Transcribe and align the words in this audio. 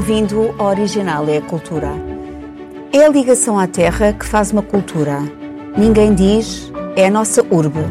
Bem-vindo 0.00 0.54
ao 0.56 0.68
Original 0.68 1.28
é 1.28 1.36
a 1.36 1.42
Cultura. 1.42 1.92
É 2.90 3.04
a 3.04 3.08
ligação 3.10 3.58
à 3.58 3.66
terra 3.66 4.14
que 4.14 4.24
faz 4.24 4.50
uma 4.50 4.62
cultura. 4.62 5.18
Ninguém 5.76 6.14
diz, 6.14 6.72
é 6.96 7.08
a 7.08 7.10
nossa 7.10 7.44
urbe. 7.50 7.84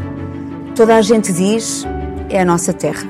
Toda 0.75 0.95
a 0.95 1.03
gente 1.03 1.31
diz, 1.31 1.85
é 2.27 2.41
a 2.41 2.45
nossa 2.45 2.73
terra. 2.73 3.07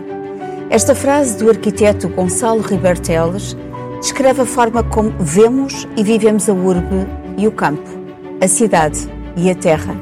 Esta 0.69 0.93
frase 0.93 1.37
do 1.37 1.49
arquiteto 1.49 2.09
Gonçalo 2.09 2.59
Ribeiro 2.59 2.99
Teles 2.99 3.55
descreve 4.01 4.41
a 4.41 4.45
forma 4.45 4.83
como 4.83 5.13
vemos 5.17 5.87
e 5.95 6.03
vivemos 6.03 6.49
a 6.49 6.53
urbe 6.53 7.07
e 7.37 7.47
o 7.47 7.53
campo, 7.53 7.89
a 8.41 8.49
cidade 8.49 9.07
e 9.37 9.49
a 9.49 9.55
terra. 9.55 9.95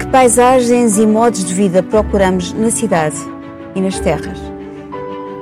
Que 0.00 0.08
paisagens 0.08 0.98
e 0.98 1.06
modos 1.06 1.44
de 1.44 1.54
vida 1.54 1.84
procuramos 1.84 2.52
na 2.52 2.72
cidade 2.72 3.16
e 3.76 3.80
nas 3.80 4.00
terras. 4.00 4.57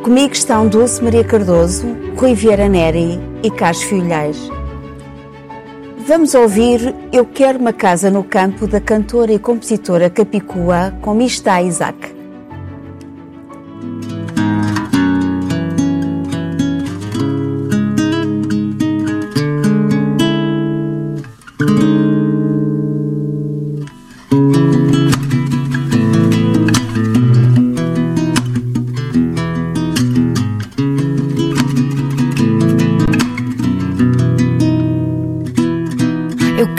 Comigo 0.06 0.34
estão 0.34 0.68
Dulce 0.68 1.02
Maria 1.02 1.24
Cardoso, 1.24 1.84
Rui 2.16 2.32
Vieira 2.32 2.68
Neri 2.68 3.18
e 3.42 3.50
Carlos 3.50 3.82
Filhais. 3.82 4.38
Vamos 6.06 6.32
ouvir 6.32 6.94
Eu 7.12 7.26
Quero 7.26 7.58
Uma 7.58 7.72
Casa 7.72 8.08
no 8.08 8.22
Campo 8.22 8.68
da 8.68 8.80
cantora 8.80 9.32
e 9.32 9.38
compositora 9.40 10.08
capicua 10.08 10.96
com 11.02 11.12
Mista 11.12 11.60
Isaac. 11.60 12.15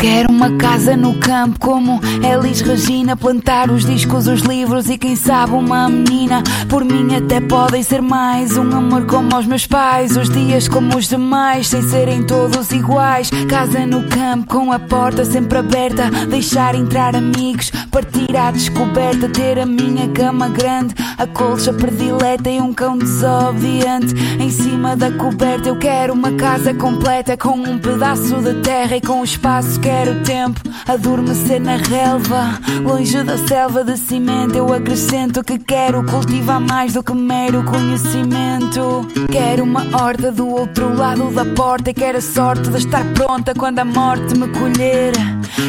Quiero 0.07 0.26
casa 0.57 0.95
no 0.95 1.15
campo 1.19 1.59
como 1.59 1.99
Elis 2.23 2.61
Regina 2.61 3.15
Plantar 3.15 3.71
os 3.71 3.83
discos, 3.83 4.27
os 4.27 4.41
livros 4.41 4.89
e 4.89 4.97
quem 4.97 5.15
sabe 5.15 5.53
uma 5.53 5.89
menina. 5.89 6.43
Por 6.69 6.83
mim 6.83 7.15
até 7.15 7.41
podem 7.41 7.81
ser 7.81 8.01
mais 8.01 8.57
Um 8.57 8.75
amor 8.75 9.05
como 9.05 9.35
os 9.37 9.45
meus 9.45 9.65
pais. 9.65 10.15
Os 10.15 10.29
dias 10.29 10.67
como 10.67 10.97
os 10.97 11.07
demais 11.07 11.67
Sem 11.67 11.81
serem 11.81 12.23
todos 12.23 12.71
iguais. 12.71 13.29
Casa 13.49 13.85
no 13.85 14.03
campo 14.07 14.47
com 14.47 14.71
a 14.71 14.79
porta 14.79 15.25
sempre 15.25 15.57
aberta. 15.57 16.09
Deixar 16.29 16.75
entrar 16.75 17.15
amigos 17.15 17.71
Partir 17.91 18.35
à 18.35 18.51
descoberta. 18.51 19.29
Ter 19.29 19.59
a 19.59 19.65
minha 19.65 20.07
cama 20.09 20.49
grande 20.49 20.95
A 21.17 21.25
colcha 21.25 21.73
predileta 21.73 22.49
e 22.49 22.61
um 22.61 22.73
cão 22.73 22.97
desobediente 22.97 24.13
Em 24.39 24.49
cima 24.49 24.95
da 24.95 25.11
coberta 25.11 25.69
eu 25.69 25.77
quero 25.77 26.13
uma 26.13 26.31
casa 26.31 26.73
completa 26.73 27.35
Com 27.35 27.57
um 27.57 27.77
pedaço 27.79 28.35
de 28.41 28.53
terra 28.61 28.97
e 28.97 29.01
com 29.01 29.23
espaço 29.23 29.79
quero 29.79 30.26
tempo 30.27 30.67
Adormecer 30.87 31.59
na 31.59 31.75
relva, 31.75 32.57
longe 32.81 33.21
da 33.21 33.37
selva 33.37 33.83
de 33.83 33.97
cimento. 33.97 34.55
Eu 34.55 34.71
acrescento 34.71 35.43
que 35.43 35.59
quero 35.59 36.01
cultivar 36.05 36.61
mais 36.61 36.93
do 36.93 37.03
que 37.03 37.13
mero 37.13 37.61
conhecimento. 37.65 39.05
Quero 39.29 39.63
uma 39.63 39.83
horta 40.01 40.31
do 40.31 40.47
outro 40.47 40.95
lado 40.95 41.29
da 41.31 41.43
porta 41.43 41.89
e 41.89 41.93
quero 41.93 42.19
a 42.19 42.21
sorte 42.21 42.69
de 42.69 42.77
estar 42.77 43.03
pronta 43.13 43.53
quando 43.53 43.79
a 43.79 43.85
morte 43.85 44.33
me 44.37 44.47
colher. 44.47 45.11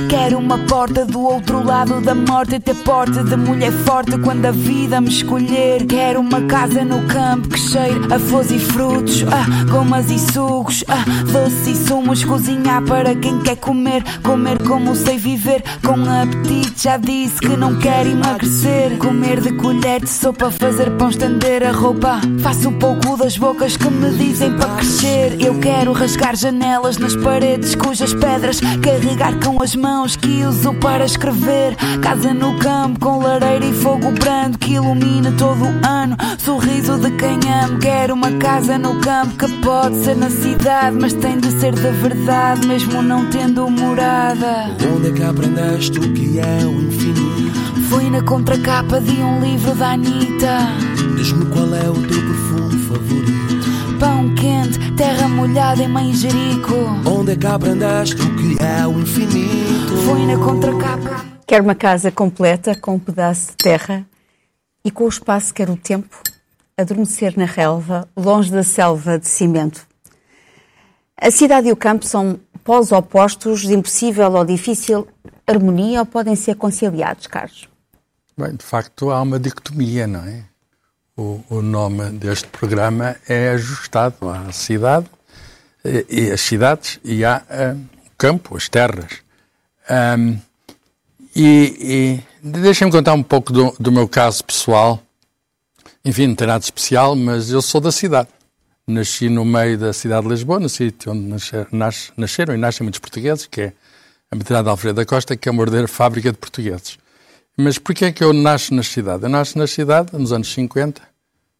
Quero 0.08 0.38
uma 0.38 0.58
porta 0.58 1.04
do 1.04 1.20
outro 1.20 1.64
lado 1.64 2.00
da 2.00 2.14
morte 2.14 2.54
e 2.54 2.60
ter 2.60 2.76
porte 2.76 3.22
de 3.22 3.36
mulher 3.36 3.72
forte 3.72 4.16
quando 4.18 4.46
a 4.46 4.52
vida 4.52 5.00
me 5.00 5.08
escolher. 5.08 5.84
Quero 5.86 6.20
uma 6.20 6.42
casa 6.42 6.84
no 6.84 7.02
campo 7.08 7.48
que 7.48 7.58
cheire 7.58 8.00
a 8.12 8.18
flores 8.18 8.52
e 8.52 8.58
frutos, 8.58 9.24
ah, 9.24 9.64
gomas 9.70 10.10
e 10.10 10.18
sucos, 10.18 10.84
ah, 10.86 11.04
doces 11.32 11.66
e 11.66 11.86
sumos. 11.88 12.24
Cozinhar 12.24 12.82
para 12.84 13.16
quem 13.16 13.40
quer 13.40 13.56
comer, 13.56 14.04
comer 14.22 14.47
como 14.56 14.94
sei 14.94 15.18
viver 15.18 15.62
com 15.84 15.94
apetite. 16.08 16.84
Já 16.84 16.96
disse 16.96 17.40
que 17.40 17.56
não 17.56 17.78
quer 17.78 18.06
emagrecer. 18.06 18.96
Comer 18.98 19.40
de 19.40 19.52
colher 19.52 20.00
de 20.00 20.08
sopa, 20.08 20.50
fazer 20.50 20.90
pão, 20.92 21.10
estender 21.10 21.66
a 21.66 21.72
roupa. 21.72 22.20
Faço 22.40 22.70
pouco 22.72 23.16
das 23.16 23.36
bocas 23.36 23.76
que 23.76 23.90
me 23.90 24.10
dizem 24.12 24.56
para 24.56 24.76
crescer. 24.76 25.36
Eu 25.40 25.58
quero 25.58 25.92
rasgar 25.92 26.36
janelas 26.36 26.98
nas 26.98 27.16
paredes 27.16 27.74
cujas 27.74 28.14
pedras 28.14 28.60
carregar 28.82 29.34
com 29.40 29.62
as 29.62 29.74
mãos 29.74 30.16
que 30.16 30.44
uso 30.44 30.72
para 30.74 31.04
escrever. 31.04 31.74
Casa 32.00 32.32
no 32.32 32.56
campo 32.58 33.00
com 33.00 33.18
lareira 33.18 33.64
e 33.64 33.72
fogo 33.74 34.12
brando 34.12 34.58
que 34.58 34.74
ilumina 34.74 35.32
todo 35.32 35.64
o 35.64 35.86
ano. 35.86 36.16
Sorriso 36.38 36.98
de 36.98 37.10
quem 37.12 37.38
amo. 37.64 37.78
Quero 37.78 38.14
uma 38.14 38.30
casa 38.32 38.78
no 38.78 39.00
campo 39.00 39.36
que 39.36 39.48
pode 39.62 39.96
ser 40.04 40.16
na 40.16 40.30
cidade, 40.30 40.96
mas 41.00 41.12
tem 41.14 41.38
de 41.38 41.50
ser 41.52 41.74
de 41.74 41.90
verdade, 41.90 42.66
mesmo 42.66 43.02
não 43.02 43.28
tendo 43.30 43.68
morada. 44.38 44.76
Onde 44.94 45.08
é 45.08 45.12
que 45.12 45.22
aprendeste 45.22 45.98
o 45.98 46.12
que 46.12 46.38
é 46.38 46.64
o 46.64 46.80
infinito? 46.80 47.80
Fui 47.88 48.08
na 48.08 48.22
contracapa 48.22 49.00
de 49.00 49.12
um 49.20 49.40
livro 49.40 49.74
da 49.74 49.92
Anitta. 49.92 50.58
Diz-me 51.16 51.46
qual 51.46 51.74
é 51.74 51.88
o 51.88 51.94
teu 51.94 52.20
perfume 52.20 52.78
favorito? 52.84 53.98
Pão 53.98 54.34
quente, 54.34 54.92
terra 54.96 55.28
molhada 55.28 55.82
em 55.82 55.88
manjerico. 55.88 56.74
Onde 57.06 57.32
é 57.32 57.36
que 57.36 57.46
aprendeste 57.46 58.22
o 58.22 58.36
que 58.36 58.62
é 58.62 58.86
o 58.86 59.00
infinito? 59.00 59.96
Fui 60.04 60.26
na 60.26 60.38
contracapa. 60.38 61.24
Quero 61.46 61.64
uma 61.64 61.74
casa 61.74 62.10
completa 62.10 62.74
com 62.74 62.94
um 62.94 62.98
pedaço 62.98 63.48
de 63.48 63.56
terra 63.56 64.06
e 64.84 64.90
com 64.90 65.04
o 65.04 65.08
espaço 65.08 65.52
quero 65.52 65.72
o 65.72 65.76
tempo, 65.76 66.22
adormecer 66.76 67.34
na 67.36 67.46
relva, 67.46 68.06
longe 68.16 68.50
da 68.50 68.62
selva 68.62 69.18
de 69.18 69.26
cimento. 69.26 69.86
A 71.20 71.32
cidade 71.32 71.68
e 71.68 71.72
o 71.72 71.76
campo 71.76 72.06
são 72.06 72.38
polos 72.68 72.92
opostos 72.92 73.62
de 73.62 73.72
impossível 73.72 74.30
ou 74.30 74.44
difícil 74.44 75.08
harmonia 75.46 76.00
ou 76.00 76.06
podem 76.06 76.36
ser 76.36 76.54
conciliados, 76.54 77.26
Carlos? 77.26 77.66
Bem, 78.36 78.54
de 78.54 78.62
facto 78.62 79.10
há 79.10 79.22
uma 79.22 79.40
dicotomia, 79.40 80.06
não 80.06 80.20
é? 80.20 80.44
O, 81.16 81.40
o 81.48 81.62
nome 81.62 82.10
deste 82.10 82.46
programa 82.48 83.16
é 83.26 83.48
ajustado 83.52 84.28
à 84.28 84.52
cidade 84.52 85.06
e, 85.82 86.30
as 86.30 86.42
cidades 86.42 87.00
e 87.02 87.24
há 87.24 87.42
uh, 87.48 87.74
o 88.06 88.10
campo, 88.18 88.54
as 88.54 88.68
terras. 88.68 89.22
Um, 89.90 90.38
e, 91.34 92.20
e 92.44 92.50
deixem-me 92.60 92.92
contar 92.92 93.14
um 93.14 93.22
pouco 93.22 93.50
do, 93.50 93.74
do 93.80 93.90
meu 93.90 94.06
caso 94.06 94.44
pessoal. 94.44 95.02
Enfim, 96.04 96.26
não 96.26 96.34
tem 96.34 96.46
nada 96.46 96.62
especial, 96.62 97.16
mas 97.16 97.50
eu 97.50 97.62
sou 97.62 97.80
da 97.80 97.90
cidade. 97.90 98.28
Nasci 98.88 99.28
no 99.28 99.44
meio 99.44 99.76
da 99.76 99.92
cidade 99.92 100.22
de 100.22 100.32
Lisboa, 100.32 100.58
no 100.58 100.68
sítio 100.68 101.12
onde 101.12 101.20
nascer, 101.20 101.68
nas, 101.70 102.10
nasceram 102.16 102.54
e 102.54 102.56
nascem 102.56 102.84
muitos 102.84 102.98
portugueses, 102.98 103.46
que 103.46 103.60
é 103.60 103.72
a 104.30 104.34
maternidade 104.34 104.64
de 104.64 104.70
Alfredo 104.70 104.96
da 104.96 105.04
Costa, 105.04 105.36
que 105.36 105.46
é 105.46 105.52
uma 105.52 105.58
verdadeira 105.58 105.86
fábrica 105.86 106.32
de 106.32 106.38
portugueses. 106.38 106.98
Mas 107.54 107.78
porquê 107.78 108.06
é 108.06 108.12
que 108.12 108.24
eu 108.24 108.32
nasço 108.32 108.72
na 108.72 108.82
cidade? 108.82 109.24
Eu 109.24 109.28
nasço 109.28 109.58
na 109.58 109.66
cidade 109.66 110.10
nos 110.12 110.32
anos 110.32 110.50
50, 110.54 111.02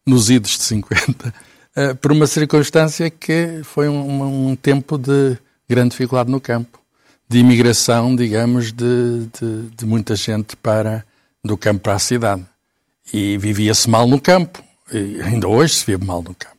nos 0.07 0.31
idos 0.31 0.57
de 0.57 0.63
50, 0.63 1.33
eh, 1.75 1.93
por 1.93 2.11
uma 2.11 2.25
circunstância 2.25 3.09
que 3.09 3.61
foi 3.63 3.87
um, 3.87 4.49
um, 4.49 4.55
tempo 4.55 4.97
de 4.97 5.37
grande 5.69 5.91
dificuldade 5.91 6.31
no 6.31 6.41
campo, 6.41 6.79
de 7.27 7.37
imigração, 7.37 8.15
digamos, 8.15 8.71
de, 8.71 9.27
de, 9.39 9.69
de 9.75 9.85
muita 9.85 10.15
gente 10.15 10.55
para 10.55 11.05
do 11.43 11.55
campo 11.55 11.81
para 11.81 11.93
a 11.93 11.99
cidade. 11.99 12.43
E 13.13 13.37
vivia-se 13.37 13.89
mal 13.89 14.07
no 14.07 14.19
campo, 14.19 14.63
e 14.91 15.21
ainda 15.21 15.47
hoje 15.47 15.75
se 15.75 15.85
vive 15.85 16.03
mal 16.03 16.23
no 16.23 16.33
campo. 16.33 16.58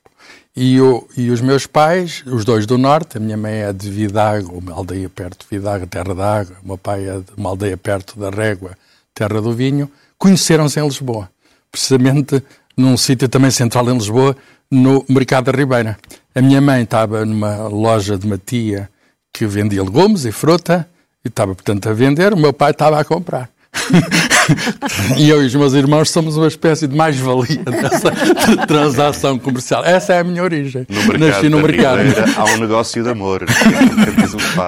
E, 0.63 0.79
o, 0.79 1.09
e 1.17 1.31
os 1.31 1.41
meus 1.41 1.67
pais, 1.67 2.23
os 2.27 2.45
dois 2.45 2.67
do 2.67 2.77
norte, 2.77 3.17
a 3.17 3.21
minha 3.21 3.35
mãe 3.35 3.63
é 3.63 3.73
de 3.73 3.91
Vidago, 3.91 4.59
uma 4.59 4.75
aldeia 4.75 5.09
perto 5.09 5.47
de 5.47 5.57
Vidago, 5.57 5.87
terra 5.87 6.15
da 6.15 6.41
água, 6.41 6.55
o 6.63 6.67
meu 6.67 6.77
pai 6.77 7.09
é 7.09 7.15
de 7.15 7.25
uma 7.35 7.49
aldeia 7.49 7.79
perto 7.79 8.21
da 8.21 8.29
Régua, 8.29 8.77
terra 9.15 9.41
do 9.41 9.55
vinho, 9.55 9.91
conheceram-se 10.19 10.79
em 10.79 10.85
Lisboa. 10.85 11.31
Precisamente 11.73 12.43
num 12.77 12.95
sítio 12.99 13.27
também 13.27 13.51
central 13.51 13.89
em 13.89 13.95
Lisboa, 13.95 14.37
no 14.71 15.03
Mercado 15.09 15.51
da 15.51 15.59
Ribeira. 15.59 15.99
A 16.35 16.43
minha 16.43 16.61
mãe 16.61 16.83
estava 16.83 17.25
numa 17.25 17.67
loja 17.67 18.19
de 18.19 18.27
uma 18.27 18.37
tia 18.37 18.91
que 19.33 19.47
vendia 19.47 19.83
legumes 19.83 20.27
e 20.27 20.31
fruta, 20.31 20.87
e 21.25 21.29
estava, 21.29 21.55
portanto, 21.55 21.89
a 21.89 21.95
vender, 21.95 22.35
o 22.35 22.37
meu 22.37 22.53
pai 22.53 22.73
estava 22.73 23.01
a 23.01 23.05
comprar. 23.05 23.49
e 25.17 25.29
eu 25.29 25.43
e 25.43 25.47
os 25.47 25.55
meus 25.55 25.75
irmãos 25.75 26.11
somos 26.11 26.37
uma 26.37 26.49
espécie 26.49 26.87
de 26.87 26.97
mais-valia 26.97 27.63
dessa 27.65 28.11
transação 28.67 29.39
comercial. 29.39 29.85
Essa 29.85 30.15
é 30.15 30.19
a 30.21 30.25
minha 30.25 30.43
origem. 30.43 30.87
No 30.89 31.03
mercado 31.05 31.19
Nasci 31.19 31.49
no 31.49 31.61
mercado. 31.61 31.99
Ribeira, 31.99 32.25
há 32.37 32.45
um 32.45 32.57
negócio 32.59 33.03
de 33.03 33.09
amor. 33.09 33.45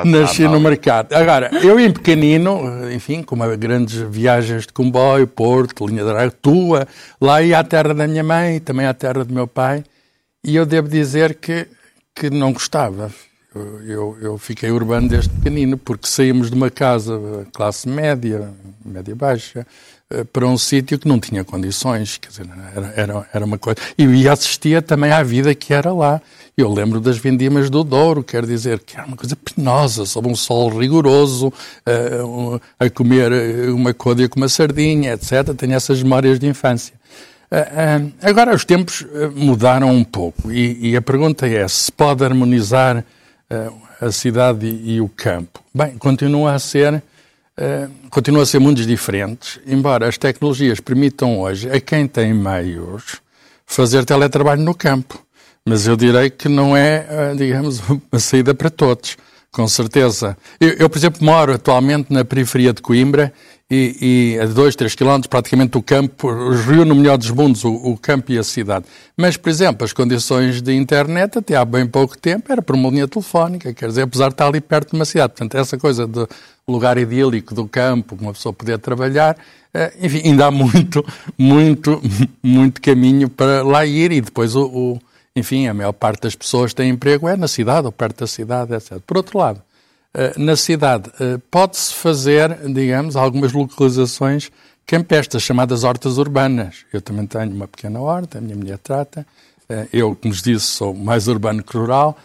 Nasci 0.05 0.43
no 0.45 0.61
mercado. 0.61 1.13
Agora, 1.15 1.51
eu 1.63 1.79
em 1.79 1.93
pequenino, 1.93 2.91
enfim, 2.93 3.23
com 3.23 3.37
grandes 3.57 3.97
viagens 4.11 4.67
de 4.67 4.73
comboio, 4.73 5.27
Porto, 5.27 5.87
linha 5.87 6.05
de 6.05 6.11
água, 6.11 6.31
Tua, 6.31 6.87
lá 7.21 7.43
ia 7.43 7.59
à 7.59 7.65
terra 7.65 7.93
da 7.95 8.07
minha 8.07 8.23
mãe, 8.23 8.61
também 8.61 8.87
à 8.87 8.95
terra 8.95 9.25
do 9.25 9.35
meu 9.35 9.47
pai, 9.47 9.85
e 10.45 10.57
eu 10.57 10.65
devo 10.65 10.89
dizer 10.89 11.35
que, 11.35 11.67
que 12.15 12.31
não 12.31 12.53
gostava. 12.53 13.11
Eu, 13.87 14.17
eu 14.21 14.39
fiquei 14.39 14.71
urbano 14.71 15.09
desde 15.09 15.29
pequenino, 15.29 15.77
porque 15.77 16.07
saímos 16.07 16.51
de 16.51 16.57
uma 16.57 16.71
casa 16.71 17.47
classe 17.53 17.89
média, 17.89 18.51
média 18.85 19.15
baixa, 19.15 19.67
eh, 20.13 20.25
para 20.25 20.47
um 20.47 20.59
sítio 20.59 20.99
que 20.99 21.09
não 21.09 21.19
tinha 21.19 21.43
condições, 21.45 22.19
quer 22.19 22.29
dizer, 22.29 22.47
era, 22.75 22.93
era, 22.97 23.27
era 23.33 23.45
uma 23.45 23.59
coisa. 23.59 23.79
E 23.97 24.29
assistia 24.29 24.83
também 24.83 25.11
à 25.11 25.23
vida 25.23 25.55
que 25.55 25.73
era 25.73 25.93
lá. 25.93 26.21
Eu 26.57 26.71
lembro 26.73 27.01
das 27.01 27.17
vendimas 27.17 27.71
do 27.71 27.83
Douro, 27.83 28.23
quer 28.23 28.45
dizer, 28.45 28.81
que 28.81 28.97
era 28.97 29.07
uma 29.07 29.17
coisa 29.17 29.35
penosa, 29.37 30.05
sob 30.05 30.29
um 30.29 30.37
sol 30.37 30.69
rigoroso, 30.69 31.49
uh, 31.49 32.61
a 32.79 32.91
comer 32.91 33.33
uma 33.71 33.95
côdea 33.95 34.29
com 34.29 34.39
uma 34.39 34.51
sardinha, 34.51 35.15
etc. 35.15 35.55
Tenho 35.57 35.75
essas 35.75 36.03
memórias 36.03 36.39
de 36.39 36.47
infância. 36.47 36.95
Agora, 38.23 38.55
os 38.55 38.65
tempos 38.65 39.07
mudaram 39.35 39.91
um 39.91 40.03
pouco 40.03 40.51
e, 40.51 40.91
e, 40.91 40.97
a 40.97 41.03
pergunta 41.03 41.47
é 41.47 41.69
se 41.69 41.93
pode 41.93 42.25
harmonizar 42.25 43.05
a 44.01 44.11
cidade 44.11 44.67
e, 44.67 45.01
o 45.01 45.09
campo. 45.09 45.63
Bem, 45.75 45.97
continua 45.99 46.55
a 46.55 46.59
ser 46.59 47.03
Uh, 47.53 48.09
continua 48.09 48.45
a 48.45 48.47
ser 48.47 48.59
mundos 48.59 48.87
diferentes, 48.87 49.61
embora 49.67 50.09
as 50.09 50.17
tecnologias 50.17 50.81
permitam 50.81 51.39
hoje 51.39 51.71
a 51.71 51.79
quem 51.79 52.09
tem 52.09 52.33
meios 52.33 53.21
fazer 53.67 54.07
teletrabalho 54.07 54.63
no 54.63 54.75
campo. 54.75 55.23
Mas 55.63 55.87
eu 55.87 55.95
direi 55.95 56.31
que 56.31 56.49
não 56.49 56.75
é, 56.75 57.07
uh, 57.11 57.37
digamos, 57.37 57.81
uma 58.11 58.19
saída 58.19 58.55
para 58.55 58.71
todos, 58.71 59.19
com 59.51 59.69
certeza. 59.69 60.35
Eu, 60.59 60.71
eu, 60.71 60.89
por 60.89 60.97
exemplo, 60.97 61.23
moro 61.23 61.53
atualmente 61.53 62.11
na 62.11 62.25
periferia 62.25 62.73
de 62.73 62.81
Coimbra 62.81 63.31
e, 63.70 64.35
e 64.37 64.41
a 64.41 64.47
2, 64.47 64.76
3 64.76 64.94
quilómetros 64.94 65.29
praticamente 65.29 65.79
o 65.79 65.82
campo, 65.82 66.29
reúne 66.29 66.85
no 66.85 66.94
melhor 66.94 67.17
dos 67.17 67.31
mundos, 67.31 67.64
o, 67.64 67.73
o, 67.73 67.97
campo 67.97 68.31
e 68.31 68.38
a 68.38 68.43
cidade. 68.43 68.85
Mas, 69.17 69.37
por 69.37 69.49
exemplo, 69.49 69.85
as 69.85 69.93
condições 69.93 70.61
de 70.61 70.75
internet 70.75 71.38
até 71.38 71.56
há 71.56 71.64
bem 71.64 71.87
pouco 71.87 72.17
tempo 72.19 72.53
era 72.53 72.61
por 72.61 72.76
uma 72.76 72.91
linha 72.91 73.09
telefónica, 73.09 73.73
quer 73.73 73.88
dizer, 73.88 74.03
apesar 74.03 74.29
de 74.29 74.35
estar 74.35 74.47
ali 74.47 74.61
perto 74.61 74.91
de 74.91 74.97
uma 74.97 75.05
cidade. 75.05 75.32
Portanto, 75.32 75.55
essa 75.56 75.79
coisa 75.79 76.06
do 76.06 76.29
lugar 76.69 76.99
idílico 76.99 77.55
do 77.55 77.67
campo, 77.67 78.17
uma 78.20 78.32
pessoa 78.32 78.53
poder 78.53 78.79
trabalhar, 78.79 79.37
eh, 79.73 79.93
enfim, 80.00 80.20
ainda 80.25 80.47
há 80.47 80.50
muito, 80.50 81.05
muito, 81.38 82.03
muito 82.43 82.81
caminho 82.81 83.29
para 83.29 83.62
lá 83.62 83.87
ir 83.87 84.12
e 84.12 84.20
depois 84.20 84.55
o, 84.55 84.67
o 84.67 84.99
enfim, 85.35 85.67
a 85.67 85.75
maior 85.75 85.93
parte 85.93 86.23
das 86.23 86.35
pessoas 86.35 86.75
tem 86.75 86.91
emprego 86.91 87.26
é 87.26 87.37
na 87.37 87.49
cidade 87.49 87.87
ou 87.87 87.93
perto 87.93 88.20
da 88.20 88.26
cidade, 88.26 88.75
etc. 88.75 88.99
Por 89.06 89.17
outro 89.17 89.38
lado, 89.38 89.62
na 90.37 90.56
cidade 90.56 91.11
eh, 91.19 91.38
pode-se 91.50 91.94
fazer, 91.94 92.55
digamos, 92.70 93.17
algumas 93.17 93.53
localizações 93.53 94.50
campestas, 94.87 95.43
chamadas 95.43 95.85
hortas 95.85 96.19
urbanas. 96.19 96.85
Eu 96.93 97.00
também 97.00 97.26
tenho 97.26 97.50
uma 97.50 97.67
pequena 97.67 98.00
horta, 98.00 98.38
a 98.38 98.41
minha 98.41 98.56
mulher 98.56 98.79
trata. 98.79 99.26
Eh, 99.69 99.88
eu, 99.93 100.14
como 100.14 100.35
disse, 100.35 100.67
sou 100.67 100.94
mais 100.94 101.29
urbano 101.29 101.62
que 101.62 101.76
rural, 101.76 102.17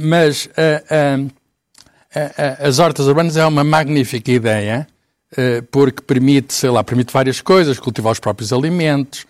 mas 0.00 0.48
as 2.62 2.78
hortas 2.78 3.06
urbanas 3.06 3.36
é 3.36 3.44
uma 3.44 3.64
magnífica 3.64 4.30
ideia, 4.30 4.86
porque 5.72 6.00
permite, 6.00 6.52
sei 6.54 6.70
lá, 6.70 6.84
permite 6.84 7.12
várias 7.12 7.40
coisas, 7.40 7.80
cultivar 7.80 8.12
os 8.12 8.20
próprios 8.20 8.52
alimentos, 8.52 9.26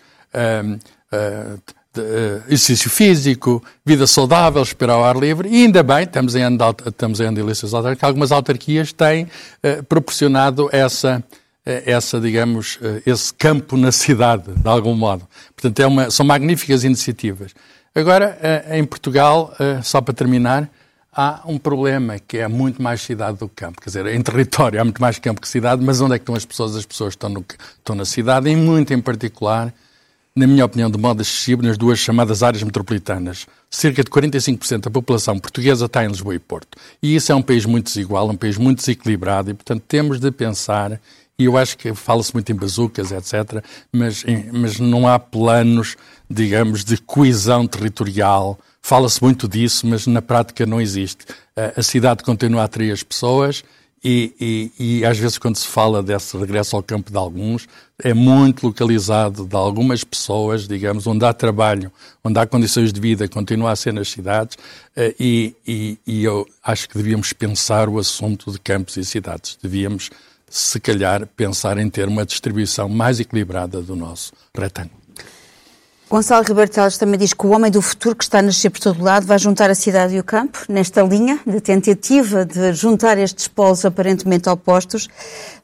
de, 1.93 2.01
uh, 2.01 2.43
exercício 2.47 2.89
físico, 2.89 3.63
vida 3.85 4.07
saudável, 4.07 4.61
esperar 4.61 4.93
ao 4.93 5.03
ar 5.03 5.17
livre, 5.17 5.49
e 5.49 5.63
ainda 5.63 5.83
bem, 5.83 6.03
estamos 6.03 6.35
em 6.35 6.41
ano 6.41 6.57
de, 6.57 6.89
estamos 6.89 7.19
em 7.19 7.25
ano 7.25 7.35
de 7.35 7.41
eleições 7.41 7.73
autárquicas, 7.73 8.07
algumas 8.07 8.31
autarquias 8.31 8.93
têm 8.93 9.23
uh, 9.25 9.83
proporcionado 9.83 10.69
essa, 10.71 11.19
uh, 11.19 11.69
essa, 11.85 12.19
digamos, 12.19 12.79
esse 13.05 13.33
campo 13.33 13.75
na 13.75 13.91
cidade, 13.91 14.51
de 14.53 14.67
algum 14.67 14.95
modo. 14.95 15.27
Portanto, 15.55 15.79
é 15.79 15.87
uma, 15.87 16.09
são 16.09 16.25
magníficas 16.25 16.83
iniciativas. 16.83 17.51
Agora, 17.93 18.37
em 18.71 18.85
Portugal, 18.85 19.53
só 19.83 19.99
para 19.99 20.13
terminar, 20.13 20.69
há 21.11 21.41
um 21.45 21.57
problema 21.57 22.17
que 22.19 22.37
é 22.37 22.47
muito 22.47 22.81
mais 22.81 23.01
cidade 23.01 23.37
do 23.37 23.49
que 23.49 23.55
campo. 23.55 23.81
Quer 23.81 23.89
dizer, 23.89 24.05
em 24.07 24.21
território 24.21 24.79
há 24.79 24.83
muito 24.85 25.01
mais 25.01 25.19
campo 25.19 25.41
que 25.41 25.47
cidade, 25.47 25.83
mas 25.83 25.99
onde 25.99 26.15
é 26.15 26.17
que 26.17 26.23
estão 26.23 26.35
as 26.35 26.45
pessoas? 26.45 26.73
As 26.73 26.85
pessoas 26.85 27.11
estão, 27.13 27.29
no, 27.29 27.45
estão 27.77 27.93
na 27.93 28.05
cidade, 28.05 28.49
e 28.49 28.55
muito 28.55 28.93
em 28.93 29.01
particular 29.01 29.73
na 30.35 30.47
minha 30.47 30.63
opinião, 30.63 30.89
de 30.89 30.97
modo 30.97 31.21
excessivo 31.21 31.61
nas 31.61 31.77
duas 31.77 31.99
chamadas 31.99 32.41
áreas 32.41 32.63
metropolitanas. 32.63 33.47
Cerca 33.69 34.03
de 34.03 34.09
45% 34.09 34.81
da 34.81 34.89
população 34.89 35.37
portuguesa 35.37 35.85
está 35.85 36.05
em 36.05 36.07
Lisboa 36.07 36.35
e 36.35 36.39
Porto. 36.39 36.77
E 37.03 37.15
isso 37.15 37.31
é 37.31 37.35
um 37.35 37.41
país 37.41 37.65
muito 37.65 37.85
desigual, 37.85 38.29
um 38.29 38.37
país 38.37 38.57
muito 38.57 38.79
desequilibrado 38.79 39.51
e, 39.51 39.53
portanto, 39.53 39.83
temos 39.87 40.19
de 40.19 40.31
pensar, 40.31 40.99
e 41.37 41.45
eu 41.45 41.57
acho 41.57 41.77
que 41.77 41.93
fala-se 41.93 42.33
muito 42.33 42.51
em 42.51 42.55
bazucas, 42.55 43.11
etc., 43.11 43.63
mas, 43.91 44.23
mas 44.53 44.79
não 44.79 45.07
há 45.07 45.19
planos, 45.19 45.97
digamos, 46.29 46.85
de 46.85 46.97
coesão 46.97 47.67
territorial. 47.67 48.57
Fala-se 48.81 49.21
muito 49.21 49.47
disso, 49.47 49.85
mas 49.85 50.07
na 50.07 50.21
prática 50.21 50.65
não 50.65 50.79
existe. 50.79 51.25
A 51.75 51.83
cidade 51.83 52.23
continua 52.23 52.61
a 52.61 52.65
atrair 52.65 52.91
as 52.91 53.03
pessoas 53.03 53.63
e, 54.03 54.33
e, 54.39 54.99
e, 54.99 55.05
às 55.05 55.17
vezes, 55.17 55.37
quando 55.37 55.55
se 55.55 55.67
fala 55.67 56.01
desse 56.01 56.35
regresso 56.35 56.75
ao 56.75 56.81
campo 56.81 57.11
de 57.11 57.17
alguns, 57.17 57.67
é 58.03 58.13
muito 58.15 58.65
localizado 58.65 59.45
de 59.45 59.55
algumas 59.55 60.03
pessoas, 60.03 60.67
digamos, 60.67 61.05
onde 61.05 61.23
há 61.23 61.31
trabalho, 61.31 61.91
onde 62.23 62.39
há 62.39 62.47
condições 62.47 62.91
de 62.91 62.99
vida, 62.99 63.27
continua 63.27 63.71
a 63.71 63.75
ser 63.75 63.93
nas 63.93 64.09
cidades, 64.09 64.57
eh, 64.95 65.13
e, 65.19 65.99
e 66.07 66.23
eu 66.23 66.47
acho 66.63 66.89
que 66.89 66.97
devíamos 66.97 67.31
pensar 67.31 67.87
o 67.89 67.99
assunto 67.99 68.51
de 68.51 68.59
campos 68.59 68.97
e 68.97 69.05
cidades. 69.05 69.55
Devíamos, 69.61 70.09
se 70.49 70.79
calhar, 70.79 71.27
pensar 71.27 71.77
em 71.77 71.87
ter 71.87 72.07
uma 72.07 72.25
distribuição 72.25 72.89
mais 72.89 73.19
equilibrada 73.19 73.83
do 73.83 73.95
nosso 73.95 74.33
retângulo. 74.55 75.00
Gonçalo 76.11 76.43
Ribeiro 76.45 76.69
Teles 76.69 76.97
também 76.97 77.17
diz 77.17 77.33
que 77.33 77.45
o 77.45 77.51
homem 77.51 77.71
do 77.71 77.81
futuro 77.81 78.17
que 78.17 78.25
está 78.25 78.39
a 78.39 78.41
nascer 78.41 78.69
por 78.69 78.81
todo 78.81 79.01
lado 79.01 79.25
vai 79.25 79.39
juntar 79.39 79.69
a 79.69 79.73
cidade 79.73 80.13
e 80.13 80.19
o 80.19 80.23
campo, 80.25 80.59
nesta 80.67 81.01
linha 81.01 81.39
de 81.47 81.61
tentativa 81.61 82.43
de 82.43 82.73
juntar 82.73 83.17
estes 83.17 83.47
polos 83.47 83.85
aparentemente 83.85 84.49
opostos, 84.49 85.07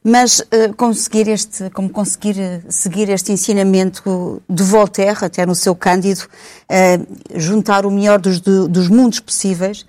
mas 0.01 0.39
uh, 0.39 0.73
conseguir 0.77 1.27
este, 1.27 1.69
como 1.71 1.89
conseguir 1.89 2.37
uh, 2.37 2.71
seguir 2.71 3.09
este 3.09 3.33
ensinamento 3.33 4.41
de 4.49 4.63
Voltaire, 4.63 5.17
até 5.21 5.45
no 5.45 5.53
seu 5.53 5.75
Cândido, 5.75 6.21
uh, 6.21 7.37
juntar 7.37 7.85
o 7.85 7.91
melhor 7.91 8.17
dos, 8.17 8.39
dos 8.39 8.87
mundos 8.87 9.19
possíveis. 9.19 9.81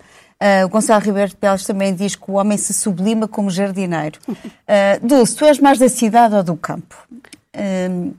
Uh, 0.43 0.69
Gonçalo 0.69 1.04
Ribeiro 1.04 1.37
Teles 1.37 1.64
também 1.64 1.94
diz 1.94 2.16
que 2.16 2.28
o 2.28 2.34
homem 2.34 2.58
se 2.58 2.75
sublima 2.75 3.28
como 3.28 3.49
jardineiro. 3.49 4.19
Uh, 4.28 4.34
Dulce, 5.06 5.37
tu 5.37 5.44
és 5.44 5.61
mais 5.61 5.78
da 5.78 5.88
cidade 5.88 6.34
ou 6.34 6.43
do 6.43 6.56
campo? 6.56 6.96
Uh, 7.54 8.12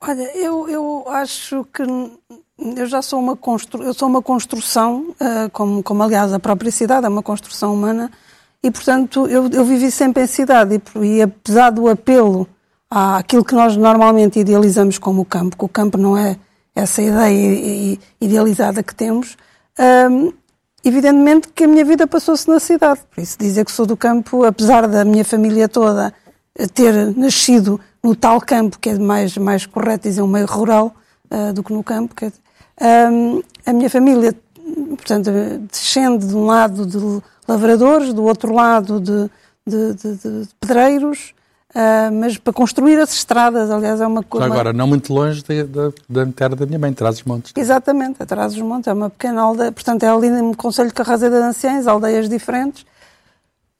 Olha, 0.00 0.36
eu, 0.36 0.68
eu 0.68 1.04
acho 1.08 1.64
que 1.74 1.82
eu 1.82 2.86
já 2.86 3.02
sou 3.02 3.18
uma, 3.18 3.36
constru, 3.36 3.82
eu 3.82 3.92
sou 3.92 4.08
uma 4.08 4.22
construção, 4.22 5.14
uh, 5.20 5.50
como, 5.52 5.82
como 5.82 6.02
aliás 6.02 6.32
a 6.32 6.38
própria 6.38 6.70
cidade 6.70 7.04
é 7.04 7.08
uma 7.08 7.22
construção 7.22 7.74
humana, 7.74 8.10
e 8.62 8.70
portanto 8.70 9.26
eu, 9.26 9.48
eu 9.48 9.64
vivi 9.64 9.90
sempre 9.90 10.22
em 10.22 10.26
cidade, 10.28 10.80
e, 11.00 11.16
e 11.16 11.22
apesar 11.22 11.70
do 11.70 11.88
apelo 11.88 12.46
àquilo 12.88 13.44
que 13.44 13.54
nós 13.54 13.76
normalmente 13.76 14.38
idealizamos 14.38 14.98
como 14.98 15.22
o 15.22 15.24
campo, 15.24 15.56
que 15.56 15.64
o 15.64 15.68
campo 15.68 15.98
não 15.98 16.16
é 16.16 16.38
essa 16.76 17.02
ideia 17.02 17.98
idealizada 18.20 18.84
que 18.84 18.94
temos, 18.94 19.36
um, 20.10 20.32
evidentemente 20.84 21.48
que 21.48 21.64
a 21.64 21.68
minha 21.68 21.84
vida 21.84 22.06
passou-se 22.06 22.48
na 22.48 22.60
cidade. 22.60 23.00
Por 23.12 23.20
isso 23.20 23.36
dizer 23.36 23.64
que 23.64 23.72
sou 23.72 23.84
do 23.84 23.96
campo, 23.96 24.44
apesar 24.44 24.86
da 24.86 25.04
minha 25.04 25.24
família 25.24 25.68
toda 25.68 26.14
ter 26.72 27.16
nascido 27.16 27.80
no 28.02 28.14
tal 28.14 28.40
campo, 28.40 28.78
que 28.78 28.90
é 28.90 28.98
mais, 28.98 29.36
mais 29.36 29.66
correto 29.66 30.08
dizer 30.08 30.22
um 30.22 30.26
meio 30.26 30.46
rural 30.46 30.94
uh, 31.30 31.52
do 31.52 31.62
que 31.62 31.72
no 31.72 31.82
campo. 31.82 32.14
Que, 32.14 32.26
um, 32.80 33.42
a 33.66 33.72
minha 33.72 33.90
família, 33.90 34.34
portanto, 34.90 35.30
descende 35.70 36.26
de 36.26 36.34
um 36.34 36.46
lado 36.46 36.86
de 36.86 36.98
lavradores, 37.46 38.12
do 38.12 38.24
outro 38.24 38.52
lado 38.54 39.00
de, 39.00 39.30
de, 39.66 39.94
de, 39.94 40.14
de 40.16 40.48
pedreiros, 40.60 41.34
uh, 41.74 42.12
mas 42.12 42.38
para 42.38 42.52
construir 42.52 43.00
as 43.00 43.12
estradas, 43.12 43.70
aliás, 43.70 44.00
é 44.00 44.06
uma 44.06 44.22
coisa... 44.22 44.46
Agora, 44.46 44.72
não 44.72 44.86
muito 44.86 45.12
longe 45.12 45.42
da, 46.08 46.26
terra 46.26 46.54
da 46.54 46.66
minha 46.66 46.78
mãe, 46.78 46.92
Trás-os-Montes. 46.92 47.52
Exatamente, 47.56 48.22
a 48.22 48.26
Trás-os-Montes 48.26 48.86
é 48.86 48.92
uma 48.92 49.10
pequena 49.10 49.42
aldeia, 49.42 49.72
portanto, 49.72 50.04
é 50.04 50.08
ali 50.08 50.30
no 50.30 50.56
Conselho 50.56 50.88
de 50.88 50.94
Carrazeira 50.94 51.40
de 51.40 51.46
Anciães, 51.46 51.86
aldeias 51.86 52.28
diferentes, 52.28 52.86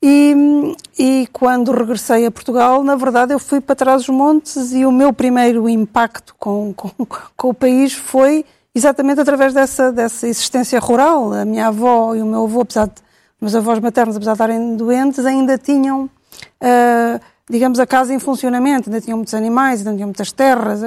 e, 0.00 0.76
e, 0.96 1.28
quando 1.32 1.72
regressei 1.72 2.24
a 2.24 2.30
Portugal, 2.30 2.84
na 2.84 2.94
verdade, 2.94 3.32
eu 3.32 3.38
fui 3.38 3.60
para 3.60 3.74
trás 3.74 4.04
dos 4.04 4.14
montes 4.14 4.72
e 4.72 4.86
o 4.86 4.92
meu 4.92 5.12
primeiro 5.12 5.68
impacto 5.68 6.36
com, 6.38 6.72
com, 6.72 6.90
com 7.36 7.48
o 7.48 7.54
país 7.54 7.94
foi 7.94 8.44
exatamente 8.72 9.20
através 9.20 9.52
dessa, 9.52 9.90
dessa 9.90 10.28
existência 10.28 10.78
rural. 10.78 11.32
A 11.32 11.44
minha 11.44 11.66
avó 11.66 12.14
e 12.14 12.22
o 12.22 12.26
meu 12.26 12.44
avô, 12.44 12.60
apesar 12.60 12.86
de, 12.86 12.94
meus 13.40 13.54
avós 13.56 13.80
maternos, 13.80 14.16
apesar 14.16 14.32
de 14.32 14.36
estarem 14.36 14.76
doentes, 14.76 15.26
ainda 15.26 15.58
tinham, 15.58 16.04
uh, 16.04 17.20
digamos, 17.50 17.80
a 17.80 17.86
casa 17.86 18.14
em 18.14 18.20
funcionamento, 18.20 18.88
ainda 18.88 19.00
tinham 19.00 19.16
muitos 19.16 19.34
animais, 19.34 19.80
ainda 19.80 19.94
tinham 19.94 20.06
muitas 20.06 20.30
terras, 20.30 20.82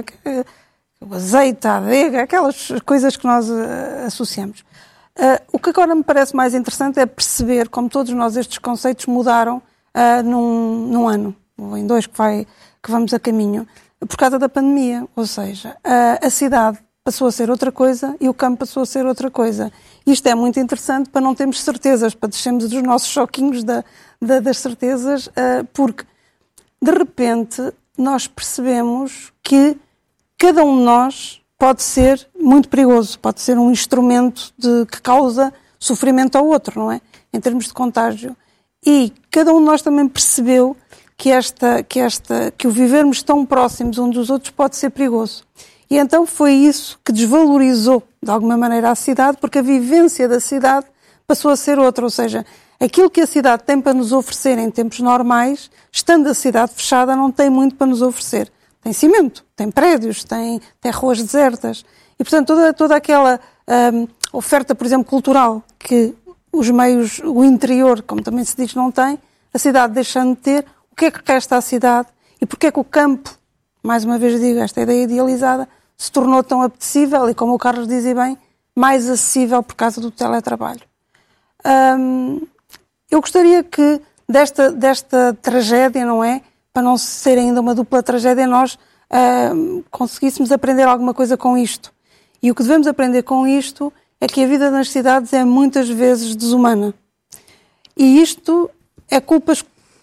o 1.02 1.16
azeite, 1.16 1.68
a 1.68 1.78
adega, 1.78 2.24
aquelas 2.24 2.72
coisas 2.86 3.18
que 3.18 3.26
nós 3.26 3.50
uh, 3.50 4.06
associamos. 4.06 4.64
Uh, 5.22 5.38
o 5.54 5.60
que 5.60 5.70
agora 5.70 5.94
me 5.94 6.04
parece 6.04 6.36
mais 6.36 6.56
interessante 6.56 7.00
é 7.00 7.06
perceber 7.06 7.70
como 7.70 7.88
todos 7.88 8.12
nós 8.12 8.36
estes 8.36 8.58
conceitos 8.58 9.06
mudaram 9.06 9.58
uh, 9.58 10.24
num, 10.24 10.88
num, 10.88 11.08
ano, 11.08 11.36
ou 11.56 11.78
em 11.78 11.86
dois 11.86 12.08
que, 12.08 12.18
vai, 12.18 12.48
que 12.82 12.90
vamos 12.90 13.14
a 13.14 13.20
caminho, 13.20 13.68
por 14.00 14.18
causa 14.18 14.40
da 14.40 14.50
pandemia. 14.50 15.08
Ou 15.16 15.28
seja, 15.28 15.78
uh, 15.86 16.26
a 16.26 16.30
cidade 16.32 16.80
passou 17.04 17.28
a 17.28 17.32
ser 17.32 17.52
outra 17.52 17.72
coisa 17.72 18.16
e 18.20 18.28
o 18.28 18.34
campo 18.34 18.62
passou 18.62 18.82
a 18.82 18.86
ser 18.86 19.06
outra 19.06 19.30
coisa. 19.30 19.72
Isto 20.08 20.26
é 20.28 20.34
muito 20.34 20.60
interessante 20.60 21.12
para 21.12 21.22
não 21.22 21.36
termos 21.36 21.62
certezas, 21.62 22.16
para 22.16 22.30
deixarmos 22.30 22.68
dos 22.68 22.82
nossos 22.82 23.10
choquinhos 23.10 23.64
da, 23.64 23.84
da, 24.20 24.40
das 24.40 24.58
certezas, 24.58 25.30
porque 25.74 26.04
de 26.82 26.92
repente 26.92 27.72
nós 27.96 28.28
percebemos 28.28 29.32
que 29.44 29.78
cada 30.38 30.64
um 30.64 30.80
de 30.80 30.84
nós 30.84 31.42
pode 31.60 31.84
ser 31.84 32.28
muito 32.42 32.70
perigoso, 32.70 33.20
pode 33.20 33.42
ser 33.42 33.58
um 33.58 33.72
instrumento 33.72 34.54
de, 34.58 34.86
que 34.86 35.02
causa 35.02 35.54
sofrimento 35.80 36.38
ao 36.38 36.46
outro, 36.46 36.80
não 36.80 36.92
é? 36.92 37.02
Em 37.34 37.40
termos 37.40 37.66
de 37.66 37.74
contágio. 37.74 38.36
E 38.86 39.14
cada 39.30 39.54
um 39.54 39.60
de 39.60 39.66
nós 39.66 39.82
também 39.82 40.08
percebeu 40.08 40.76
que, 41.18 41.30
esta, 41.30 41.84
que, 41.84 42.00
esta, 42.00 42.52
que 42.58 42.68
o 42.68 42.72
vivermos 42.72 43.22
tão 43.22 43.46
próximos 43.46 43.98
uns 43.98 44.14
dos 44.14 44.30
outros 44.30 44.52
pode 44.52 44.76
ser 44.76 44.90
perigoso. 44.90 45.44
E 45.90 45.98
então 45.98 46.26
foi 46.26 46.54
isso 46.54 47.00
que 47.04 47.12
desvalorizou, 47.12 48.02
de 48.24 48.32
alguma 48.32 48.58
maneira, 48.58 48.90
a 48.90 48.96
cidade, 48.96 49.38
porque 49.40 49.60
a 49.60 49.62
vivência 49.62 50.28
da 50.28 50.40
cidade 50.40 50.88
passou 51.28 51.52
a 51.52 51.56
ser 51.56 51.78
outra. 51.78 52.06
Ou 52.06 52.10
seja, 52.10 52.46
aquilo 52.80 53.10
que 53.10 53.22
a 53.22 53.28
cidade 53.28 53.64
tem 53.64 53.80
para 53.80 53.94
nos 53.94 54.12
oferecer 54.12 54.58
em 54.58 54.72
tempos 54.72 55.00
normais, 55.00 55.70
estando 55.92 56.28
a 56.28 56.34
cidade 56.34 56.72
fechada, 56.74 57.16
não 57.16 57.32
tem 57.32 57.50
muito 57.50 57.76
para 57.76 57.88
nos 57.88 58.02
oferecer. 58.02 58.52
Tem 58.82 58.92
cimento, 58.92 59.46
tem 59.56 59.70
prédios, 59.70 60.24
tem, 60.24 60.60
tem 60.80 60.92
ruas 60.92 61.22
desertas. 61.22 61.86
E, 62.22 62.24
portanto, 62.24 62.50
toda, 62.50 62.72
toda 62.72 62.96
aquela 62.96 63.40
hum, 63.92 64.08
oferta, 64.32 64.76
por 64.76 64.86
exemplo, 64.86 65.06
cultural, 65.06 65.64
que 65.80 66.14
os 66.54 66.70
meios, 66.70 67.20
o 67.26 67.44
interior, 67.44 68.04
como 68.04 68.22
também 68.22 68.46
se 68.46 68.56
diz, 68.56 68.76
não 68.76 68.92
tem, 68.92 69.18
a 69.52 69.58
cidade 69.58 69.92
deixando 69.92 70.36
de 70.36 70.42
ter, 70.42 70.66
o 70.92 70.96
que 70.96 71.06
é 71.06 71.12
que 71.12 71.20
resta 71.26 71.58
à 71.58 71.62
cidade 71.62 72.10
e 72.40 72.46
porque 72.46 72.68
é 72.68 72.72
que 72.72 72.80
o 72.80 72.84
campo, 72.84 73.36
mais 73.82 74.06
uma 74.06 74.20
vez 74.20 74.40
digo, 74.40 74.60
esta 74.60 74.82
ideia 74.82 75.06
idealizada, 75.06 75.68
se 75.98 76.12
tornou 76.12 76.44
tão 76.44 76.62
apetecível 76.62 77.28
e, 77.28 77.34
como 77.34 77.56
o 77.56 77.58
Carlos 77.58 77.88
dizia 77.88 78.14
bem, 78.14 78.38
mais 78.76 79.10
acessível 79.10 79.64
por 79.64 79.74
causa 79.74 80.00
do 80.00 80.12
teletrabalho. 80.12 80.82
Hum, 81.98 82.40
eu 83.10 83.20
gostaria 83.20 83.64
que 83.64 84.00
desta, 84.30 84.72
desta 84.72 85.36
tragédia, 85.42 86.06
não 86.06 86.24
é? 86.24 86.44
Para 86.72 86.84
não 86.84 87.00
ser 87.00 87.40
ainda 87.40 87.60
uma 87.60 87.74
dupla 87.74 88.04
tragédia, 88.04 88.46
nós 88.46 88.78
hum, 89.56 89.82
conseguíssemos 89.90 90.52
aprender 90.52 90.84
alguma 90.84 91.16
coisa 91.16 91.36
com 91.36 91.58
isto. 91.58 91.92
E 92.42 92.50
o 92.50 92.56
que 92.56 92.64
devemos 92.64 92.88
aprender 92.88 93.24
com 93.24 93.46
isto 93.46 93.94
é 94.20 94.28
que 94.28 94.44
a 94.44 94.48
vida 94.48 94.72
nas 94.72 94.90
cidades 94.90 95.32
é 95.34 95.44
muitas 95.44 95.90
vezes 95.90 96.36
desumana. 96.36 96.94
E 97.96 98.22
isto 98.22 98.70
é 99.10 99.20
culpa 99.20 99.54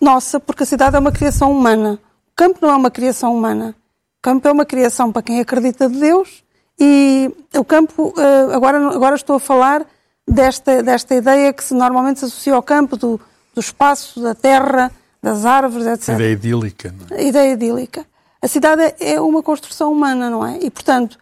nossa, 0.00 0.38
porque 0.38 0.62
a 0.62 0.66
cidade 0.66 0.96
é 0.96 0.98
uma 0.98 1.12
criação 1.12 1.50
humana. 1.50 1.98
O 2.28 2.36
campo 2.36 2.58
não 2.62 2.70
é 2.70 2.76
uma 2.76 2.90
criação 2.90 3.34
humana. 3.34 3.74
O 4.18 4.22
campo 4.22 4.46
é 4.46 4.52
uma 4.52 4.64
criação 4.64 5.10
para 5.10 5.22
quem 5.22 5.40
acredita 5.40 5.88
de 5.88 5.98
Deus 5.98 6.44
e 6.78 7.30
o 7.56 7.64
campo, 7.64 8.14
eh, 8.16 8.54
agora, 8.54 8.78
agora 8.94 9.16
estou 9.16 9.36
a 9.36 9.40
falar 9.40 9.84
desta, 10.26 10.82
desta 10.82 11.14
ideia 11.14 11.52
que 11.52 11.64
se 11.64 11.74
normalmente 11.74 12.20
se 12.20 12.26
associa 12.26 12.54
ao 12.54 12.62
campo, 12.62 12.96
do, 12.96 13.20
do 13.54 13.60
espaço, 13.60 14.20
da 14.20 14.34
terra, 14.34 14.92
das 15.20 15.44
árvores, 15.44 15.86
etc. 15.86 16.10
A 16.10 16.12
ideia 16.14 16.32
idílica. 16.32 16.94
Não 16.96 17.16
é? 17.16 17.20
A 17.20 17.22
ideia 17.24 17.52
idílica. 17.52 18.06
A 18.40 18.46
cidade 18.46 18.94
é 19.00 19.20
uma 19.20 19.42
construção 19.42 19.92
humana, 19.92 20.30
não 20.30 20.46
é? 20.46 20.58
E, 20.62 20.70
portanto, 20.70 21.18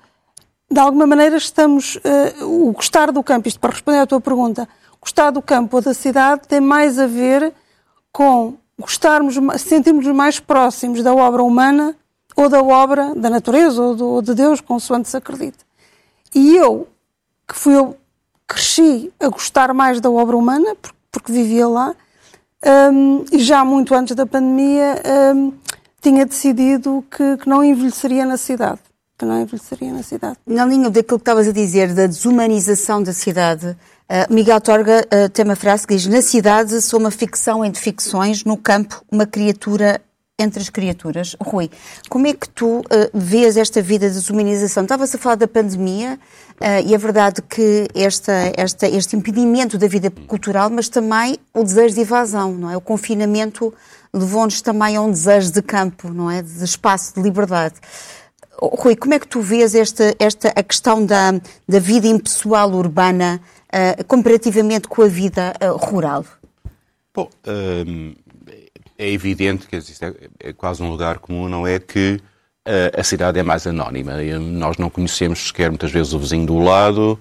de 0.71 0.81
alguma 0.81 1.07
maneira 1.07 1.37
estamos. 1.37 1.97
Uh, 1.97 2.69
o 2.69 2.73
gostar 2.73 3.13
do 3.13 3.23
campo, 3.23 3.49
isto 3.49 3.61
para 3.61 3.73
responder 3.73 3.99
à 3.99 4.07
tua 4.07 4.21
pergunta, 4.21 4.69
gostar 5.01 5.31
do 5.31 5.41
campo 5.41 5.77
ou 5.77 5.83
da 5.83 5.95
cidade 5.95 6.43
tem 6.49 6.61
mais 6.61 6.99
a 6.99 7.07
ver 7.07 7.53
com 8.13 8.55
gostarmos, 8.79 9.37
sentirmos 9.61 10.07
mais 10.07 10.41
próximos 10.41 11.03
da 11.03 11.15
obra 11.15 11.43
humana 11.43 11.95
ou 12.35 12.49
da 12.49 12.63
obra 12.63 13.15
da 13.15 13.31
natureza 13.31 13.83
ou, 13.83 13.95
do, 13.95 14.07
ou 14.07 14.23
de 14.23 14.35
Deus, 14.35 14.61
consoante 14.61 15.09
se 15.09 15.17
acredita. 15.17 15.65
E 16.35 16.57
eu, 16.57 16.87
que 17.49 17.55
fui 17.55 17.75
eu, 17.75 17.97
cresci 18.47 19.13
a 19.19 19.29
gostar 19.29 19.73
mais 19.73 20.01
da 20.01 20.11
obra 20.11 20.37
humana, 20.37 20.77
porque 21.11 21.33
vivia 21.33 21.67
lá, 21.67 21.95
um, 22.93 23.25
e 23.33 23.39
já 23.39 23.65
muito 23.65 23.95
antes 23.95 24.15
da 24.15 24.27
pandemia 24.27 25.03
um, 25.35 25.53
tinha 26.01 26.27
decidido 26.27 27.05
que, 27.11 27.39
que 27.39 27.49
não 27.49 27.65
envelheceria 27.65 28.27
na 28.27 28.37
cidade 28.37 28.81
que 29.19 29.25
não 29.25 29.41
envelheceria 29.41 29.93
na 29.93 30.03
cidade. 30.03 30.37
Na 30.47 30.65
linha 30.65 30.91
daquilo 30.91 31.19
que 31.19 31.23
estavas 31.23 31.49
a 31.49 31.53
dizer, 31.53 31.95
da 31.95 32.07
desumanização 32.07 33.03
da 33.03 33.13
cidade, 33.13 33.69
uh, 33.69 34.33
Miguel 34.33 34.61
Torga 34.61 35.07
uh, 35.07 35.29
tem 35.31 35.45
uma 35.45 35.57
frase 35.57 35.87
que 35.87 35.95
diz: 35.95 36.07
Na 36.07 36.21
cidade 36.21 36.81
sou 36.83 37.01
uma 37.01 37.11
ficção 37.11 37.65
entre 37.65 37.81
ficções, 37.81 38.45
no 38.45 38.57
campo, 38.57 39.03
uma 39.11 39.27
criatura 39.27 40.01
entre 40.39 40.61
as 40.61 40.69
criaturas. 40.69 41.35
Rui, 41.41 41.71
como 42.11 42.27
é 42.27 42.35
que 42.35 42.49
tu 42.49 42.81
uh, 42.81 42.85
vês 43.15 43.57
esta 43.57 43.81
vida 43.81 44.07
de 44.09 44.17
desumanização? 44.17 44.83
Estavas 44.83 45.15
a 45.15 45.19
falar 45.19 45.37
da 45.37 45.49
pandemia 45.49 46.19
uh, 46.61 46.87
e 46.87 46.95
é 46.95 46.99
verdade 46.99 47.41
que 47.41 47.89
esta, 47.95 48.53
esta, 48.55 48.87
este 48.87 49.17
impedimento 49.17 49.79
da 49.79 49.87
vida 49.87 50.11
cultural, 50.11 50.69
mas 50.69 50.91
também 50.91 51.39
o 51.55 51.63
desejo 51.63 51.95
de 51.95 52.03
evasão, 52.03 52.53
não 52.53 52.71
é? 52.71 52.77
O 52.77 52.83
confinamento 52.83 53.73
levou-nos 54.13 54.61
também 54.61 54.97
a 54.97 55.01
um 55.01 55.11
desejo 55.11 55.51
de 55.53 55.63
campo, 55.63 56.11
não 56.11 56.31
é? 56.31 56.43
De 56.43 56.65
espaço, 56.65 57.15
de 57.15 57.23
liberdade. 57.23 57.77
Rui, 58.61 58.97
como 58.97 59.15
é 59.15 59.19
que 59.19 59.29
tu 59.29 59.41
vês 59.41 59.75
esta, 59.75 60.15
esta, 60.19 60.49
a 60.49 60.63
questão 60.63 61.05
da, 61.05 61.33
da 61.69 61.79
vida 61.79 62.07
impessoal 62.07 62.73
urbana 62.73 63.41
uh, 63.69 64.05
comparativamente 64.05 64.89
com 64.89 65.03
a 65.03 65.09
vida 65.09 65.55
uh, 65.63 65.77
rural? 65.77 66.25
Bom, 67.15 67.29
hum, 67.87 68.15
é 68.99 69.11
evidente 69.11 69.67
que 69.67 69.77
é, 69.77 69.81
é, 70.41 70.53
quase 70.53 70.83
um 70.83 70.91
lugar 70.91 71.19
comum, 71.19 71.49
não 71.49 71.67
é? 71.67 71.79
Que 71.79 72.21
uh, 72.67 72.99
a 72.99 73.05
cidade 73.05 73.39
é 73.39 73.43
mais 73.43 73.67
anónima. 73.67 74.15
Nós 74.39 74.79
não 74.79 74.89
conhecemos 74.89 75.49
sequer 75.49 75.71
muitas 75.71 75.91
vezes 75.91 76.13
o 76.13 76.19
vizinho 76.19 76.47
do 76.47 76.59
lado. 76.59 77.19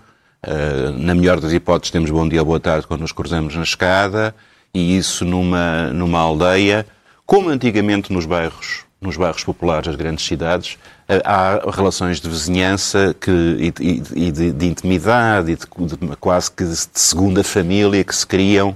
na 0.97 1.15
melhor 1.15 1.39
das 1.39 1.51
hipóteses, 1.51 1.91
temos 1.91 2.11
bom 2.11 2.27
dia, 2.27 2.43
boa 2.43 2.59
tarde 2.59 2.87
quando 2.87 3.01
nos 3.01 3.11
cruzamos 3.11 3.55
na 3.55 3.63
escada. 3.63 4.33
E 4.73 4.97
isso 4.97 5.25
numa, 5.25 5.87
numa 5.93 6.19
aldeia, 6.19 6.85
como 7.25 7.49
antigamente 7.49 8.11
nos 8.11 8.25
bairros 8.25 8.84
nos 9.05 9.17
bairros 9.17 9.43
populares 9.43 9.87
das 9.87 9.95
grandes 9.95 10.25
cidades, 10.25 10.77
eh, 11.07 11.21
há 11.23 11.61
relações 11.71 12.19
de 12.19 12.29
vizinhança 12.29 13.15
que, 13.19 13.31
e, 13.31 14.01
e 14.27 14.31
de, 14.31 14.51
de, 14.51 14.65
intimidade 14.65 15.51
e 15.51 15.55
de, 15.55 15.65
de, 15.65 16.15
quase 16.17 16.51
que 16.51 16.63
de 16.63 16.75
segunda 16.93 17.43
família 17.43 18.03
que 18.03 18.15
se 18.15 18.25
criam 18.25 18.75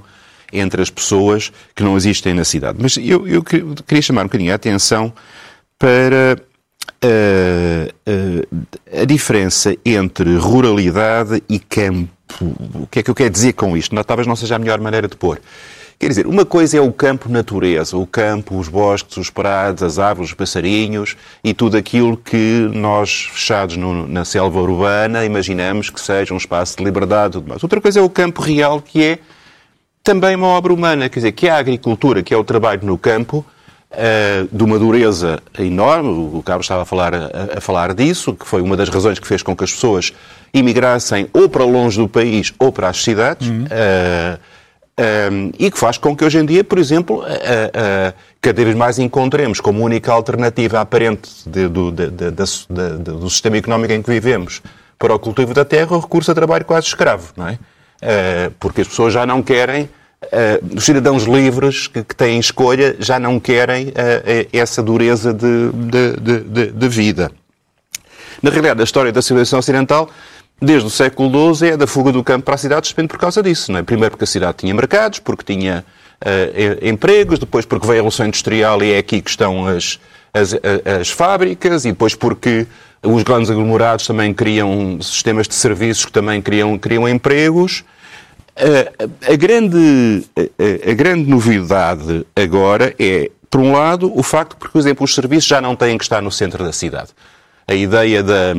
entre 0.51 0.81
as 0.81 0.89
pessoas 0.89 1.51
que 1.75 1.83
não 1.83 1.95
existem 1.95 2.33
na 2.33 2.43
cidade. 2.43 2.77
Mas 2.81 2.97
eu, 2.97 3.27
eu 3.27 3.43
queria 3.43 4.01
chamar 4.01 4.21
um 4.21 4.25
bocadinho 4.25 4.51
a 4.51 4.55
atenção 4.55 5.13
para 5.77 6.37
uh, 7.03 8.11
uh, 8.11 9.01
a 9.01 9.05
diferença 9.05 9.75
entre 9.85 10.35
ruralidade 10.37 11.43
e 11.47 11.59
campo. 11.59 12.09
O 12.75 12.87
que 12.87 12.99
é 12.99 13.03
que 13.03 13.09
eu 13.09 13.15
quero 13.15 13.29
dizer 13.29 13.53
com 13.53 13.75
isto? 13.75 13.93
Não, 13.95 14.03
talvez 14.03 14.27
não 14.27 14.35
seja 14.35 14.55
a 14.55 14.59
melhor 14.59 14.79
maneira 14.79 15.07
de 15.07 15.15
pôr. 15.15 15.39
Quer 15.99 16.07
dizer, 16.07 16.27
uma 16.27 16.45
coisa 16.45 16.77
é 16.77 16.81
o 16.81 16.93
campo 16.93 17.27
natureza, 17.27 17.97
o 17.97 18.07
campo, 18.07 18.57
os 18.57 18.69
bosques, 18.69 19.17
os 19.17 19.29
prados, 19.29 19.83
as 19.83 19.99
árvores, 19.99 20.29
os 20.29 20.33
passarinhos 20.33 21.17
e 21.43 21.53
tudo 21.53 21.75
aquilo 21.75 22.15
que 22.15 22.69
nós, 22.73 23.27
fechados 23.33 23.75
no, 23.75 24.07
na 24.07 24.23
selva 24.23 24.61
urbana, 24.61 25.25
imaginamos 25.25 25.89
que 25.89 25.99
seja 25.99 26.33
um 26.33 26.37
espaço 26.37 26.77
de 26.77 26.85
liberdade 26.85 27.31
e 27.31 27.41
tudo 27.41 27.49
mais. 27.49 27.61
Outra 27.61 27.81
coisa 27.81 27.99
é 27.99 28.01
o 28.01 28.09
campo 28.09 28.41
real, 28.41 28.81
que 28.81 29.03
é 29.03 29.19
também 30.01 30.37
uma 30.37 30.47
obra 30.47 30.73
humana, 30.73 31.09
quer 31.09 31.19
dizer, 31.19 31.33
que 31.33 31.47
é 31.47 31.51
a 31.51 31.57
agricultura, 31.57 32.23
que 32.23 32.33
é 32.33 32.37
o 32.37 32.45
trabalho 32.45 32.85
no 32.85 32.97
campo, 32.97 33.45
uh, 33.91 34.47
de 34.55 34.63
uma 34.63 34.79
dureza 34.79 35.43
enorme, 35.57 36.09
o 36.33 36.41
Carlos 36.41 36.63
estava 36.63 36.83
a 36.83 36.85
falar, 36.85 37.13
a, 37.13 37.57
a 37.57 37.61
falar 37.61 37.93
disso, 37.93 38.33
que 38.33 38.47
foi 38.47 38.61
uma 38.61 38.77
das 38.77 38.87
razões 38.87 39.19
que 39.19 39.27
fez 39.27 39.43
com 39.43 39.53
que 39.53 39.65
as 39.65 39.73
pessoas 39.73 40.13
imigrassem 40.53 41.27
ou 41.33 41.49
para 41.49 41.65
longe 41.65 41.99
do 41.99 42.07
país 42.07 42.53
ou 42.57 42.71
para 42.71 42.87
as 42.87 43.03
cidades. 43.03 43.49
Uhum. 43.49 43.65
Uh, 43.65 44.39
um, 44.99 45.51
e 45.57 45.71
que 45.71 45.79
faz 45.79 45.97
com 45.97 46.13
que 46.15 46.25
hoje 46.25 46.37
em 46.37 46.45
dia, 46.45 46.61
por 46.61 46.77
exemplo, 46.77 47.19
uh, 47.19 47.23
uh, 47.23 48.13
cada 48.41 48.63
vez 48.65 48.75
mais 48.75 48.99
encontremos 48.99 49.61
como 49.61 49.83
única 49.83 50.11
alternativa 50.11 50.81
aparente 50.81 51.29
de, 51.45 51.69
do, 51.69 51.89
de, 51.89 52.09
de, 52.09 52.31
do 52.31 53.29
sistema 53.29 53.57
económico 53.57 53.93
em 53.93 54.01
que 54.01 54.09
vivemos 54.09 54.61
para 54.97 55.13
o 55.15 55.19
cultivo 55.19 55.53
da 55.53 55.63
terra 55.63 55.95
o 55.95 55.99
recurso 55.99 56.31
a 56.31 56.35
trabalho 56.35 56.65
quase 56.65 56.87
escravo, 56.87 57.31
não 57.37 57.47
é? 57.47 57.53
Uh, 57.53 58.51
porque 58.59 58.81
as 58.81 58.87
pessoas 58.87 59.13
já 59.13 59.25
não 59.25 59.41
querem, 59.41 59.89
os 60.75 60.83
cidadãos 60.83 61.23
livres 61.23 61.87
que, 61.87 62.03
que, 62.03 62.13
têm 62.13 62.39
escolha 62.39 62.93
já 62.99 63.17
não 63.17 63.39
querem 63.39 63.93
essa 64.51 64.83
dureza 64.83 65.33
de, 65.33 65.71
de, 66.41 66.71
de 66.73 66.89
vida. 66.89 67.31
Na 68.43 68.49
realidade, 68.49 68.81
a 68.81 68.83
história 68.83 69.13
da 69.13 69.21
civilização 69.21 69.59
ocidental 69.59 70.09
desde 70.61 70.87
o 70.87 70.89
século 70.89 71.55
XII, 71.55 71.69
é 71.69 71.77
da 71.77 71.87
fuga 71.87 72.11
do 72.11 72.23
campo 72.23 72.45
para 72.45 72.55
a 72.55 72.57
cidade, 72.57 72.89
depende 72.89 73.07
por 73.07 73.17
causa 73.17 73.41
disso. 73.41 73.71
Não 73.71 73.79
é? 73.79 73.83
Primeiro 73.83 74.11
porque 74.11 74.25
a 74.25 74.27
cidade 74.27 74.57
tinha 74.57 74.73
mercados, 74.73 75.19
porque 75.19 75.53
tinha 75.53 75.85
uh, 76.21 76.87
empregos, 76.87 77.39
depois 77.39 77.65
porque 77.65 77.85
veio 77.85 77.99
a 77.99 78.01
Revolução 78.01 78.25
Industrial 78.25 78.83
e 78.83 78.91
é 78.91 78.97
aqui 78.97 79.21
que 79.21 79.29
estão 79.29 79.67
as, 79.67 79.99
as, 80.33 80.55
as 80.99 81.09
fábricas, 81.09 81.85
e 81.85 81.89
depois 81.89 82.13
porque 82.13 82.67
os 83.01 83.23
grandes 83.23 83.49
aglomerados 83.49 84.05
também 84.05 84.33
criam 84.33 84.99
sistemas 85.01 85.47
de 85.47 85.55
serviços 85.55 86.05
que 86.05 86.11
também 86.11 86.41
criam, 86.41 86.77
criam 86.77 87.07
empregos. 87.07 87.83
Uh, 88.57 89.09
a, 89.31 89.35
grande, 89.37 90.25
a, 90.35 90.91
a 90.91 90.93
grande 90.93 91.29
novidade 91.29 92.25
agora 92.35 92.93
é, 92.99 93.31
por 93.49 93.61
um 93.61 93.71
lado, 93.71 94.11
o 94.13 94.21
facto 94.21 94.57
de 94.61 94.69
por 94.69 94.77
exemplo, 94.77 95.05
os 95.05 95.15
serviços 95.15 95.45
já 95.45 95.61
não 95.61 95.77
têm 95.77 95.97
que 95.97 96.03
estar 96.03 96.21
no 96.21 96.31
centro 96.31 96.63
da 96.65 96.73
cidade. 96.73 97.11
A 97.65 97.73
ideia 97.73 98.21
da, 98.21 98.55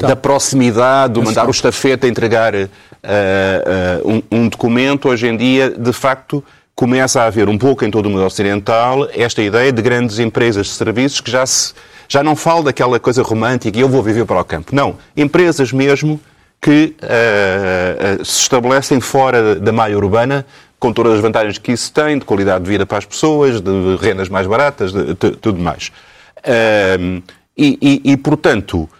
da 0.00 0.16
proximidade, 0.16 1.14
do 1.14 1.22
mandar 1.22 1.46
o 1.46 1.50
estafeta 1.50 2.06
entregar 2.06 2.54
uh, 2.54 2.58
uh, 2.64 4.22
um, 4.30 4.38
um, 4.38 4.48
documento, 4.48 5.08
hoje 5.08 5.28
em 5.28 5.36
dia, 5.36 5.70
de 5.70 5.92
facto, 5.92 6.42
começa 6.74 7.22
a 7.22 7.26
haver 7.26 7.48
um 7.48 7.58
pouco 7.58 7.84
em 7.84 7.90
todo 7.90 8.06
o 8.06 8.10
mundo 8.10 8.24
ocidental 8.24 9.08
esta 9.14 9.42
ideia 9.42 9.72
de 9.72 9.82
grandes 9.82 10.18
empresas 10.18 10.66
de 10.66 10.72
serviços 10.72 11.20
que 11.20 11.30
já, 11.30 11.44
se, 11.46 11.74
já 12.08 12.22
não 12.22 12.34
falam 12.34 12.64
daquela 12.64 12.98
coisa 12.98 13.22
romântica 13.22 13.78
e 13.78 13.80
eu 13.80 13.88
vou 13.88 14.02
viver 14.02 14.24
para 14.24 14.40
o 14.40 14.44
campo. 14.44 14.74
Não, 14.74 14.96
empresas 15.16 15.72
mesmo 15.72 16.20
que 16.60 16.94
uh, 17.02 18.24
se 18.24 18.42
estabelecem 18.42 19.00
fora 19.00 19.56
da 19.56 19.72
malha 19.72 19.96
urbana 19.96 20.46
com 20.82 20.92
todas 20.92 21.14
as 21.14 21.20
vantagens 21.20 21.58
que 21.58 21.70
isso 21.70 21.92
tem, 21.92 22.18
de 22.18 22.24
qualidade 22.24 22.64
de 22.64 22.70
vida 22.70 22.84
para 22.84 22.98
as 22.98 23.04
pessoas, 23.04 23.60
de 23.60 23.96
rendas 24.00 24.28
mais 24.28 24.48
baratas, 24.48 24.92
de, 24.92 25.14
de 25.14 25.30
tudo 25.36 25.60
mais. 25.60 25.92
Uh, 26.38 27.22
e, 27.56 27.78
e, 27.80 28.12
e, 28.12 28.16
portanto, 28.16 28.90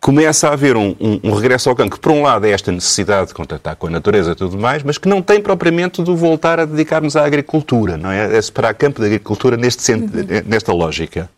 começa 0.00 0.48
a 0.48 0.52
haver 0.52 0.76
um, 0.76 0.96
um, 0.98 1.20
um, 1.22 1.34
regresso 1.34 1.68
ao 1.68 1.76
campo, 1.76 1.96
que 1.96 2.00
por 2.00 2.12
um 2.12 2.22
lado 2.22 2.46
é 2.46 2.50
esta 2.50 2.72
necessidade 2.72 3.28
de 3.28 3.34
contactar 3.34 3.76
com 3.76 3.86
a 3.86 3.90
natureza 3.90 4.32
e 4.32 4.34
tudo 4.34 4.56
mais, 4.56 4.82
mas 4.82 4.96
que 4.96 5.08
não 5.08 5.20
tem 5.20 5.40
propriamente 5.40 6.02
de 6.02 6.14
voltar 6.14 6.58
a 6.58 6.64
dedicar-nos 6.64 7.14
à 7.14 7.24
agricultura, 7.24 7.96
não 7.96 8.10
é? 8.10 8.36
É 8.36 8.40
separar 8.40 8.72
campo 8.74 9.00
da 9.00 9.06
agricultura 9.06 9.56
neste, 9.56 9.92
uhum. 9.92 10.08
nesta 10.46 10.72
lógica. 10.72 11.28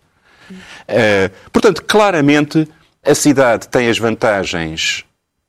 Uh, 0.50 1.30
portanto, 1.52 1.82
claramente, 1.82 2.68
a 3.04 3.14
cidade 3.14 3.68
tem 3.68 3.88
as 3.88 3.98
vantagens 3.98 5.04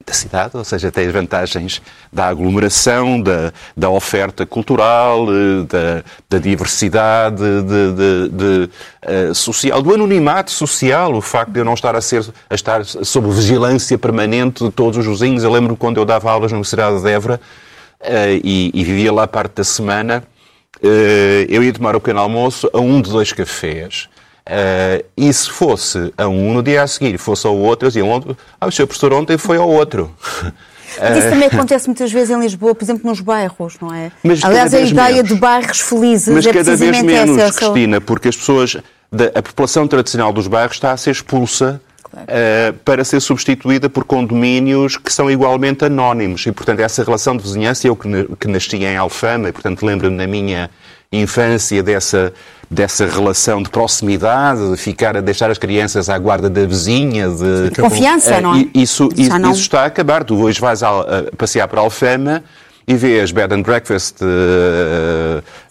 da 0.06 0.14
cidade, 0.14 0.56
ou 0.56 0.64
seja, 0.64 0.90
tem 0.90 1.08
as 1.08 1.14
vantagens 1.14 1.82
da 2.12 2.28
aglomeração, 2.28 3.22
da, 3.22 3.52
da 3.76 3.90
oferta 3.90 4.46
cultural, 4.46 5.28
eh, 5.28 5.66
da, 5.68 6.04
da 6.30 6.38
diversidade 6.40 7.44
de, 7.44 7.92
de, 7.92 8.30
de, 8.30 8.70
uh, 9.06 9.36
social, 9.36 9.82
do 9.82 9.94
anonimato 9.94 10.52
social, 10.52 11.14
o 11.14 11.22
facto 11.22 11.52
de 11.52 11.60
eu 11.60 11.66
não 11.66 11.74
estar 11.74 11.98
a, 11.98 12.02
ser, 12.02 12.26
a 12.50 12.56
estar 12.56 12.86
sob 12.86 13.30
vigilância 13.30 13.98
permanente 13.98 14.64
de 14.64 14.72
todos 14.72 14.98
os 14.98 15.06
vizinhos. 15.06 15.44
Eu 15.44 15.52
lembro 15.52 15.76
quando 15.76 15.98
eu 15.98 16.06
dava 16.06 16.32
aulas 16.32 16.52
na 16.52 16.58
Universidade 16.58 17.02
de 17.02 17.10
Évora 17.10 17.40
uh, 18.00 18.40
e, 18.42 18.72
e, 18.74 18.84
vivia 18.86 19.12
lá 19.12 19.28
parte 19.28 19.56
da 19.56 19.66
semana, 19.66 20.24
uh, 20.82 21.46
eu 21.50 21.62
ia 21.62 21.74
tomar 21.74 21.94
o 21.98 22.00
pequeno 22.00 22.22
almoço 22.22 22.70
a 22.72 22.80
um 22.80 23.02
de 23.02 23.12
dois 23.12 23.34
cafés. 23.34 24.08
Uh, 24.50 25.06
e 25.16 25.32
se 25.32 25.48
fosse 25.48 26.12
a 26.18 26.28
um 26.28 26.54
no 26.54 26.64
dia 26.64 26.82
a 26.82 26.88
seguir, 26.88 27.20
fosse 27.20 27.46
ao 27.46 27.56
outro, 27.56 27.86
eu 27.86 27.90
dizia, 27.92 28.04
ah, 28.60 28.66
o 28.66 28.72
seu 28.72 28.88
professor 28.88 29.14
ontem 29.14 29.38
foi 29.38 29.58
ao 29.58 29.70
outro. 29.70 30.12
Mas 31.00 31.18
isso 31.20 31.30
também 31.30 31.48
acontece 31.48 31.88
muitas 31.88 32.12
vezes 32.12 32.32
em 32.36 32.40
Lisboa, 32.40 32.74
por 32.74 32.84
exemplo, 32.84 33.08
nos 33.08 33.22
bairros, 33.22 33.76
não 33.80 33.94
é? 33.94 34.12
Mas 34.24 34.44
Aliás, 34.44 34.74
a 34.74 34.80
ideia 34.80 35.18
menos. 35.18 35.30
de 35.30 35.36
bairros 35.36 35.80
felizes 35.82 36.34
Mas 36.34 36.48
é 36.48 36.52
cada 36.52 36.76
vez 36.76 37.02
menos, 37.04 37.38
essa. 37.38 37.60
Cristina, 37.60 38.02
porque 38.02 38.30
as 38.30 38.36
pessoas, 38.36 38.78
a 39.36 39.42
população 39.44 39.88
tradicional 39.88 40.34
dos 40.34 40.48
bairros 40.48 40.78
está 40.78 40.92
a 40.92 40.98
ser 40.98 41.12
expulsa 41.12 41.80
claro. 42.10 42.26
uh, 42.28 42.74
para 42.80 43.04
ser 43.04 43.20
substituída 43.20 43.88
por 43.88 44.04
condomínios 44.04 44.98
que 44.98 45.14
são 45.14 45.30
igualmente 45.30 45.86
anónimos. 45.86 46.44
E, 46.48 46.52
portanto, 46.52 46.80
essa 46.80 47.04
relação 47.04 47.38
de 47.38 47.44
vizinhança, 47.44 47.88
eu 47.88 47.96
que 47.96 48.48
nasci 48.48 48.78
em 48.78 48.98
Alfama, 48.98 49.50
e, 49.50 49.52
portanto, 49.52 49.86
lembro-me 49.86 50.18
na 50.18 50.26
minha 50.26 50.72
infância 51.12 51.82
dessa, 51.82 52.32
dessa 52.70 53.08
relação 53.08 53.64
de 53.64 53.70
proximidade, 53.70 54.72
de 54.72 54.78
ficar 54.78 55.18
a 55.18 55.22
deixar 55.22 55.50
as 55.50 55.58
crianças 55.58 56.08
à 56.08 56.18
guarda 56.20 56.50
da 56.50 56.66
vizinha. 56.66 57.28
De, 57.30 57.72
Confiança, 57.76 58.38
uh, 58.38 58.42
não 58.42 58.56
é? 58.56 58.68
Isso, 58.76 59.10
isso, 59.18 59.38
isso, 59.38 59.62
está 59.62 59.82
a 59.82 59.86
acabar. 59.86 60.24
Tu 60.24 60.36
hoje 60.36 60.62
vais 60.62 60.84
a, 60.84 60.90
a 60.90 61.36
passear 61.36 61.68
para 61.68 61.82
Alfama 61.82 62.44
e 62.90 62.96
vês 62.96 63.32
bed 63.32 63.54
and 63.54 63.62
breakfast, 63.62 64.20
uh, 64.22 64.26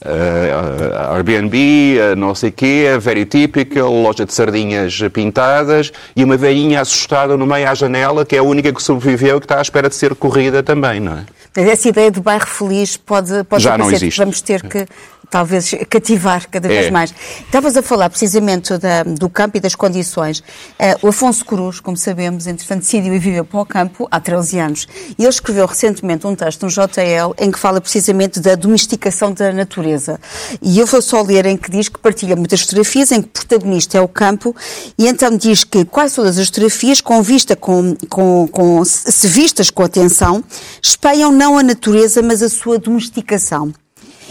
uh, 0.04 1.14
Airbnb, 1.14 1.99
uh, 1.99 2.16
não 2.16 2.33
sei 2.33 2.50
o 2.50 2.52
quê, 2.52 2.87
very 3.00 3.25
typical, 3.25 3.92
loja 3.92 4.25
de 4.25 4.33
sardinhas 4.33 5.00
pintadas 5.12 5.92
e 6.14 6.23
uma 6.23 6.37
velhinha 6.37 6.80
assustada 6.80 7.37
no 7.37 7.45
meio 7.45 7.68
à 7.68 7.75
janela, 7.75 8.25
que 8.25 8.37
é 8.37 8.38
a 8.38 8.42
única 8.45 8.73
que 8.73 8.80
sobreviveu 8.80 9.38
e 9.38 9.40
que 9.40 9.47
está 9.47 9.59
à 9.59 9.62
espera 9.62 9.88
de 9.88 9.97
ser 9.97 10.14
corrida 10.14 10.62
também, 10.62 11.00
não 11.00 11.12
é? 11.12 11.25
Mas 11.57 11.66
essa 11.66 11.88
ideia 11.88 12.09
do 12.09 12.21
bairro 12.21 12.47
feliz 12.47 12.97
pode, 12.97 13.42
pode 13.45 13.64
Já 13.64 13.76
não 13.76 13.90
existe. 13.90 14.16
Vamos 14.18 14.40
ter 14.40 14.62
que 14.62 14.87
talvez 15.30 15.74
cativar 15.88 16.48
cada 16.48 16.68
vez 16.68 16.86
é. 16.86 16.90
mais. 16.90 17.14
Estavas 17.44 17.76
a 17.76 17.82
falar 17.82 18.10
precisamente 18.10 18.76
da, 18.78 19.02
do 19.02 19.28
campo 19.28 19.56
e 19.56 19.60
das 19.60 19.74
condições. 19.74 20.40
Uh, 20.40 21.06
o 21.06 21.08
Afonso 21.08 21.44
Cruz, 21.44 21.80
como 21.80 21.96
sabemos, 21.96 22.46
entretanto 22.46 22.80
decidiu 22.80 23.14
e 23.14 23.18
viveu 23.18 23.44
para 23.44 23.60
o 23.60 23.66
campo 23.66 24.08
há 24.10 24.20
13 24.20 24.58
anos. 24.58 24.88
E 25.18 25.22
ele 25.22 25.28
escreveu 25.28 25.66
recentemente 25.66 26.26
um 26.26 26.34
texto 26.34 26.62
no 26.64 26.68
JL 26.68 27.34
em 27.38 27.50
que 27.50 27.58
fala 27.58 27.80
precisamente 27.80 28.40
da 28.40 28.54
domesticação 28.54 29.32
da 29.32 29.52
natureza. 29.52 30.20
E 30.62 30.78
eu 30.78 30.86
vou 30.86 31.02
só 31.02 31.22
ler 31.22 31.46
em 31.46 31.56
que 31.56 31.70
diz 31.70 31.88
que 31.88 31.98
partilha 31.98 32.36
muitas 32.36 32.62
fotografias 32.62 33.12
em 33.12 33.22
que 33.22 33.28
o 33.28 33.32
protagonista 33.32 33.98
é 33.98 34.00
o 34.00 34.08
campo 34.08 34.54
e 34.98 35.06
então 35.06 35.36
diz 35.36 35.64
que 35.64 35.84
quase 35.84 36.14
todas 36.14 36.38
as 36.38 36.46
fotografias, 36.46 37.00
com 37.00 37.22
vista, 37.22 37.54
com, 37.56 37.96
com, 38.08 38.48
com 38.48 38.84
se 38.84 39.28
vistas 39.28 39.70
com 39.70 39.82
atenção, 39.82 40.42
espelham 40.82 41.30
não 41.30 41.58
a 41.58 41.62
natureza, 41.62 42.22
mas 42.22 42.42
a 42.42 42.48
sua 42.48 42.78
domesticação. 42.78 43.72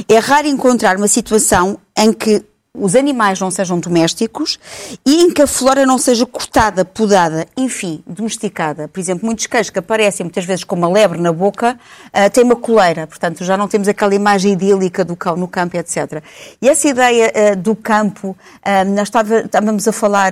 É 0.08 0.18
raro 0.20 0.48
encontrar 0.48 0.98
uma 0.98 1.08
situação 1.08 1.78
em 1.98 2.14
que 2.14 2.44
os 2.80 2.96
animais 2.96 3.40
não 3.40 3.50
sejam 3.50 3.80
domésticos 3.80 4.60
e 5.06 5.24
em 5.24 5.32
que 5.32 5.42
a 5.42 5.48
flora 5.48 5.86
não 5.86 5.98
seja 5.98 6.26
cortada, 6.26 6.86
podada, 6.86 7.48
enfim, 7.58 8.04
domesticada. 8.06 8.88
Por 8.88 9.00
exemplo, 9.00 9.26
muitos 9.26 9.48
cães 9.48 9.70
que 9.70 9.80
aparecem 9.80 10.24
muitas 10.24 10.46
vezes 10.46 10.64
com 10.64 10.76
uma 10.76 10.88
lebre 10.88 11.20
na 11.20 11.34
boca 11.34 11.78
uh, 12.08 12.30
têm 12.30 12.44
uma 12.44 12.56
coleira, 12.56 13.08
portanto 13.08 13.44
já 13.44 13.58
não 13.58 13.68
temos 13.68 13.88
aquela 13.88 14.14
imagem 14.14 14.54
idílica 14.54 15.04
do 15.04 15.16
cão 15.16 15.36
no 15.36 15.48
campo, 15.48 15.76
etc. 15.76 16.22
E 16.62 16.70
essa 16.70 16.88
ideia 16.88 17.32
uh, 17.34 17.56
do 17.56 17.76
campo, 17.76 18.30
uh, 18.30 18.90
nós 18.94 19.10
estávamos 19.44 19.88
a 19.88 19.92
falar, 19.92 20.32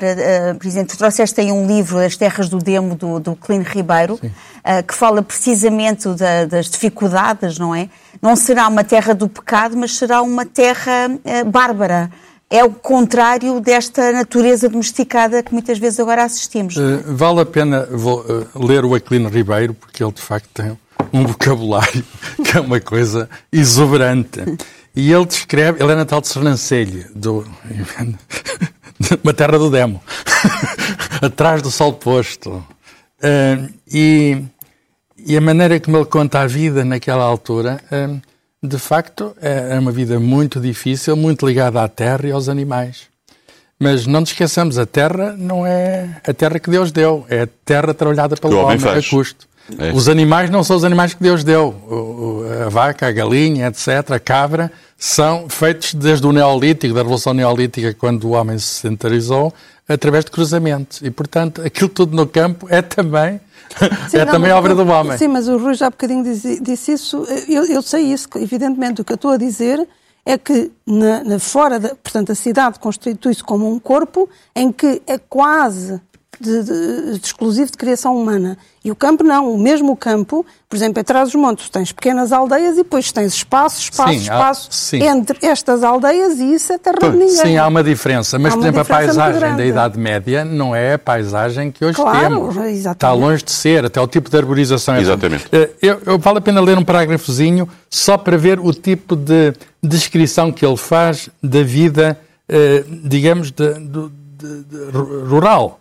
por 0.59 0.67
exemplo, 0.67 0.95
trouxeste 0.95 1.41
aí 1.41 1.51
um 1.51 1.65
livro, 1.65 1.97
As 1.97 2.15
Terras 2.15 2.49
do 2.49 2.59
Demo, 2.59 2.95
do, 2.95 3.19
do 3.19 3.35
Clino 3.35 3.63
Ribeiro, 3.63 4.19
que 4.87 4.93
fala 4.93 5.21
precisamente 5.21 6.07
da, 6.09 6.45
das 6.45 6.69
dificuldades, 6.69 7.57
não 7.57 7.73
é? 7.73 7.89
Não 8.21 8.35
será 8.35 8.67
uma 8.67 8.83
terra 8.83 9.13
do 9.13 9.27
pecado, 9.27 9.75
mas 9.77 9.97
será 9.97 10.21
uma 10.21 10.45
terra 10.45 11.09
bárbara 11.47 12.11
é 12.49 12.63
o 12.63 12.71
contrário 12.71 13.59
desta 13.59 14.11
natureza 14.11 14.69
domesticada 14.69 15.41
que 15.41 15.51
muitas 15.51 15.77
vezes 15.77 15.99
agora 15.99 16.23
assistimos. 16.23 16.75
Uh, 16.77 17.03
vale 17.07 17.41
a 17.41 17.45
pena 17.45 17.87
vou, 17.91 18.21
uh, 18.21 18.65
ler 18.65 18.85
o 18.85 18.93
Aquilino 18.93 19.29
Ribeiro, 19.29 19.73
porque 19.73 20.03
ele 20.03 20.11
de 20.11 20.21
facto 20.21 20.47
tem 20.53 20.77
um 21.11 21.25
vocabulário 21.25 22.03
que 22.43 22.57
é 22.57 22.61
uma 22.61 22.79
coisa 22.79 23.29
exuberante. 23.51 24.39
E 24.95 25.11
ele 25.11 25.25
descreve, 25.25 25.83
ele 25.83 25.91
é 25.91 25.95
natal 25.95 26.21
de 26.21 26.27
Sernancelho, 26.27 27.05
do, 27.13 27.45
uma 29.23 29.33
terra 29.33 29.57
do 29.57 29.69
demo, 29.69 30.01
atrás 31.21 31.61
do 31.61 31.71
sol 31.71 31.93
posto. 31.93 32.63
Uh, 33.19 33.73
e, 33.91 34.43
e, 35.25 35.35
a 35.35 35.41
maneira 35.41 35.79
como 35.79 35.97
ele 35.97 36.05
conta 36.05 36.41
a 36.41 36.47
vida 36.47 36.85
naquela 36.85 37.23
altura 37.23 37.81
de 38.65 38.77
facto, 38.77 39.35
é, 39.41 39.75
é 39.75 39.79
uma 39.79 39.91
vida 39.91 40.19
muito 40.19 40.59
difícil, 40.59 41.15
muito 41.15 41.45
ligada 41.45 41.81
à 41.81 41.87
terra 41.87 42.27
e 42.27 42.31
aos 42.31 42.49
animais. 42.49 43.03
Mas 43.79 44.07
não 44.07 44.21
nos 44.21 44.29
esqueçamos, 44.29 44.77
a 44.77 44.85
terra 44.85 45.35
não 45.37 45.65
é 45.65 46.21
a 46.25 46.33
terra 46.33 46.59
que 46.59 46.69
Deus 46.69 46.91
deu, 46.91 47.25
é 47.29 47.41
a 47.41 47.47
terra 47.65 47.93
trabalhada 47.93 48.35
pelo 48.37 48.57
homem, 48.57 48.77
homem 48.77 48.99
a 48.99 49.03
custo. 49.03 49.47
É. 49.77 49.91
Os 49.91 50.07
animais 50.07 50.49
não 50.49 50.63
são 50.63 50.75
os 50.75 50.83
animais 50.83 51.13
que 51.13 51.21
Deus 51.21 51.43
deu. 51.43 51.75
a 52.65 52.69
vaca, 52.69 53.07
a 53.07 53.11
galinha, 53.11 53.67
etc., 53.67 54.11
a 54.11 54.19
cabra, 54.19 54.71
são 54.97 55.49
feitos 55.49 55.93
desde 55.93 56.25
o 56.25 56.31
Neolítico, 56.31 56.93
da 56.93 57.01
Revolução 57.01 57.33
Neolítica, 57.33 57.93
quando 57.93 58.25
o 58.25 58.31
homem 58.31 58.57
se 58.59 58.75
sedentarizou, 58.75 59.53
através 59.89 60.23
de 60.23 60.31
cruzamentos. 60.31 61.01
E, 61.01 61.09
portanto, 61.09 61.61
aquilo 61.63 61.89
tudo 61.89 62.15
no 62.15 62.27
campo 62.27 62.67
é 62.69 62.81
também 62.81 63.41
Sim, 64.09 64.17
é 64.17 64.25
não, 64.25 64.33
também 64.33 64.51
obra 64.51 64.73
do 64.73 64.87
homem. 64.87 65.17
Sim, 65.17 65.27
mas 65.27 65.47
o 65.47 65.57
Rui 65.57 65.73
já 65.73 65.87
há 65.87 65.89
bocadinho 65.89 66.23
disse, 66.23 66.59
disse 66.61 66.93
isso. 66.93 67.25
Eu, 67.47 67.65
eu, 67.65 67.81
sei 67.81 68.03
isso, 68.03 68.27
evidentemente. 68.35 69.01
O 69.01 69.05
que 69.05 69.11
eu 69.11 69.15
estou 69.15 69.31
a 69.31 69.37
dizer 69.37 69.87
é 70.25 70.37
que 70.37 70.71
na, 70.85 71.23
na 71.23 71.39
fora, 71.39 71.79
da, 71.79 71.89
portanto, 71.89 72.31
a 72.31 72.35
cidade 72.35 72.79
constitui-se 72.79 73.43
como 73.43 73.69
um 73.69 73.79
corpo 73.79 74.29
em 74.55 74.71
que 74.71 75.01
é 75.05 75.17
quase 75.17 76.01
de, 76.39 76.63
de, 76.63 77.11
de, 77.13 77.25
exclusivo 77.25 77.71
de 77.71 77.77
criação 77.77 78.15
humana. 78.15 78.57
E 78.83 78.91
o 78.91 78.95
campo 78.95 79.23
não, 79.23 79.51
o 79.51 79.57
mesmo 79.57 79.95
campo, 79.97 80.45
por 80.69 80.75
exemplo, 80.75 81.01
atrás 81.01 81.31
dos 81.31 81.41
montes 81.41 81.69
tens 81.69 81.91
pequenas 81.91 82.31
aldeias 82.31 82.73
e 82.73 82.83
depois 82.83 83.11
tens 83.11 83.33
espaço, 83.33 83.81
espaço, 83.81 84.13
sim, 84.13 84.17
espaço 84.19 84.67
sim. 84.71 85.03
entre 85.03 85.39
estas 85.41 85.83
aldeias 85.83 86.39
e 86.39 86.53
isso 86.53 86.71
é 86.71 86.77
terra 86.77 86.99
de 86.99 87.17
ninguém. 87.17 87.29
Sim, 87.29 87.57
há 87.57 87.67
uma 87.67 87.83
diferença, 87.83 88.37
mas 88.37 88.53
por 88.53 88.61
exemplo 88.61 88.81
a 88.81 88.85
paisagem 88.85 89.55
da 89.55 89.65
Idade 89.65 89.97
Média 89.97 90.45
não 90.45 90.75
é 90.75 90.93
a 90.93 90.99
paisagem 90.99 91.71
que 91.71 91.83
hoje 91.83 91.95
claro, 91.95 92.19
temos. 92.19 92.57
Exatamente. 92.57 92.87
Está 92.93 93.13
longe 93.13 93.43
de 93.43 93.51
ser, 93.51 93.85
até 93.85 93.99
o 93.99 94.07
tipo 94.07 94.29
de 94.29 94.37
arborização. 94.37 94.95
É 94.95 95.01
exatamente. 95.01 95.47
Eh, 95.51 95.69
eu, 95.81 96.01
eu, 96.05 96.19
vale 96.19 96.37
a 96.37 96.41
pena 96.41 96.61
ler 96.61 96.77
um 96.77 96.83
parágrafozinho 96.83 97.67
só 97.89 98.17
para 98.17 98.37
ver 98.37 98.59
o 98.59 98.71
tipo 98.71 99.15
de 99.15 99.53
descrição 99.81 100.51
que 100.51 100.65
ele 100.65 100.77
faz 100.77 101.29
da 101.41 101.63
vida, 101.63 102.19
eh, 102.47 102.83
digamos, 103.03 103.51
de, 103.51 103.73
de, 103.73 104.09
de, 104.37 104.77
rural 105.27 105.79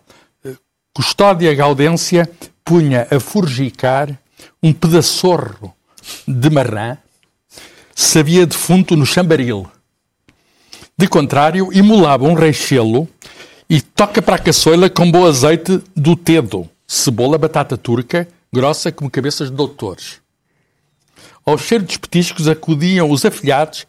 Custódia 0.95 1.53
Gaudência 1.53 2.31
punha 2.63 3.05
a 3.11 3.19
forjicar 3.19 4.17
um 4.63 4.71
pedaçorro 4.71 5.75
de 6.25 6.49
marrã, 6.49 6.97
sabia 7.93 8.45
defunto 8.45 8.95
no 8.95 9.05
chambaril. 9.05 9.69
De 10.97 11.05
contrário, 11.05 11.67
imolava 11.73 12.23
um 12.23 12.33
reixelo 12.33 13.09
e 13.69 13.81
toca 13.81 14.21
para 14.21 14.37
a 14.37 14.39
caçoila 14.39 14.89
com 14.89 15.11
bom 15.11 15.25
azeite 15.25 15.83
do 15.93 16.15
tedo, 16.15 16.69
cebola, 16.87 17.37
batata 17.37 17.75
turca, 17.75 18.25
grossa 18.53 18.89
como 18.89 19.11
cabeças 19.11 19.49
de 19.49 19.55
doutores. 19.57 20.21
Ao 21.45 21.57
cheiro 21.57 21.83
dos 21.83 21.97
petiscos 21.97 22.47
acudiam 22.47 23.11
os 23.11 23.25
afilhados 23.25 23.85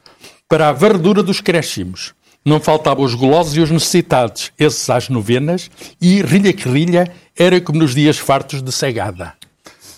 para 0.49 0.71
a 0.71 0.73
verdura 0.73 1.23
dos 1.23 1.41
crescimos. 1.41 2.17
Não 2.47 2.61
faltavam 2.61 3.05
os 3.05 3.13
golosos 3.13 3.57
e 3.57 3.61
os 3.61 3.73
necessitados, 3.73 4.53
esses 4.57 4.89
às 4.89 5.09
novenas, 5.09 5.69
e 6.01 6.23
rilha 6.23 6.53
que 6.53 6.69
rilha 6.69 7.13
era 7.37 7.61
como 7.61 7.81
nos 7.81 7.93
dias 7.93 8.19
fartos 8.19 8.63
de 8.63 8.71
cegada. 8.71 9.35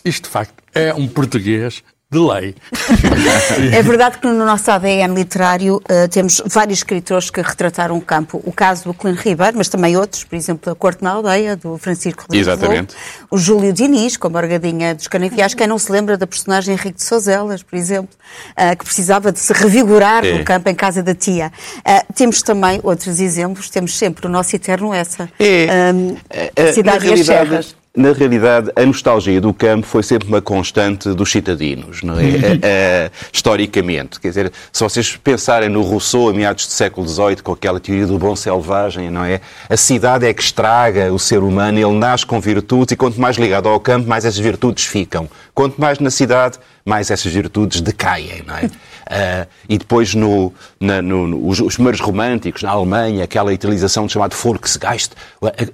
Isto, 0.03 0.25
de 0.25 0.31
facto, 0.31 0.55
é 0.75 0.95
um 0.95 1.07
português 1.07 1.85
de 2.11 2.19
lei. 2.19 2.55
É 3.73 3.83
verdade 3.83 4.17
que 4.19 4.27
no 4.27 4.45
nosso 4.47 4.71
ADM 4.71 5.15
literário 5.15 5.77
uh, 5.77 6.09
temos 6.11 6.41
vários 6.47 6.79
escritores 6.79 7.29
que 7.29 7.41
retrataram 7.43 7.97
o 7.97 8.01
campo. 8.01 8.41
O 8.47 8.53
caso 8.53 8.85
do 8.85 8.95
Clino 8.95 9.17
Ribeiro, 9.19 9.59
mas 9.59 9.69
também 9.69 9.97
outros, 9.97 10.25
por 10.25 10.37
exemplo, 10.37 10.73
a 10.73 10.75
Corte 10.75 11.03
na 11.05 11.11
Aldeia, 11.11 11.55
do 11.57 11.77
Francisco 11.77 12.23
Rodrigues 12.23 12.47
Exatamente. 12.49 12.95
O 13.31 13.37
Júlio 13.37 13.73
Diniz, 13.73 14.17
com 14.17 14.29
a 14.29 14.31
Morgadinha 14.31 14.95
dos 14.95 15.07
Canaviais. 15.07 15.53
Quem 15.55 15.67
não 15.67 15.79
se 15.79 15.93
lembra 15.93 16.17
da 16.17 16.27
personagem 16.27 16.75
Henrique 16.75 16.97
de 16.97 17.03
Souzelas, 17.05 17.63
por 17.63 17.77
exemplo, 17.77 18.11
uh, 18.53 18.77
que 18.77 18.85
precisava 18.85 19.31
de 19.31 19.39
se 19.39 19.53
revigorar 19.53 20.25
É. 20.25 20.39
no 20.39 20.45
campo 20.45 20.69
em 20.71 20.75
casa 20.75 21.03
da 21.03 21.15
tia. 21.15 21.53
Uh, 21.87 22.13
temos 22.15 22.41
também 22.43 22.81
outros 22.83 23.21
exemplos, 23.21 23.69
temos 23.69 23.97
sempre 23.99 24.27
o 24.27 24.31
nosso 24.31 24.55
eterno 24.57 24.95
essa. 24.95 25.29
É. 25.39 25.93
Um, 25.95 26.17
Eh, 26.31 26.73
cidade 26.73 27.05
na 27.05 27.11
e 27.11 27.21
as 27.21 27.29
realidade- 27.29 27.49
serras. 27.51 27.77
Na 27.99 28.13
realidade, 28.13 28.71
a 28.77 28.87
nostalgia 28.87 29.41
do 29.41 29.53
campo 29.53 29.85
foi 29.85 30.05
sempre 30.05 30.29
uma 30.29 30.41
constante 30.41 31.13
dos 31.15 31.33
citadinos, 31.33 32.01
não 32.05 32.15
é? 32.15 32.29
Eh, 32.63 33.11
historicamente. 33.33 34.21
Quer 34.21 34.29
dizer, 34.29 34.53
se 34.73 34.85
vocês 34.85 35.17
pensarem 35.17 35.69
no 35.69 35.83
Rousseau, 35.83 36.29
a 36.29 36.33
meados 36.33 36.67
do 36.67 36.71
século 36.71 37.09
XVIII, 37.09 37.37
com 37.43 37.51
aquela 37.51 37.81
teoria 37.81 38.07
do 38.07 38.17
bom 38.17 38.37
selvagem, 38.37 39.11
não 39.11 39.25
é? 39.25 39.41
A 39.69 39.77
cidade 39.77 40.27
é 40.27 40.33
que 40.33 40.41
estraga 40.41 41.13
o 41.13 41.19
ser 41.19 41.39
humano, 41.39 41.77
ele 41.77 41.99
nasce 41.99 42.25
com 42.25 42.41
virtudes 42.41 42.93
e 42.93 42.97
quanto 42.97 43.21
mais 43.21 43.37
ligado 43.37 43.69
ao 43.69 43.81
campo, 43.81 44.09
mais 44.09 44.25
essas 44.25 44.39
virtudes 44.39 44.85
ficam. 44.85 45.29
Quanto 45.59 45.81
mais 45.81 45.99
na 45.99 46.09
cidade, 46.09 46.57
mais 46.85 47.11
essas 47.11 47.33
virtudes 47.33 47.81
decaem, 47.81 48.45
não 48.47 48.55
é? 48.57 48.71
Ah, 49.11 49.47
e 49.67 49.79
depois, 49.79 50.15
no, 50.15 50.53
na- 50.79 51.01
no- 51.01 51.27
no- 51.27 51.49
os, 51.49 51.59
os 51.61 51.73
primeiros 51.77 51.99
românticos, 51.99 52.63
na 52.63 52.73
Alemanha, 52.73 53.25
aquela 53.25 53.55
italização 53.55 54.05
de 54.07 54.13
chamado 54.13 54.37
Volksgeist, 54.37 55.13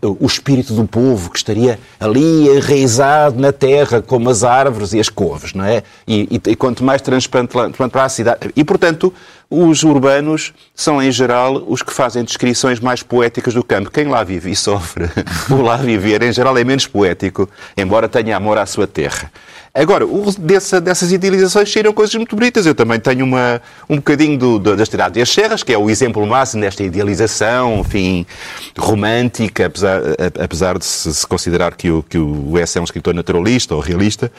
o, 0.01 0.25
o 0.25 0.27
espírito 0.27 0.73
do 0.73 0.87
povo 0.87 1.31
que 1.31 1.39
estaria 1.39 1.81
ali 1.99 2.47
enraizado 2.57 3.41
na 3.41 3.51
terra, 3.53 4.01
como 4.01 4.31
as 4.31 4.45
árvores 4.45 4.93
e 4.93 5.01
as 5.01 5.09
couves, 5.09 5.53
não 5.53 5.65
é? 5.65 5.83
E, 6.07 6.29
e- 6.47 6.51
e 6.53 6.55
quanto 6.55 6.85
mais 6.85 7.03
transplante 7.03 7.53
para 7.91 8.05
a 8.05 8.09
cidade. 8.09 8.53
E, 8.55 8.63
portanto, 8.63 9.13
os 9.51 9.83
urbanos 9.83 10.55
são, 10.73 11.03
em 11.03 11.11
geral, 11.11 11.61
os 11.67 11.83
que 11.83 11.93
fazem 11.93 12.23
descrições 12.23 12.79
mais 12.79 13.03
poéticas 13.03 13.53
do 13.53 13.65
campo. 13.65 13.91
Quem 13.91 14.05
lá 14.07 14.23
vive 14.23 14.53
e 14.53 14.55
sofre, 14.55 15.11
o 15.51 15.61
lá 15.61 15.77
viver, 15.77 16.23
em 16.23 16.33
geral, 16.33 16.57
é 16.57 16.63
menos 16.63 16.87
poético, 16.87 17.51
embora 17.77 18.09
tenha 18.09 18.37
amor 18.37 18.59
à 18.59 18.65
sua 18.65 18.87
terra. 18.87 19.29
Agora, 19.77 20.07
dessa- 20.39 20.81
dessas 20.81 21.11
idealizações 21.11 21.73
saíram 21.73 21.93
coisas 21.93 22.15
muito 22.15 22.37
bonitas. 22.37 22.65
Eu 22.65 22.77
também 22.77 23.01
tenho 23.01 23.25
uma, 23.25 23.61
um 23.91 23.97
bocadinho 23.97 24.39
do, 24.39 24.59
do, 24.61 24.77
das 24.77 24.89
serras, 25.29 25.65
que 25.65 25.73
é 25.73 25.77
o 25.79 25.91
exemplo 25.91 26.25
máximo 26.25 26.63
desta 26.63 26.85
idealização, 26.85 27.81
enfim, 27.81 28.25
romântica, 28.79 29.67
apesar, 29.67 30.01
apesar 30.41 30.79
de 30.79 30.85
se, 30.85 31.27
considerar 31.27 31.75
que 31.75 31.91
o, 31.91 32.05
que 32.05 32.17
o 32.17 32.57
S 32.57 32.79
é 32.79 32.81
um 32.81 32.85
escritor 32.85 33.13
naturalista 33.15 33.75
ou 33.75 33.81
realista, 33.81 34.31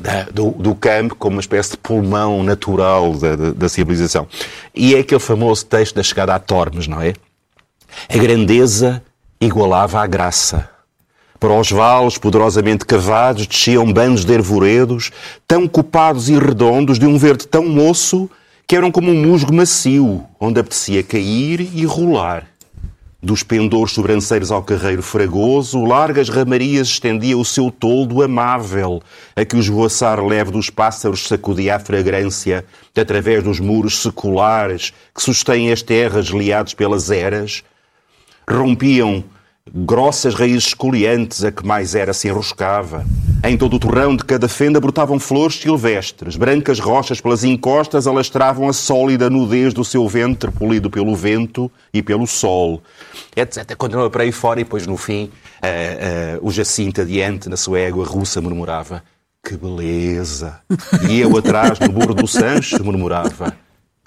da- 0.00 0.22
do, 0.32 0.52
do 0.52 0.72
campo 0.76 1.16
como 1.16 1.34
uma 1.34 1.40
espécie 1.40 1.72
de 1.72 1.78
pulmão 1.78 2.44
natural 2.44 3.12
da, 3.14 3.34
da, 3.34 3.50
da 3.52 3.68
civilização. 3.68 4.28
E 4.72 4.94
é 4.94 5.00
aquele 5.00 5.18
famoso 5.20 5.66
texto 5.66 5.96
da 5.96 6.02
chegada 6.04 6.32
a 6.32 6.38
Tormes, 6.38 6.86
não 6.86 7.02
é? 7.02 7.12
A 8.08 8.16
grandeza 8.18 9.02
igualava 9.40 10.00
a 10.00 10.06
graça. 10.06 10.68
Para 11.46 11.60
os 11.60 11.70
vales 11.70 12.18
poderosamente 12.18 12.84
cavados 12.84 13.46
desciam 13.46 13.92
bandos 13.92 14.24
de 14.24 14.34
arvoredos, 14.34 15.12
tão 15.46 15.68
copados 15.68 16.28
e 16.28 16.36
redondos, 16.36 16.98
de 16.98 17.06
um 17.06 17.16
verde 17.16 17.46
tão 17.46 17.68
moço, 17.68 18.28
que 18.66 18.74
eram 18.74 18.90
como 18.90 19.12
um 19.12 19.24
musgo 19.24 19.54
macio, 19.54 20.24
onde 20.40 20.58
apetecia 20.58 21.04
cair 21.04 21.60
e 21.72 21.84
rolar. 21.86 22.48
Dos 23.22 23.44
pendores 23.44 23.92
sobranceiros 23.92 24.50
ao 24.50 24.60
carreiro 24.60 25.04
fragoso, 25.04 25.84
largas 25.84 26.28
ramarias 26.28 26.88
estendia 26.88 27.38
o 27.38 27.44
seu 27.44 27.70
toldo 27.70 28.24
amável, 28.24 29.00
a 29.36 29.44
que 29.44 29.54
o 29.54 29.60
esvoaçar 29.60 30.20
leve 30.26 30.50
dos 30.50 30.68
pássaros 30.68 31.28
sacudia 31.28 31.76
a 31.76 31.78
fragrância, 31.78 32.64
através 33.00 33.44
dos 33.44 33.60
muros 33.60 34.02
seculares 34.02 34.92
que 35.14 35.22
sustêm 35.22 35.70
as 35.70 35.80
terras 35.80 36.26
liados 36.26 36.74
pelas 36.74 37.08
eras, 37.08 37.62
rompiam 38.50 39.22
grossas 39.74 40.34
raízes 40.34 40.68
escoliantes, 40.68 41.44
a 41.44 41.50
que 41.50 41.66
mais 41.66 41.94
era 41.94 42.12
se 42.12 42.28
enroscava. 42.28 43.04
Em 43.44 43.56
todo 43.56 43.76
o 43.76 43.78
torrão 43.78 44.16
de 44.16 44.24
cada 44.24 44.48
fenda 44.48 44.80
brotavam 44.80 45.18
flores 45.20 45.56
silvestres, 45.56 46.36
brancas 46.36 46.78
rochas 46.78 47.20
pelas 47.20 47.44
encostas 47.44 48.06
alastravam 48.06 48.68
a 48.68 48.72
sólida 48.72 49.28
nudez 49.28 49.74
do 49.74 49.84
seu 49.84 50.08
ventre, 50.08 50.50
polido 50.50 50.90
pelo 50.90 51.14
vento 51.14 51.70
e 51.92 52.02
pelo 52.02 52.26
sol, 52.26 52.82
etc. 53.36 53.76
Continua 53.76 54.10
para 54.10 54.22
aí 54.22 54.32
fora 54.32 54.60
e 54.60 54.64
depois, 54.64 54.86
no 54.86 54.96
fim, 54.96 55.30
eh, 55.62 55.98
eh, 56.00 56.38
o 56.42 56.50
Jacinto 56.50 57.02
adiante, 57.02 57.48
na 57.48 57.56
sua 57.56 57.78
égua 57.78 58.04
russa, 58.04 58.40
murmurava 58.40 59.02
que 59.46 59.56
beleza! 59.56 60.58
E 61.08 61.20
eu 61.20 61.36
atrás, 61.38 61.78
no 61.78 61.88
burro 61.92 62.12
do 62.12 62.26
Sancho, 62.26 62.82
murmurava 62.82 63.56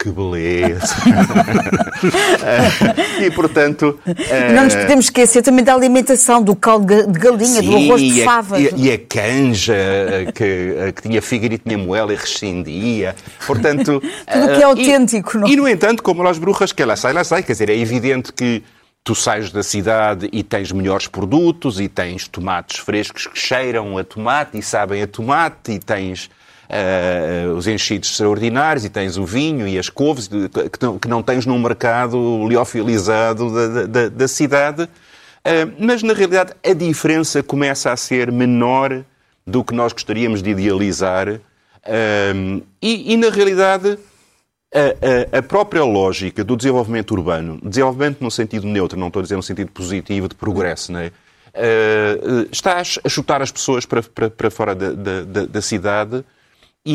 que 0.02 0.10
beleza! 0.10 0.96
E, 3.22 3.30
portanto... 3.32 4.00
eh, 4.06 4.54
Não 4.54 4.64
nos 4.64 4.76
podemos 4.76 5.06
esquecer 5.06 5.42
também 5.42 5.64
da 5.64 5.74
alimentação, 5.74 6.42
do 6.42 6.56
caldo 6.56 7.08
de 7.12 7.20
galinha, 7.20 7.62
do 7.62 7.76
arroz 7.76 8.02
de 8.02 8.24
favas. 8.24 8.62
E, 8.62 8.68
a- 8.68 8.72
e 8.78 8.92
a 8.94 8.98
canja 8.98 9.74
eh, 9.76 10.32
que, 10.34 10.44
eh, 10.78 10.92
que 10.94 11.02
tinha 11.02 11.22
fígado 11.22 11.54
e 11.54 11.58
tinha 11.58 11.78
moela 11.78 12.14
e 12.14 12.16
rescindia. 12.16 13.16
Portanto. 13.46 14.02
Tudo 14.32 14.46
o 14.46 14.56
que 14.56 14.62
é 14.62 14.64
autêntico, 14.64 15.36
e, 15.36 15.40
não 15.40 15.48
é? 15.48 15.52
E, 15.52 15.56
no 15.58 15.68
entanto, 15.68 16.02
como 16.02 16.24
las 16.24 16.38
brujas 16.38 16.72
que 16.72 16.82
ela 16.82 16.96
sai, 16.96 17.12
lá 17.12 17.24
sai. 17.26 17.44
Quer 17.44 17.52
dizer, 17.52 17.70
é 17.70 17.78
evidente 17.78 18.32
que 18.32 18.64
tu 19.04 19.14
sais 19.14 19.52
da 19.52 19.64
cidade 19.64 20.30
e 20.32 20.42
tens 20.44 20.72
melhores 20.72 21.08
produtos 21.08 21.80
e 21.80 21.90
tens 21.90 22.28
tomates 22.28 22.80
frescos 22.80 23.28
que 23.28 23.38
cheiram 23.38 23.98
a 23.98 24.04
tomate 24.04 24.58
e 24.58 24.62
sabem 24.62 25.02
a 25.02 25.08
tomate 25.08 25.74
e 25.74 25.80
tens. 25.80 26.30
Eh, 26.70 27.46
os 27.56 27.66
enchidos 27.68 28.12
extraordinários 28.12 28.86
e 28.86 28.90
tens 28.90 29.18
o 29.18 29.26
vinho 29.26 29.68
e 29.68 29.78
as 29.80 29.90
couves 29.90 30.28
que 30.28 30.86
não, 30.86 31.00
que 31.00 31.08
não 31.08 31.24
tens 31.24 31.46
num 31.46 31.58
mercado 31.60 32.48
liofilizado 32.48 33.52
da, 33.54 33.68
da- 33.68 33.86
da- 33.88 34.10
da 34.10 34.28
cidade. 34.28 34.84
Uh, 34.84 35.72
mas, 35.80 36.04
na 36.04 36.14
realidade, 36.14 36.52
a 36.64 36.74
diferença 36.74 37.42
começa 37.42 37.92
a 37.92 37.98
ser 37.98 38.30
menor 38.32 39.04
do 39.48 39.64
que 39.64 39.74
nós 39.74 39.94
gostaríamos 39.94 40.44
de 40.44 40.50
idealizar. 40.52 41.40
Um, 42.36 42.62
e, 42.82 43.14
e, 43.14 43.18
na 43.18 43.30
realidade, 43.30 43.98
a, 44.72 45.36
a- 45.36 45.40
a 45.40 45.42
própria 45.42 45.84
lógica 45.84 46.44
do 46.44 46.56
desenvolvimento 46.58 47.12
urbano, 47.12 47.58
desenvolvimento 47.64 48.22
no 48.22 48.30
sentido 48.30 48.68
neutro, 48.68 49.00
não 49.00 49.08
estou 49.08 49.22
a 49.22 49.24
dizer 49.24 49.38
no 49.38 49.42
sentido 49.44 49.72
positivo 49.72 50.28
de 50.28 50.36
progresso, 50.36 50.92
não? 50.92 51.02
Uh, 51.02 52.42
uh, 52.42 52.48
está 52.52 52.78
a 52.78 52.84
ch- 52.84 53.00
a 53.04 53.10
chutar 53.10 53.42
as 53.42 53.50
pessoas 53.52 53.86
para, 53.86 54.04
para, 54.04 54.30
para 54.30 54.52
fora 54.52 54.76
da- 54.76 54.92
da- 55.24 55.46
da 55.46 55.62
cidade 55.62 56.24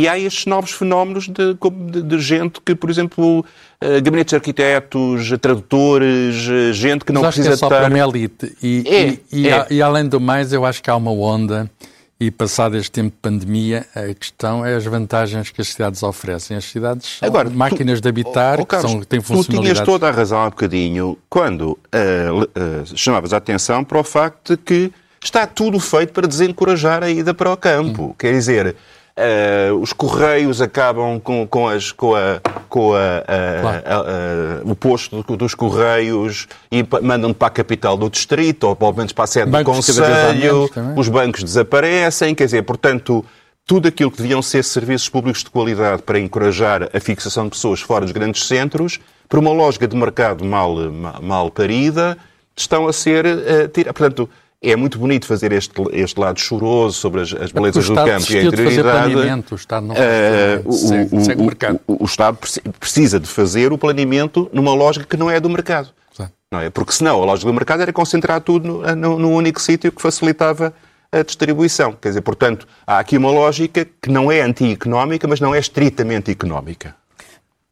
e 0.01 0.09
há 0.09 0.19
estes 0.19 0.47
novos 0.47 0.73
fenómenos 0.73 1.29
de, 1.29 1.55
de- 1.55 2.03
de 2.03 2.19
gente 2.19 2.61
que, 2.65 2.75
por 2.75 2.91
exemplo, 2.91 3.41
uh, 3.41 4.03
gabinetes 4.03 4.31
de 4.31 4.37
arquitetos, 4.37 5.31
tradutores, 5.41 6.37
uh, 6.49 6.73
gente 6.73 7.05
que 7.05 7.13
não 7.13 7.25
acho 7.25 7.37
que 7.41 7.43
precisa 7.43 7.55
é 7.55 7.57
só 7.57 7.67
estar... 7.67 7.81
para 7.81 7.89
uma 7.95 7.99
elite. 8.17 8.57
E, 8.63 8.83
É, 8.87 9.09
e, 9.09 9.21
e, 9.43 9.49
é. 9.49 9.53
a- 9.53 9.67
e 9.71 9.83
além 9.83 10.07
do 10.09 10.21
mais, 10.21 10.53
eu 10.53 10.65
acho 10.65 10.83
que 10.83 10.91
há 10.91 10.97
uma 10.97 11.13
onda, 11.13 11.71
e 12.19 12.31
passado 12.31 12.77
este 12.77 12.91
tempo 12.93 13.11
de 13.11 13.17
pandemia, 13.21 13.85
a 13.95 14.15
questão 14.15 14.65
é 14.65 14.75
as 14.75 14.85
vantagens 14.85 15.51
que 15.51 15.61
as 15.61 15.69
cidades 15.69 16.03
oferecem. 16.03 16.57
As 16.57 16.65
cidades 16.65 17.19
são 17.19 17.29
Agora, 17.29 17.51
tu- 17.51 17.57
máquinas 17.57 18.01
de 18.01 18.09
habitar, 18.09 18.59
Oh, 18.59 18.63
oh, 18.63 18.65
que, 18.67 18.71
Carlos, 18.71 18.91
são, 18.91 19.01
que 19.01 19.07
têm 19.07 19.21
Tu 19.21 19.45
tinhas 19.45 19.81
toda 19.81 20.09
a 20.09 20.11
razão 20.11 20.41
há 20.41 20.49
bocadinho 20.51 21.19
quando 21.29 21.79
le- 21.93 22.49
ah, 22.55 22.83
chamavas 22.95 23.33
a 23.33 23.37
atenção 23.39 23.85
para 23.85 23.99
o 23.99 24.05
facto 24.05 24.57
de 24.57 24.63
que 24.63 24.93
está 25.23 25.47
tudo 25.47 25.79
feito 25.81 26.13
para 26.13 26.27
desencorajar 26.29 27.03
a 27.03 27.11
ida 27.11 27.35
para 27.35 27.53
o 27.53 27.57
campo. 27.57 28.07
Hum. 28.07 28.15
Quer 28.19 28.33
dizer, 28.33 28.77
ah, 29.17 29.73
os 29.81 29.93
correios 29.93 30.61
acabam 30.61 31.21
com, 31.21 31.47
com, 31.47 31.69
as, 31.69 31.93
com, 31.93 32.15
a, 32.15 32.41
com 32.69 32.95
a, 32.95 32.99
a- 32.99 33.97
a- 33.97 34.61
o 34.65 34.75
posto 34.75 35.23
do- 35.23 35.37
dos 35.37 35.55
correios 35.55 36.47
e 36.71 36.85
mandam 37.03 37.33
para 37.33 37.49
a 37.49 37.51
capital 37.51 37.97
do 37.97 38.11
distrito 38.11 38.65
ou 38.65 38.75
pelo 38.77 38.93
menos 38.93 39.13
para 39.13 39.25
a 39.25 39.27
sede 39.27 39.47
do 39.47 39.53
conselho. 39.65 40.71
Os 40.97 41.09
bancos 41.09 41.43
desaparecem, 41.45 42.35
quer 42.35 42.45
dizer, 42.47 42.63
portanto, 42.63 43.25
tudo 43.67 43.89
aquilo 43.89 44.11
que 44.11 44.19
deviam 44.21 44.43
ser 44.43 44.63
serviços 44.65 45.09
públicos 45.09 45.43
de 45.43 45.51
qualidade 45.51 46.03
para 46.03 46.19
encorajar 46.19 46.89
a 46.93 47.01
fixação 47.01 47.45
de 47.45 47.51
pessoas 47.51 47.81
fora 47.81 48.05
dos 48.05 48.13
grandes 48.13 48.47
centros, 48.47 48.99
por 49.29 49.39
uma 49.39 49.53
lógica 49.53 49.89
de 49.89 49.97
mercado 49.97 50.45
mal, 50.45 50.75
mal, 50.91 51.23
mal 51.23 51.51
parida, 51.51 52.19
estão 52.57 52.87
a 52.87 52.93
ser 52.93 53.25
uh. 53.25 53.85
Portanto, 53.95 54.29
é 54.71 54.77
muito 54.77 54.99
bonito 54.99 55.27
fazer 55.27 55.53
este, 55.53 55.73
este 55.93 56.19
lado 56.19 56.39
choroso 56.41 56.97
sobre 56.99 57.21
as, 57.23 57.33
as 57.35 57.51
O 57.51 57.55
belezas 57.55 57.87
do 57.87 57.95
campo 57.95 58.33
e 58.33 58.39
a 58.39 58.43
interioridade. 58.45 59.13
planeamento. 59.13 59.53
O 59.53 59.57
Estado 59.57 59.87
não 59.87 59.95
segue, 60.73 61.23
segue 61.25 61.43
o 61.43 61.45
mercado. 61.45 61.81
o- 61.87 62.03
o 62.03 62.07
Estado 62.07 62.37
preci- 62.37 62.63
precisa 62.81 63.21
de 63.21 63.27
fazer 63.29 63.73
o 63.73 63.79
planeamento 63.79 64.49
numa 64.53 64.75
lógica 64.75 65.05
que 65.07 65.17
não 65.17 65.31
é 65.31 65.39
do 65.41 65.49
mercado. 65.51 65.89
Não 66.53 66.61
é? 66.61 66.71
Porque 66.71 66.93
senão 66.93 67.21
a 67.21 67.25
lógica 67.27 67.49
do 67.51 67.55
mercado 67.55 67.81
era 67.83 67.93
concentrar 67.93 68.41
tudo 68.41 68.69
no, 68.69 68.95
no- 68.97 69.19
no 69.19 69.31
único 69.31 69.61
sítio 69.61 69.91
que 69.91 70.01
facilitava 70.01 70.73
a 71.11 71.23
distribuição. 71.23 71.93
Quer 72.01 72.09
dizer, 72.09 72.21
portanto, 72.21 72.67
há 72.87 72.99
aqui 73.01 73.17
uma 73.19 73.31
lógica 73.31 73.85
que 74.01 74.09
não 74.09 74.31
é 74.31 74.41
anti-económica, 74.41 75.27
mas 75.27 75.41
não 75.41 75.53
é 75.55 75.59
estritamente 75.59 76.31
económica. 76.31 76.95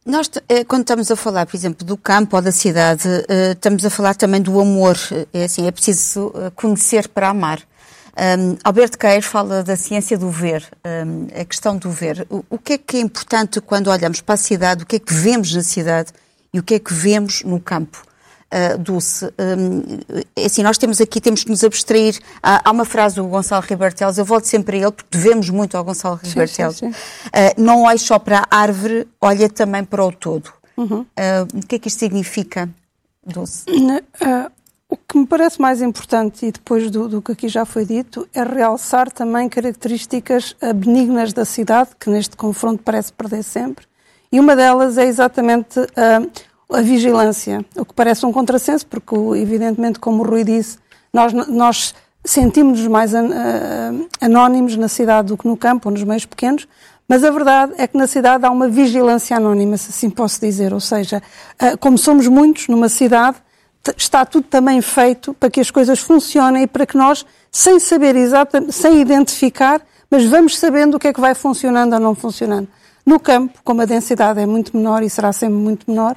Nós, 0.05 0.29
eh, 0.49 0.65
quando 0.65 0.81
estamos 0.81 1.09
a 1.09 1.15
falar, 1.15 1.45
por 1.45 1.55
exemplo, 1.55 1.85
do 1.85 1.95
campo 1.95 2.35
ou 2.35 2.41
da 2.41 2.51
cidade, 2.51 3.07
eh, 3.29 3.51
estamos 3.53 3.85
a 3.85 3.89
falar 3.89 4.15
também 4.15 4.41
do 4.41 4.59
amor. 4.59 4.97
É 5.33 5.45
assim, 5.45 5.65
é 5.65 5.71
preciso 5.71 6.33
eh, 6.35 6.51
conhecer 6.53 7.07
para 7.07 7.29
amar. 7.29 7.61
Um, 8.15 8.57
Alberto 8.63 8.97
Queiro 8.97 9.23
fala 9.25 9.63
da 9.63 9.75
ciência 9.75 10.15
do 10.17 10.29
ver, 10.29 10.63
um, 10.85 11.27
a 11.41 11.43
questão 11.45 11.77
do 11.77 11.89
ver. 11.89 12.27
O, 12.29 12.45
o, 12.47 12.59
que 12.59 12.73
é 12.73 12.77
que 12.77 12.97
é 12.97 12.99
importante 12.99 13.59
quando 13.59 13.87
olhamos 13.89 14.21
para 14.21 14.35
a 14.35 14.37
cidade, 14.37 14.83
o 14.83 14.85
que 14.85 14.97
é 14.97 14.99
que 14.99 15.11
vemos 15.11 15.51
na 15.55 15.63
cidade 15.63 16.11
e 16.53 16.59
o 16.59 16.63
que 16.63 16.75
é 16.75 16.79
que 16.79 16.93
vemos 16.93 17.41
no 17.43 17.59
campo? 17.59 18.05
Uh, 18.53 18.77
Dulce, 18.77 19.25
um, 19.25 19.81
é 20.35 20.45
assim, 20.45 20.61
nós 20.61 20.77
temos 20.77 21.01
aqui, 21.01 21.19
temos 21.19 21.43
que 21.43 21.49
nos 21.49 21.63
abstrair. 21.63 22.19
Há, 22.41 22.69
há 22.69 22.71
uma 22.71 22.85
frase 22.85 23.15
do 23.15 23.25
Gonçalo 23.25 23.65
Ribertelos, 23.67 24.19
eu 24.19 24.25
volto 24.25 24.45
sempre 24.45 24.77
a 24.77 24.81
ele, 24.81 24.91
porque 24.91 25.17
devemos 25.17 25.49
muito 25.49 25.75
ao 25.75 25.83
Gonçalo 25.83 26.19
Ribertelos. 26.21 26.79
Uh, 26.81 26.91
não 27.57 27.81
olhe 27.83 27.97
só 27.97 28.19
para 28.19 28.45
a 28.49 28.57
árvore, 28.57 29.07
olha 29.19 29.49
também 29.49 29.83
para 29.83 30.05
o 30.05 30.11
todo. 30.11 30.53
Uhum. 30.77 31.01
Uh, 31.01 31.05
o 31.55 31.67
que 31.67 31.75
é 31.77 31.79
que 31.79 31.87
isto 31.87 31.97
significa, 31.97 32.69
Dulce? 33.25 33.65
O 34.87 34.97
que 34.97 35.17
me 35.17 35.25
parece 35.25 35.59
mais 35.59 35.81
importante, 35.81 36.45
e 36.45 36.51
depois 36.51 36.91
do, 36.91 37.07
do, 37.07 37.19
que 37.19 37.31
aqui 37.31 37.47
já 37.47 37.65
foi 37.65 37.83
dito, 37.83 38.27
é 38.31 38.43
realçar 38.43 39.11
também 39.11 39.49
características 39.49 40.55
benignas 40.75 41.33
da 41.33 41.45
cidade, 41.45 41.89
que 41.99 42.11
neste 42.11 42.37
confronto 42.37 42.83
parece 42.83 43.11
perder 43.11 43.41
sempre. 43.41 43.87
E 44.33 44.39
uma 44.39 44.55
delas 44.55 44.97
é 44.97 45.05
exatamente 45.05 45.79
eh, 45.95 46.19
a 46.73 46.81
vigilância, 46.81 47.63
o 47.75 47.85
que 47.85 47.93
parece 47.93 48.25
um 48.25 48.31
contrassenso, 48.31 48.85
porque, 48.87 49.15
evidentemente, 49.37 49.99
como 49.99 50.23
o 50.23 50.25
Rui 50.25 50.43
disse, 50.43 50.77
nós, 51.13 51.33
nós 51.47 51.95
sentimos-nos 52.25 52.87
mais 52.87 53.13
an, 53.13 53.29
anónimos 54.19 54.75
na 54.75 54.87
cidade 54.87 55.27
do 55.29 55.37
que 55.37 55.47
no 55.47 55.55
campo, 55.55 55.89
ou 55.89 55.93
nos 55.93 56.03
meios 56.03 56.25
pequenos, 56.25 56.67
mas 57.07 57.23
a 57.23 57.31
verdade 57.31 57.73
é 57.77 57.85
que 57.85 57.97
na 57.97 58.07
cidade 58.07 58.45
há 58.45 58.49
uma 58.49 58.67
vigilância 58.67 59.35
anónima, 59.37 59.77
se 59.77 59.89
assim 59.89 60.09
posso 60.09 60.39
dizer. 60.39 60.73
Ou 60.73 60.79
seja, 60.79 61.21
como 61.79 61.97
somos 61.97 62.27
muitos 62.27 62.67
numa 62.69 62.87
cidade, 62.87 63.37
está 63.97 64.25
tudo 64.25 64.47
também 64.47 64.81
feito 64.81 65.33
para 65.33 65.49
que 65.49 65.59
as 65.59 65.69
coisas 65.69 65.99
funcionem 65.99 66.63
e 66.63 66.67
para 66.67 66.85
que 66.85 66.97
nós, 66.97 67.25
sem 67.51 67.79
saber 67.79 68.15
exatamente, 68.15 68.71
sem 68.71 69.01
identificar, 69.01 69.81
mas 70.09 70.25
vamos 70.25 70.57
sabendo 70.57 70.95
o 70.95 70.99
que 70.99 71.09
é 71.09 71.13
que 71.13 71.19
vai 71.19 71.35
funcionando 71.35 71.93
ou 71.93 71.99
não 71.99 72.15
funcionando. 72.15 72.67
No 73.05 73.19
campo, 73.19 73.59
como 73.65 73.81
a 73.81 73.85
densidade 73.85 74.39
é 74.39 74.45
muito 74.45 74.75
menor 74.75 75.03
e 75.03 75.09
será 75.09 75.33
sempre 75.33 75.57
muito 75.57 75.91
menor, 75.91 76.15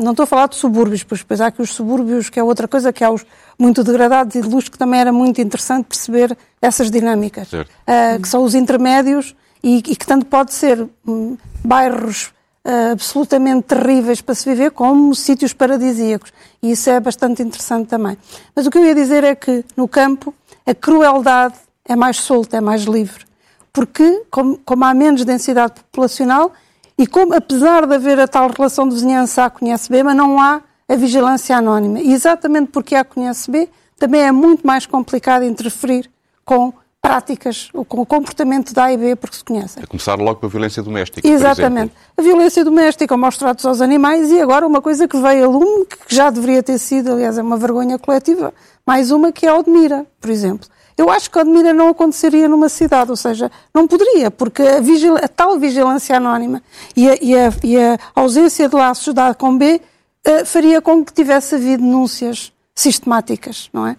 não 0.00 0.10
estou 0.10 0.24
a 0.24 0.26
falar 0.26 0.48
de 0.48 0.56
subúrbios, 0.56 1.04
pois 1.04 1.20
depois 1.20 1.40
há 1.40 1.46
aqui 1.46 1.62
os 1.62 1.70
subúrbios, 1.70 2.28
que 2.28 2.40
é 2.40 2.42
outra 2.42 2.66
coisa, 2.66 2.92
que 2.92 3.04
há 3.04 3.10
os 3.10 3.24
muito 3.58 3.84
degradados 3.84 4.34
e 4.34 4.40
de 4.40 4.48
luz, 4.48 4.68
que 4.68 4.76
também 4.76 5.00
era 5.00 5.12
muito 5.12 5.40
interessante 5.40 5.86
perceber 5.86 6.36
essas 6.60 6.90
dinâmicas, 6.90 7.52
uh, 7.52 8.20
que 8.20 8.28
são 8.28 8.42
os 8.42 8.54
intermédios 8.54 9.36
e, 9.62 9.78
e, 9.78 9.82
que 9.82 10.06
tanto 10.06 10.26
pode 10.26 10.52
ser 10.52 10.88
um, 11.06 11.36
bairros 11.64 12.32
uh, 12.64 12.92
absolutamente 12.92 13.68
terríveis 13.68 14.20
para 14.20 14.34
se 14.34 14.48
viver, 14.48 14.72
como 14.72 15.14
sítios 15.14 15.52
paradisíacos. 15.52 16.32
E 16.60 16.72
isso 16.72 16.90
é 16.90 16.98
bastante 16.98 17.42
interessante 17.42 17.86
também. 17.86 18.18
Mas 18.54 18.66
o 18.66 18.70
que 18.70 18.78
eu 18.78 18.84
ia 18.84 18.94
dizer 18.94 19.22
é 19.22 19.34
que, 19.36 19.64
no 19.76 19.86
campo, 19.86 20.34
a 20.66 20.74
crueldade 20.74 21.54
é 21.84 21.94
mais 21.94 22.16
solta, 22.16 22.56
é 22.56 22.60
mais 22.60 22.82
livre. 22.82 23.24
Porque, 23.72 24.24
como, 24.30 24.58
como 24.64 24.84
há 24.84 24.92
menos 24.92 25.24
densidade 25.24 25.74
populacional, 25.74 26.52
e 26.98 27.06
como, 27.06 27.34
apesar 27.34 27.86
de 27.86 27.94
haver 27.94 28.18
a 28.20 28.28
tal 28.28 28.50
relação 28.50 28.88
de 28.88 28.94
vizinhança 28.94 29.44
A 29.44 29.50
conhece 29.50 29.90
B, 29.90 30.02
mas 30.02 30.16
não 30.16 30.40
há 30.40 30.60
a 30.88 30.96
vigilância 30.96 31.56
anónima. 31.56 32.00
E 32.00 32.12
exatamente 32.12 32.70
porque 32.70 32.94
a 32.94 33.04
conhece 33.04 33.50
B, 33.50 33.68
também 33.98 34.22
é 34.22 34.32
muito 34.32 34.66
mais 34.66 34.84
complicado 34.84 35.44
interferir 35.44 36.10
com 36.44 36.72
práticas, 37.00 37.68
com 37.88 38.00
o 38.00 38.06
comportamento 38.06 38.72
da 38.72 38.84
A 38.84 38.92
e 38.92 38.96
B, 38.96 39.16
porque 39.16 39.36
se 39.36 39.44
conhecem. 39.44 39.82
A 39.82 39.86
começar 39.86 40.14
logo 40.14 40.38
pela 40.38 40.50
violência 40.50 40.82
doméstica. 40.82 41.26
Exatamente. 41.26 41.92
A 42.16 42.22
violência 42.22 42.64
doméstica, 42.64 43.16
maus 43.16 43.36
tratos 43.36 43.66
aos 43.66 43.80
animais 43.80 44.30
e 44.30 44.40
agora 44.40 44.64
uma 44.64 44.80
coisa 44.80 45.08
que 45.08 45.20
veio 45.20 45.44
a 45.44 45.48
lume, 45.48 45.86
que 45.86 46.14
já 46.14 46.30
deveria 46.30 46.62
ter 46.62 46.78
sido, 46.78 47.12
aliás, 47.12 47.38
é 47.38 47.42
uma 47.42 47.56
vergonha 47.56 47.98
coletiva, 47.98 48.54
mais 48.86 49.10
uma 49.10 49.32
que 49.32 49.46
é 49.46 49.48
a 49.48 49.56
Odmira, 49.56 50.06
por 50.20 50.30
exemplo. 50.30 50.68
Eu 50.96 51.10
acho 51.10 51.30
que 51.30 51.38
a 51.38 51.42
Odmira 51.42 51.72
não 51.72 51.88
aconteceria 51.88 52.48
numa 52.48 52.68
cidade, 52.68 53.10
ou 53.10 53.16
seja, 53.16 53.50
não 53.72 53.86
poderia, 53.86 54.30
porque 54.30 54.62
a, 54.62 54.80
vigil... 54.80 55.16
a 55.16 55.28
tal 55.28 55.58
vigilância 55.58 56.16
anónima 56.16 56.62
e 56.96 57.08
a, 57.08 57.18
e, 57.20 57.36
a, 57.36 57.52
e 57.62 57.78
a, 57.78 57.98
ausência 58.14 58.68
de 58.68 58.74
laços 58.74 59.12
da 59.14 59.28
A 59.28 59.34
com 59.34 59.56
B 59.56 59.80
uh, 60.26 60.46
faria 60.46 60.80
com 60.80 61.04
que 61.04 61.12
tivesse 61.12 61.54
havido 61.54 61.82
denúncias 61.82 62.52
sistemáticas, 62.74 63.68
não 63.72 63.86
é? 63.86 63.96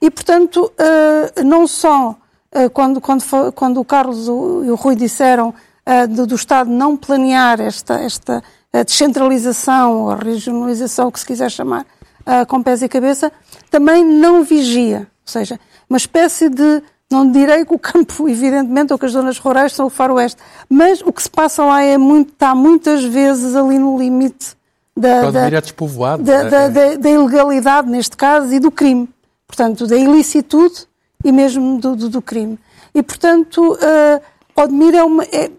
E, 0.00 0.10
portanto, 0.10 0.72
uh, 0.72 1.44
não 1.44 1.66
só 1.66 2.16
eh, 2.52 2.68
quando, 2.68 3.00
quando, 3.00 3.24
quando 3.54 3.80
o 3.80 3.84
Carlos 3.84 4.26
e 4.26 4.30
o 4.70 4.74
Rui 4.74 4.94
disseram 4.94 5.48
uh, 5.86 6.06
do, 6.06 6.26
do, 6.26 6.34
Estado 6.34 6.68
não 6.68 6.96
planear 6.96 7.60
esta, 7.60 7.94
esta 7.94 8.42
descentralização 8.84 10.02
ou 10.02 10.14
regionalização, 10.14 11.08
o 11.08 11.12
que 11.12 11.20
se 11.20 11.26
quiser 11.26 11.50
chamar, 11.50 11.86
uh, 12.26 12.46
com 12.46 12.62
pés 12.62 12.82
e 12.82 12.88
cabeça, 12.88 13.32
também 13.70 14.04
não 14.04 14.44
vigia. 14.44 15.08
Ou 15.24 15.32
seja, 15.32 15.58
uma 15.92 15.98
espécie 15.98 16.48
de. 16.48 16.82
Não 17.10 17.30
direi 17.30 17.66
que 17.66 17.74
o 17.74 17.78
campo, 17.78 18.26
evidentemente, 18.28 18.92
ou 18.92 18.98
que 18.98 19.04
as 19.04 19.12
zonas 19.12 19.38
rurais 19.38 19.74
são 19.74 19.86
o 19.86 19.90
faroeste, 19.90 20.40
mas 20.68 21.02
o 21.02 21.12
que 21.12 21.22
se 21.22 21.28
passa 21.28 21.62
lá 21.62 21.82
é 21.82 21.98
muito, 21.98 22.32
está 22.32 22.54
muitas 22.54 23.04
vezes 23.04 23.54
ali 23.54 23.78
no 23.78 23.98
limite 23.98 24.56
da, 24.96 25.30
da, 25.30 25.50
da, 26.22 26.42
da, 26.42 26.68
da, 26.68 26.96
da 26.96 27.10
ilegalidade, 27.10 27.90
neste 27.90 28.16
caso, 28.16 28.52
e 28.52 28.58
do 28.58 28.70
crime. 28.70 29.08
Portanto, 29.46 29.86
da 29.86 29.96
ilicitude 29.96 30.86
e 31.22 31.30
mesmo 31.30 31.78
do, 31.78 31.94
do, 31.94 32.08
do 32.08 32.22
crime. 32.22 32.58
E, 32.94 33.02
portanto, 33.02 33.74
uh, 33.74 34.22
Odmir 34.62 34.94
é 34.94 35.04
uma. 35.04 35.24
É, 35.24 35.50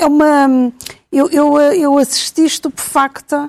é 0.00 0.06
uma 0.06 0.72
eu, 1.12 1.28
eu, 1.30 1.58
eu 1.58 1.98
assisti 1.98 2.44
estupefacta 2.44 3.48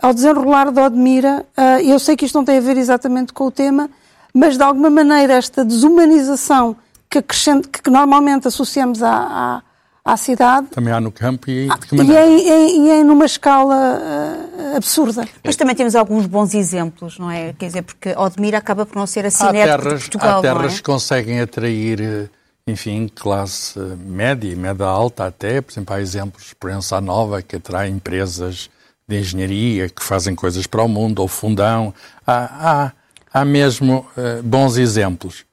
ao 0.00 0.12
desenrolar 0.12 0.72
de 0.72 0.80
Odmira. 0.80 1.46
Uh, 1.56 1.80
eu 1.84 1.98
sei 2.00 2.16
que 2.16 2.24
isto 2.24 2.34
não 2.34 2.44
tem 2.44 2.58
a 2.58 2.60
ver 2.60 2.76
exatamente 2.76 3.32
com 3.32 3.46
o 3.46 3.50
tema, 3.50 3.88
mas 4.32 4.56
de 4.56 4.62
alguma 4.62 4.90
maneira 4.90 5.34
esta 5.34 5.64
desumanização 5.64 6.76
que, 7.08 7.22
que 7.22 7.90
normalmente 7.90 8.48
associamos 8.48 9.02
à, 9.02 9.12
à 9.12 9.62
à 10.04 10.16
cidade. 10.16 10.66
Também 10.68 10.92
há 10.92 11.00
no 11.00 11.12
campo 11.12 11.48
e 11.48 11.68
de 11.68 11.86
que 11.86 11.96
maneira? 11.96 12.26
E 12.26 12.48
é, 12.48 12.76
e 12.76 12.90
é 12.90 13.04
numa 13.04 13.24
escala 13.24 14.00
uh, 14.00 14.76
absurda. 14.76 15.26
Mas 15.44 15.54
também 15.56 15.74
temos 15.74 15.94
alguns 15.94 16.26
bons 16.26 16.54
exemplos, 16.54 17.18
não 17.18 17.30
é? 17.30 17.52
Quer 17.52 17.66
dizer, 17.66 17.82
porque 17.82 18.10
Odmira 18.16 18.58
acaba 18.58 18.84
por 18.84 18.96
não 18.96 19.06
ser 19.06 19.24
assim 19.24 19.44
há 19.44 19.52
terras, 19.52 19.82
de 19.82 20.10
Portugal, 20.10 20.38
Há 20.38 20.42
terras 20.42 20.72
é? 20.72 20.76
que 20.76 20.82
conseguem 20.82 21.40
atrair, 21.40 22.00
eh, 22.00 22.28
enfim, 22.66 23.08
classe 23.14 23.78
média 23.78 24.50
e 24.50 24.56
média 24.56 24.86
alta 24.86 25.26
até. 25.26 25.60
Por 25.60 25.72
exemplo, 25.72 25.94
há 25.94 26.00
exemplos, 26.00 26.52
por 26.58 26.70
Ensa 26.70 27.00
Nova, 27.00 27.40
que 27.40 27.56
atrai 27.56 27.88
empresas 27.88 28.68
de 29.06 29.20
engenharia 29.20 29.88
que 29.88 30.02
fazem 30.02 30.34
coisas 30.34 30.66
para 30.66 30.82
o 30.82 30.88
mundo, 30.88 31.20
ou 31.20 31.28
Fundão. 31.28 31.94
Há, 32.26 32.32
há, 32.34 32.92
há 33.32 33.44
mesmo 33.44 34.06
uh, 34.16 34.42
bons 34.42 34.76
exemplos. 34.76 35.44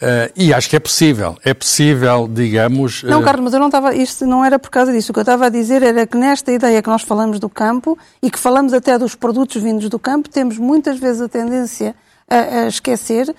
Uh, 0.00 0.30
e 0.36 0.54
acho 0.54 0.70
que 0.70 0.76
é 0.76 0.78
possível, 0.78 1.36
é 1.44 1.52
possível, 1.52 2.28
digamos. 2.32 3.02
Não, 3.02 3.20
eh, 3.20 3.24
Carlos, 3.24 3.44
mas 3.46 3.54
eu 3.54 3.58
não 3.58 3.66
estava. 3.66 3.94
Isto 3.96 4.24
não 4.26 4.44
era 4.44 4.56
por 4.56 4.70
causa 4.70 4.92
disso. 4.92 5.10
O 5.10 5.12
que 5.12 5.18
eu 5.18 5.22
estava 5.22 5.46
a 5.46 5.48
dizer 5.48 5.82
era 5.82 6.06
que 6.06 6.16
nesta 6.16 6.52
ideia 6.52 6.80
que 6.80 6.88
nós 6.88 7.02
falamos 7.02 7.40
do 7.40 7.48
campo 7.48 7.98
e 8.22 8.30
que 8.30 8.38
falamos 8.38 8.72
até 8.72 8.96
dos 8.96 9.16
produtos 9.16 9.60
vindos 9.60 9.88
do 9.88 9.98
campo, 9.98 10.28
temos 10.28 10.56
muitas 10.56 11.00
vezes 11.00 11.20
a 11.20 11.28
tendência 11.28 11.96
a, 12.30 12.36
a 12.36 12.68
esquecer, 12.68 13.34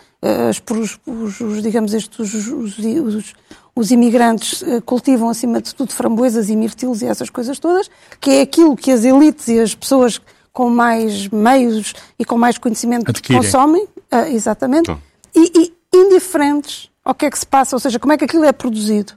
os, 0.70 1.00
os, 1.06 1.40
os, 1.40 1.64
digamos, 1.64 1.94
estes, 1.94 2.20
os, 2.20 2.48
os, 2.78 3.34
os 3.74 3.92
imigrantes 3.92 4.62
cultivam 4.86 5.30
acima 5.30 5.62
de 5.62 5.74
tudo 5.74 5.94
framboesas 5.94 6.50
e 6.50 6.58
mirtilos 6.58 7.02
e 7.02 7.06
essas 7.06 7.30
coisas 7.30 7.58
todas, 7.58 7.90
que 8.20 8.32
é 8.32 8.42
aquilo 8.42 8.76
que 8.76 8.92
as 8.92 9.06
elites 9.06 9.48
e 9.48 9.60
as 9.60 9.74
pessoas 9.74 10.20
com 10.52 10.70
mais 10.70 11.28
meios 11.28 11.94
e 12.18 12.26
com 12.26 12.38
mais 12.38 12.58
conhecimento 12.58 13.10
Adquirem. 13.10 13.42
consomem, 13.42 13.84
uh, 13.84 14.26
exatamente. 14.32 14.92
E, 15.36 15.52
e, 15.56 15.74
indiferentes 15.94 16.90
ao 17.04 17.16
que 17.16 17.26
é 17.26 17.30
que 17.30 17.40
se 17.40 17.46
passa, 17.46 17.76
ou 17.76 17.80
seja, 17.80 18.00
como 18.00 18.14
é 18.14 18.18
que 18.18 18.26
aquilo 18.26 18.46
é 18.46 18.52
produzido. 18.52 19.14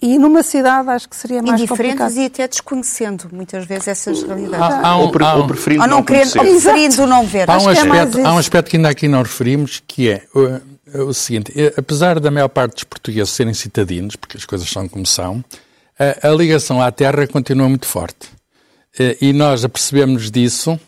E 0.00 0.18
numa 0.18 0.42
cidade 0.42 0.88
acho 0.90 1.08
que 1.08 1.16
seria 1.16 1.42
mais 1.42 1.58
Indiferentes 1.60 1.98
complicado. 1.98 2.22
e 2.22 2.26
até 2.26 2.48
desconhecendo 2.48 3.28
muitas 3.32 3.64
vezes 3.64 3.88
essas 3.88 4.22
realidades. 4.22 4.60
Há, 4.60 4.88
há 4.88 4.96
um, 4.98 5.00
ou, 5.00 5.12
há 5.18 5.36
um, 5.36 5.40
ou 5.40 5.46
preferindo 5.46 5.82
ou 5.82 5.88
não, 5.88 5.96
não 5.98 6.04
querendo, 6.04 6.36
ou 6.36 6.44
preferindo 6.44 7.06
não 7.06 7.26
ver. 7.26 7.50
Há 7.50 7.58
um, 7.58 7.70
é 7.70 7.72
aspecto, 7.72 8.18
é 8.18 8.24
há 8.24 8.32
um 8.34 8.38
aspecto 8.38 8.70
que 8.70 8.76
ainda 8.76 8.88
aqui 8.90 9.08
não 9.08 9.22
referimos, 9.22 9.82
que 9.86 10.10
é 10.10 10.22
o, 10.34 11.08
o 11.08 11.14
seguinte, 11.14 11.52
eh, 11.56 11.72
apesar 11.76 12.20
da 12.20 12.30
maior 12.30 12.48
parte 12.48 12.74
dos 12.74 12.84
portugueses 12.84 13.32
serem 13.32 13.54
citadinos, 13.54 14.16
porque 14.16 14.36
as 14.36 14.44
coisas 14.44 14.68
são 14.68 14.86
como 14.86 15.06
são, 15.06 15.42
a, 15.98 16.28
a 16.28 16.30
ligação 16.32 16.82
à 16.82 16.92
terra 16.92 17.26
continua 17.26 17.68
muito 17.68 17.86
forte. 17.86 18.28
Eh, 18.98 19.16
e 19.20 19.32
nós 19.32 19.64
apercebemos 19.64 20.30
disso 20.30 20.78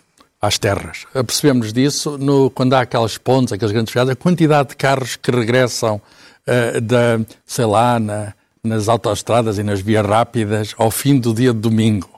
às 0.41 0.59
terras. 0.59 1.07
Percebemos 1.13 1.73
disso 1.73 2.17
no, 2.19 2.51
quando 2.51 2.75
há 2.75 2.81
aquelas 2.81 3.19
pontes, 3.19 3.53
aqueles 3.53 3.73
grandes 3.73 3.93
viagens, 3.93 4.13
a 4.13 4.17
quantidade 4.17 4.71
de 4.71 4.77
carros 4.77 5.17
que 5.17 5.31
regressam 5.31 5.97
uh, 5.97 6.81
da, 6.81 7.21
sei 7.45 7.65
lá, 7.65 7.99
na, 7.99 8.33
nas 8.63 8.89
autoestradas 8.89 9.59
e 9.59 9.63
nas 9.63 9.81
vias 9.81 10.07
rápidas 10.07 10.75
ao 10.79 10.91
fim 10.91 11.19
do 11.19 11.35
dia 11.35 11.53
de 11.53 11.59
domingo. 11.59 12.09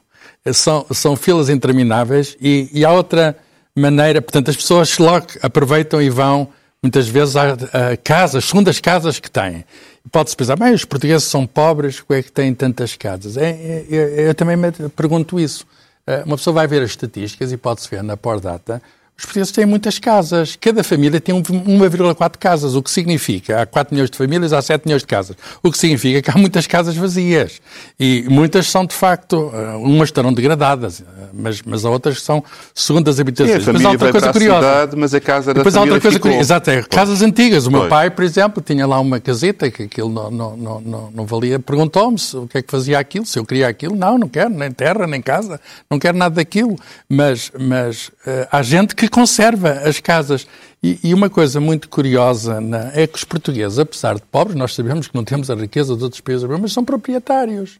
Eh, 0.44 0.52
são, 0.52 0.84
são 0.90 1.16
filas 1.16 1.48
intermináveis 1.48 2.36
e, 2.40 2.68
e 2.72 2.84
há 2.84 2.92
outra 2.92 3.36
maneira, 3.74 4.20
portanto, 4.20 4.50
as 4.50 4.56
pessoas 4.56 4.98
logo 4.98 5.26
aproveitam 5.42 6.02
e 6.02 6.10
vão 6.10 6.48
muitas 6.82 7.08
vezes 7.08 7.36
há, 7.36 7.52
há 7.52 7.96
casas, 7.96 8.44
segundas 8.44 8.80
casas 8.80 9.18
que 9.18 9.30
têm. 9.30 9.64
Pode-se 10.10 10.36
pensar, 10.36 10.56
mas 10.58 10.74
os 10.74 10.84
portugueses 10.84 11.26
são 11.26 11.46
pobres, 11.46 12.00
como 12.00 12.18
é 12.18 12.22
que 12.22 12.30
têm 12.30 12.54
tantas 12.54 12.96
casas? 12.96 13.36
É, 13.36 13.50
é, 13.50 13.86
é, 13.90 14.28
eu 14.28 14.34
também 14.34 14.56
me 14.56 14.70
pergunto 14.90 15.38
isso. 15.38 15.66
Uh, 16.06 16.24
uma 16.24 16.36
pessoa 16.36 16.54
vai 16.54 16.66
ver 16.66 16.82
as 16.82 16.90
estatísticas 16.90 17.52
e 17.52 17.56
pode-se 17.56 17.90
ver 17.90 18.02
na 18.02 18.16
Pordata 18.16 18.80
os 19.18 19.24
portugueses 19.24 19.52
têm 19.52 19.66
muitas 19.66 19.98
casas. 19.98 20.56
Cada 20.60 20.84
família 20.84 21.20
tem 21.20 21.34
1,4 21.34 22.36
casas, 22.38 22.76
o 22.76 22.82
que 22.82 22.88
significa, 22.88 23.62
há 23.62 23.66
4 23.66 23.92
milhões 23.92 24.10
de 24.10 24.16
famílias, 24.16 24.52
há 24.52 24.62
7 24.62 24.86
milhões 24.86 25.02
de 25.02 25.08
casas. 25.08 25.36
O 25.60 25.72
que 25.72 25.76
significa 25.76 26.22
que 26.22 26.30
há 26.30 26.38
muitas 26.38 26.68
casas 26.68 26.94
vazias. 26.94 27.60
E 27.98 28.24
muitas 28.30 28.70
são, 28.70 28.86
de 28.86 28.94
facto, 28.94 29.50
eh, 29.52 29.76
umas 29.76 30.10
estarão 30.10 30.32
degradadas, 30.32 31.00
eh, 31.00 31.04
mas, 31.32 31.60
mas 31.62 31.84
há 31.84 31.90
outras 31.90 32.18
que 32.18 32.22
são 32.22 32.44
segundas 32.72 33.18
habitações. 33.18 33.64
Sim, 33.64 33.70
a 33.70 33.72
mas 33.72 33.84
há 33.84 33.90
outra 33.90 34.12
coisa 34.12 34.32
curiosa. 34.32 34.66
Cidade, 34.68 34.96
mas 34.96 35.14
a 35.14 35.20
casa 35.20 35.46
da 35.52 35.58
Depois 35.58 35.74
há 35.74 35.80
outra 35.80 36.00
coisa 36.00 36.16
ficou. 36.16 36.30
curiosa. 36.30 36.44
Exato, 36.44 36.70
é, 36.70 36.82
casas 36.84 37.20
antigas. 37.20 37.66
O 37.66 37.72
meu 37.72 37.80
pois. 37.80 37.90
pai, 37.90 38.10
por 38.10 38.24
exemplo, 38.24 38.62
tinha 38.62 38.86
lá 38.86 39.00
uma 39.00 39.18
caseta 39.18 39.68
que 39.68 39.82
aquilo 39.82 40.10
não, 40.10 40.30
não, 40.30 40.56
não, 40.56 40.80
não, 40.80 41.10
não 41.10 41.26
valia. 41.26 41.58
Perguntou-me 41.58 42.18
o 42.34 42.46
que 42.46 42.58
é 42.58 42.62
que 42.62 42.70
fazia 42.70 43.00
aquilo, 43.00 43.26
se 43.26 43.36
eu 43.36 43.44
queria 43.44 43.66
aquilo. 43.66 43.96
Não, 43.96 44.16
não 44.16 44.28
quero, 44.28 44.50
nem 44.50 44.70
terra, 44.70 45.08
nem 45.08 45.20
casa, 45.20 45.60
não 45.90 45.98
quero 45.98 46.16
nada 46.16 46.36
daquilo. 46.36 46.76
Mas, 47.08 47.50
mas 47.58 48.08
uh, 48.08 48.46
há 48.52 48.62
gente 48.62 48.94
que 48.94 49.07
conserva 49.08 49.70
as 49.84 50.00
casas. 50.00 50.46
E, 50.82 50.98
e 51.02 51.14
uma 51.14 51.28
coisa 51.28 51.60
muito 51.60 51.88
curiosa 51.88 52.60
na, 52.60 52.90
é 52.94 53.06
que 53.06 53.16
os 53.16 53.24
portugueses, 53.24 53.78
apesar 53.78 54.14
de 54.14 54.22
pobres, 54.22 54.56
nós 54.56 54.74
sabemos 54.74 55.08
que 55.08 55.14
não 55.14 55.24
temos 55.24 55.50
a 55.50 55.54
riqueza 55.54 55.96
de 55.96 56.02
outros 56.02 56.20
países, 56.20 56.48
mas 56.60 56.72
são 56.72 56.84
proprietários. 56.84 57.78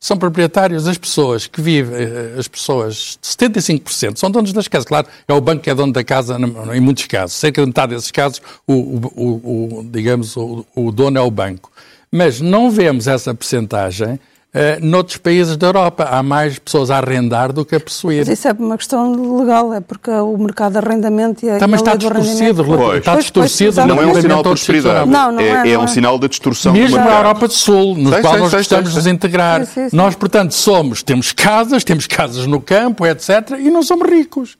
São 0.00 0.18
proprietários 0.18 0.88
as 0.88 0.98
pessoas 0.98 1.46
que 1.46 1.60
vivem, 1.60 1.94
eh, 1.96 2.34
as 2.36 2.48
pessoas, 2.48 3.20
75% 3.22 4.18
são 4.18 4.32
donos 4.32 4.52
das 4.52 4.66
casas. 4.66 4.84
Claro, 4.84 5.06
é 5.28 5.32
o 5.32 5.40
banco 5.40 5.62
que 5.62 5.70
é 5.70 5.74
dono 5.76 5.92
da 5.92 6.02
casa 6.02 6.36
em 6.74 6.80
muitos 6.80 7.06
casos. 7.06 7.36
Cerca 7.36 7.60
de 7.60 7.68
metade 7.68 7.94
desses 7.94 8.10
casos, 8.10 8.42
o, 8.66 8.72
o, 8.74 9.78
o 9.78 9.84
digamos, 9.84 10.36
o, 10.36 10.66
o 10.74 10.90
dono 10.90 11.18
é 11.18 11.20
o 11.22 11.30
banco. 11.30 11.70
Mas 12.10 12.40
não 12.40 12.68
vemos 12.68 13.06
essa 13.06 13.32
percentagem 13.32 14.18
Uh, 14.54 14.84
noutros 14.84 15.16
países 15.16 15.56
da 15.56 15.68
Europa 15.68 16.04
há 16.04 16.22
mais 16.22 16.58
pessoas 16.58 16.90
a 16.90 16.98
arrendar 16.98 17.54
do 17.54 17.64
que 17.64 17.74
a 17.74 17.80
possuir. 17.80 18.18
Mas 18.18 18.28
isso 18.28 18.46
é 18.46 18.52
uma 18.52 18.76
questão 18.76 19.38
legal, 19.38 19.72
é 19.72 19.80
porque 19.80 20.10
o 20.10 20.36
mercado 20.36 20.72
de 20.72 20.78
arrendamento 20.78 21.46
e 21.46 21.48
a, 21.48 21.58
Também 21.58 21.76
está 21.76 21.96
distorcido, 21.96 22.62
pois, 22.62 22.98
está 22.98 23.16
distorcido. 23.16 23.72
Pois, 23.76 23.86
não 23.86 24.02
é 24.02 24.04
um 24.04 24.20
sinal 24.20 24.42
de 24.42 24.48
prosperidade, 24.50 25.08
não, 25.08 25.32
não 25.32 25.40
é, 25.40 25.48
é, 25.48 25.54
não 25.54 25.64
é, 25.64 25.70
é, 25.70 25.78
um 25.78 25.88
sinal 25.88 26.18
de 26.18 26.28
distorção 26.28 26.74
Mesmo 26.74 26.98
na 26.98 27.16
Europa 27.16 27.48
do 27.48 27.54
Sul, 27.54 27.96
no 27.96 28.10
sei, 28.10 28.20
qual 28.20 28.34
sei, 28.34 28.42
nós 28.42 28.50
sei, 28.50 28.60
gostamos 28.60 28.90
sei, 28.90 28.90
de 28.90 28.96
nos 28.98 29.06
integrar. 29.06 29.64
Sim, 29.64 29.72
sim, 29.72 29.88
sim. 29.88 29.96
Nós, 29.96 30.14
portanto, 30.14 30.52
somos, 30.52 31.02
temos 31.02 31.32
casas, 31.32 31.82
temos 31.82 32.06
casas 32.06 32.46
no 32.46 32.60
campo, 32.60 33.06
etc., 33.06 33.56
e 33.58 33.70
não 33.70 33.82
somos 33.82 34.06
ricos. 34.06 34.58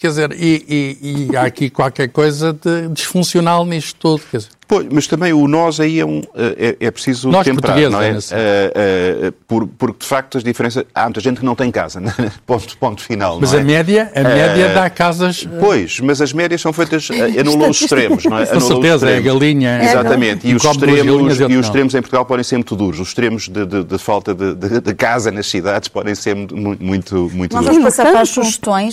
Quer 0.00 0.08
dizer, 0.08 0.32
e, 0.32 0.96
e, 1.00 1.28
e 1.30 1.36
há 1.36 1.42
aqui 1.42 1.70
qualquer 1.70 2.08
coisa 2.08 2.52
de 2.52 2.88
disfuncional 2.88 3.64
nisto 3.64 3.96
tudo. 4.00 4.22
Quer 4.28 4.38
dizer. 4.38 4.57
Pois, 4.68 4.86
mas 4.92 5.06
também 5.06 5.32
o 5.32 5.48
nós 5.48 5.80
aí 5.80 5.98
é, 5.98 6.04
um, 6.04 6.20
é, 6.34 6.76
é 6.78 6.90
preciso 6.90 7.30
nós 7.30 7.42
temperar, 7.42 7.90
não 7.90 8.02
é? 8.02 8.10
é 8.10 8.12
assim. 8.12 8.34
uh, 8.34 9.28
uh, 9.28 9.32
por, 9.48 9.66
porque, 9.66 10.00
de 10.00 10.06
facto, 10.06 10.36
as 10.36 10.44
diferenças... 10.44 10.84
Há 10.94 11.04
muita 11.04 11.20
gente 11.20 11.40
que 11.40 11.44
não 11.44 11.54
tem 11.54 11.70
casa, 11.70 11.98
né? 12.04 12.12
ponto, 12.46 12.76
ponto 12.76 13.02
final, 13.02 13.38
Mas 13.40 13.54
é? 13.54 13.60
a 13.60 13.64
média, 13.64 14.12
a 14.14 14.22
média 14.22 14.70
uh, 14.70 14.74
dá 14.74 14.90
casas... 14.90 15.48
Pois, 15.58 16.00
mas 16.00 16.20
as 16.20 16.34
médias 16.34 16.60
são 16.60 16.70
feitas... 16.74 17.08
Anulou 17.40 17.70
os 17.70 17.80
extremos, 17.80 18.24
não 18.24 18.38
é? 18.38 18.44
Com 18.44 18.60
certeza, 18.60 19.08
é 19.08 19.16
a 19.16 19.20
galinha... 19.22 19.82
Exatamente, 19.82 20.46
é, 20.46 20.50
e, 20.50 20.54
os 20.54 20.62
extremos, 20.62 21.40
e 21.40 21.56
os 21.56 21.66
extremos 21.66 21.94
em 21.94 22.00
Portugal 22.02 22.26
podem 22.26 22.44
ser 22.44 22.56
muito 22.56 22.76
duros. 22.76 23.00
Os 23.00 23.08
extremos 23.08 23.48
de, 23.48 23.64
de, 23.64 23.84
de 23.84 23.98
falta 23.98 24.34
de, 24.34 24.54
de, 24.54 24.80
de, 24.82 24.94
casa 24.94 25.32
nas 25.32 25.46
cidades 25.46 25.88
podem 25.88 26.14
ser 26.14 26.34
muito, 26.34 26.84
muito, 26.84 27.30
muito 27.32 27.56
Nós 27.56 27.64
duros. 27.64 27.78
vamos 27.78 27.84
passar 27.96 28.10
para 28.10 28.20
as 28.20 28.28
sugestões. 28.28 28.92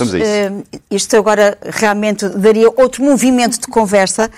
Isto 0.90 1.18
agora 1.18 1.58
realmente 1.70 2.30
daria 2.30 2.70
outro 2.70 3.04
movimento 3.04 3.60
de 3.60 3.68
conversa, 3.68 4.32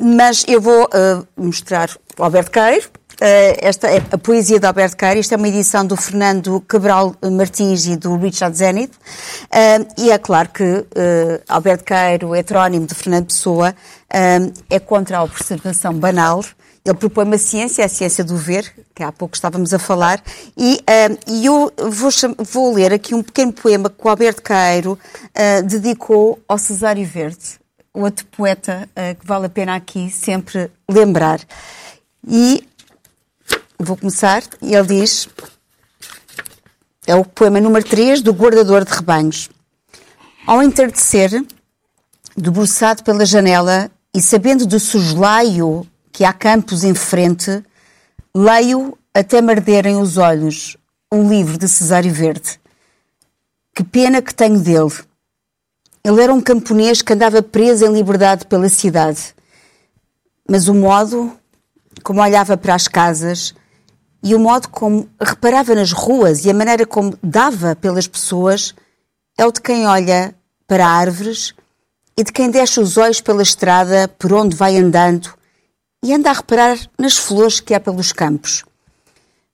mas 0.00 0.46
eu 0.48 0.61
vou 0.62 0.88
mostrar 1.36 1.90
o 2.18 2.24
Alberto 2.24 2.50
Queiro. 2.50 2.88
Uh, 3.22 3.54
esta 3.58 3.88
é 3.88 4.02
a 4.10 4.18
poesia 4.18 4.58
de 4.58 4.66
Alberto 4.66 4.96
Queiro. 4.96 5.20
Isto 5.20 5.34
é 5.34 5.36
uma 5.36 5.46
edição 5.46 5.86
do 5.86 5.96
Fernando 5.96 6.60
Cabral 6.62 7.14
Martins 7.30 7.86
e 7.86 7.96
do 7.96 8.16
Richard 8.16 8.56
Zenith. 8.56 8.92
Uh, 9.44 9.86
e 9.96 10.10
é 10.10 10.18
claro 10.18 10.48
que 10.48 10.64
uh, 10.64 10.86
Alberto 11.48 11.84
Queiro, 11.84 12.34
heterónimo 12.34 12.84
de 12.84 12.94
Fernando 12.94 13.26
Pessoa, 13.26 13.74
é 14.68 14.78
contra 14.78 15.18
a 15.18 15.22
observação 15.22 15.94
banal. 15.94 16.44
Ele 16.84 16.96
propõe 16.96 17.24
uma 17.24 17.38
ciência, 17.38 17.84
a 17.84 17.88
ciência 17.88 18.24
do 18.24 18.36
ver, 18.36 18.70
que 18.92 19.02
há 19.02 19.12
pouco 19.12 19.36
estávamos 19.36 19.72
a 19.72 19.78
falar, 19.78 20.22
e, 20.54 20.80
e 21.28 21.46
eu 21.46 21.72
vou, 21.78 22.10
vou, 22.38 22.74
ler 22.74 22.92
aqui 22.92 23.14
um 23.14 23.22
pequeno 23.22 23.52
poema 23.52 23.88
que 23.88 24.04
o 24.04 24.10
Alberto 24.10 24.42
Queiro 24.42 24.98
dedicou 25.64 26.40
ao 26.46 26.58
Cesário 26.58 27.06
Verde 27.06 27.61
outro 27.92 28.26
poeta 28.26 28.88
uh, 28.90 29.18
que 29.18 29.26
vale 29.26 29.46
a 29.46 29.50
pena 29.50 29.76
aqui 29.76 30.10
sempre 30.10 30.70
lembrar. 30.88 31.40
E 32.26 32.66
vou 33.78 33.96
começar, 33.96 34.42
ele 34.60 34.82
diz: 35.00 35.28
é 37.06 37.14
o 37.14 37.24
poema 37.24 37.60
número 37.60 37.84
3 37.84 38.22
do 38.22 38.32
Guardador 38.32 38.84
de 38.84 38.92
Rebanhos. 38.92 39.50
Ao 40.46 40.62
entardecer, 40.62 41.30
debruçado 42.36 43.02
pela 43.02 43.26
janela 43.26 43.90
e 44.14 44.20
sabendo 44.20 44.66
do 44.66 44.78
soslaio 44.78 45.86
que 46.12 46.24
há 46.24 46.32
campos 46.32 46.84
em 46.84 46.94
frente, 46.94 47.62
leio 48.34 48.96
até 49.14 49.40
me 49.40 49.52
arderem 49.52 49.96
os 49.96 50.16
olhos 50.16 50.76
um 51.12 51.28
livro 51.28 51.58
de 51.58 51.68
Cesário 51.68 52.12
Verde. 52.12 52.58
Que 53.74 53.84
pena 53.84 54.22
que 54.22 54.34
tenho 54.34 54.58
dele 54.58 54.92
ele 56.04 56.20
era 56.20 56.34
um 56.34 56.40
camponês 56.40 57.00
que 57.00 57.12
andava 57.12 57.42
preso 57.42 57.84
em 57.84 57.92
liberdade 57.92 58.46
pela 58.46 58.68
cidade. 58.68 59.34
Mas 60.48 60.68
o 60.68 60.74
modo 60.74 61.32
como 62.02 62.20
olhava 62.20 62.56
para 62.56 62.74
as 62.74 62.88
casas 62.88 63.54
e 64.22 64.34
o 64.34 64.38
modo 64.38 64.68
como 64.68 65.08
reparava 65.20 65.74
nas 65.74 65.92
ruas 65.92 66.44
e 66.44 66.50
a 66.50 66.54
maneira 66.54 66.86
como 66.86 67.16
dava 67.22 67.76
pelas 67.76 68.06
pessoas 68.06 68.74
é 69.38 69.46
o 69.46 69.52
de 69.52 69.60
quem 69.60 69.86
olha 69.86 70.34
para 70.66 70.86
árvores 70.86 71.54
e 72.16 72.24
de 72.24 72.32
quem 72.32 72.50
deixa 72.50 72.80
os 72.80 72.96
olhos 72.96 73.20
pela 73.20 73.42
estrada 73.42 74.08
por 74.18 74.32
onde 74.32 74.56
vai 74.56 74.76
andando 74.76 75.32
e 76.04 76.12
anda 76.12 76.30
a 76.30 76.34
reparar 76.34 76.78
nas 76.98 77.16
flores 77.16 77.60
que 77.60 77.74
há 77.74 77.80
pelos 77.80 78.12
campos. 78.12 78.64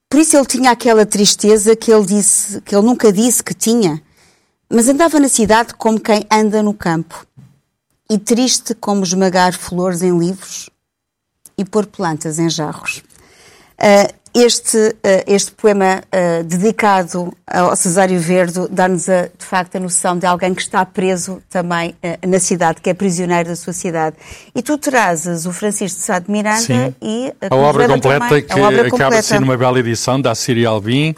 Por 0.08 0.18
isso 0.18 0.36
ele 0.36 0.46
tinha 0.46 0.70
aquela 0.70 1.04
tristeza 1.04 1.76
que 1.76 1.92
ele 1.92 2.06
disse, 2.06 2.60
que 2.62 2.74
ele 2.74 2.86
nunca 2.86 3.12
disse 3.12 3.44
que 3.44 3.52
tinha, 3.52 4.02
mas 4.70 4.88
andava 4.88 5.18
na 5.18 5.28
cidade 5.28 5.74
como 5.74 5.98
quem 5.98 6.26
anda 6.30 6.62
no 6.62 6.74
campo, 6.74 7.26
e 8.10 8.18
triste 8.18 8.74
como 8.74 9.02
esmagar 9.02 9.52
flores 9.52 10.02
em 10.02 10.16
livros 10.18 10.70
e 11.56 11.64
pôr 11.64 11.86
plantas 11.86 12.38
em 12.38 12.48
jarros. 12.48 13.02
Uh, 13.78 14.18
este, 14.34 14.76
uh, 14.76 15.24
este 15.26 15.52
poema 15.52 16.02
uh, 16.04 16.44
dedicado 16.44 17.34
ao 17.46 17.74
Cesário 17.74 18.18
Verde 18.20 18.66
dá-nos, 18.70 19.06
de 19.06 19.44
facto, 19.44 19.76
a 19.76 19.80
noção 19.80 20.16
de 20.18 20.26
alguém 20.26 20.54
que 20.54 20.62
está 20.62 20.84
preso 20.84 21.42
também 21.48 21.94
na 22.26 22.38
cidade, 22.38 22.80
que 22.80 22.90
é 22.90 22.94
prisioneiro 22.94 23.48
da 23.48 23.56
sua 23.56 23.72
cidade. 23.72 24.16
E 24.54 24.62
tu 24.62 24.78
trazes 24.78 25.46
o 25.46 25.52
Francisco 25.52 25.98
de 25.98 26.04
Sá 26.04 26.18
de 26.18 26.30
Miranda 26.30 26.60
Sim. 26.60 26.94
e 27.00 27.32
a, 27.40 27.54
a 27.54 27.56
obra 27.56 27.88
completa, 27.88 28.42
que 28.42 28.52
acaba 28.52 29.16
de 29.16 29.22
ser 29.22 29.40
numa 29.40 29.56
bela 29.56 29.78
edição 29.78 30.20
da 30.20 30.34
Síria 30.34 30.68
Alvim. 30.68 31.14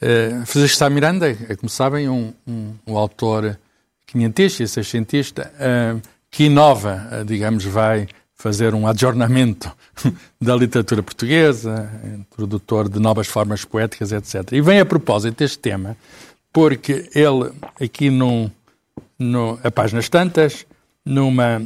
Uh, 0.00 0.44
Francisco 0.44 0.76
Sá 0.76 0.90
Miranda 0.90 1.30
é, 1.30 1.56
como 1.56 1.70
sabem, 1.70 2.08
um, 2.08 2.32
um, 2.46 2.74
um 2.86 2.98
autor 2.98 3.58
quinhentista 4.06 4.62
e 4.62 4.68
seiscentista 4.68 5.50
uh, 5.56 6.00
que 6.30 6.44
inova, 6.44 7.08
uh, 7.12 7.24
digamos, 7.24 7.64
vai 7.64 8.06
fazer 8.34 8.74
um 8.74 8.86
adjornamento 8.86 9.74
da 10.40 10.54
literatura 10.54 11.02
portuguesa, 11.02 11.90
introdutor 12.04 12.88
de 12.88 13.00
novas 13.00 13.26
formas 13.26 13.64
poéticas, 13.64 14.12
etc. 14.12 14.52
E 14.52 14.60
vem 14.60 14.80
a 14.80 14.84
propósito 14.84 15.38
deste 15.38 15.58
tema, 15.58 15.96
porque 16.52 17.08
ele, 17.14 17.50
aqui 17.80 18.10
num, 18.10 18.50
no, 19.18 19.58
a 19.64 19.70
páginas 19.70 20.10
tantas, 20.10 20.66
numa, 21.04 21.62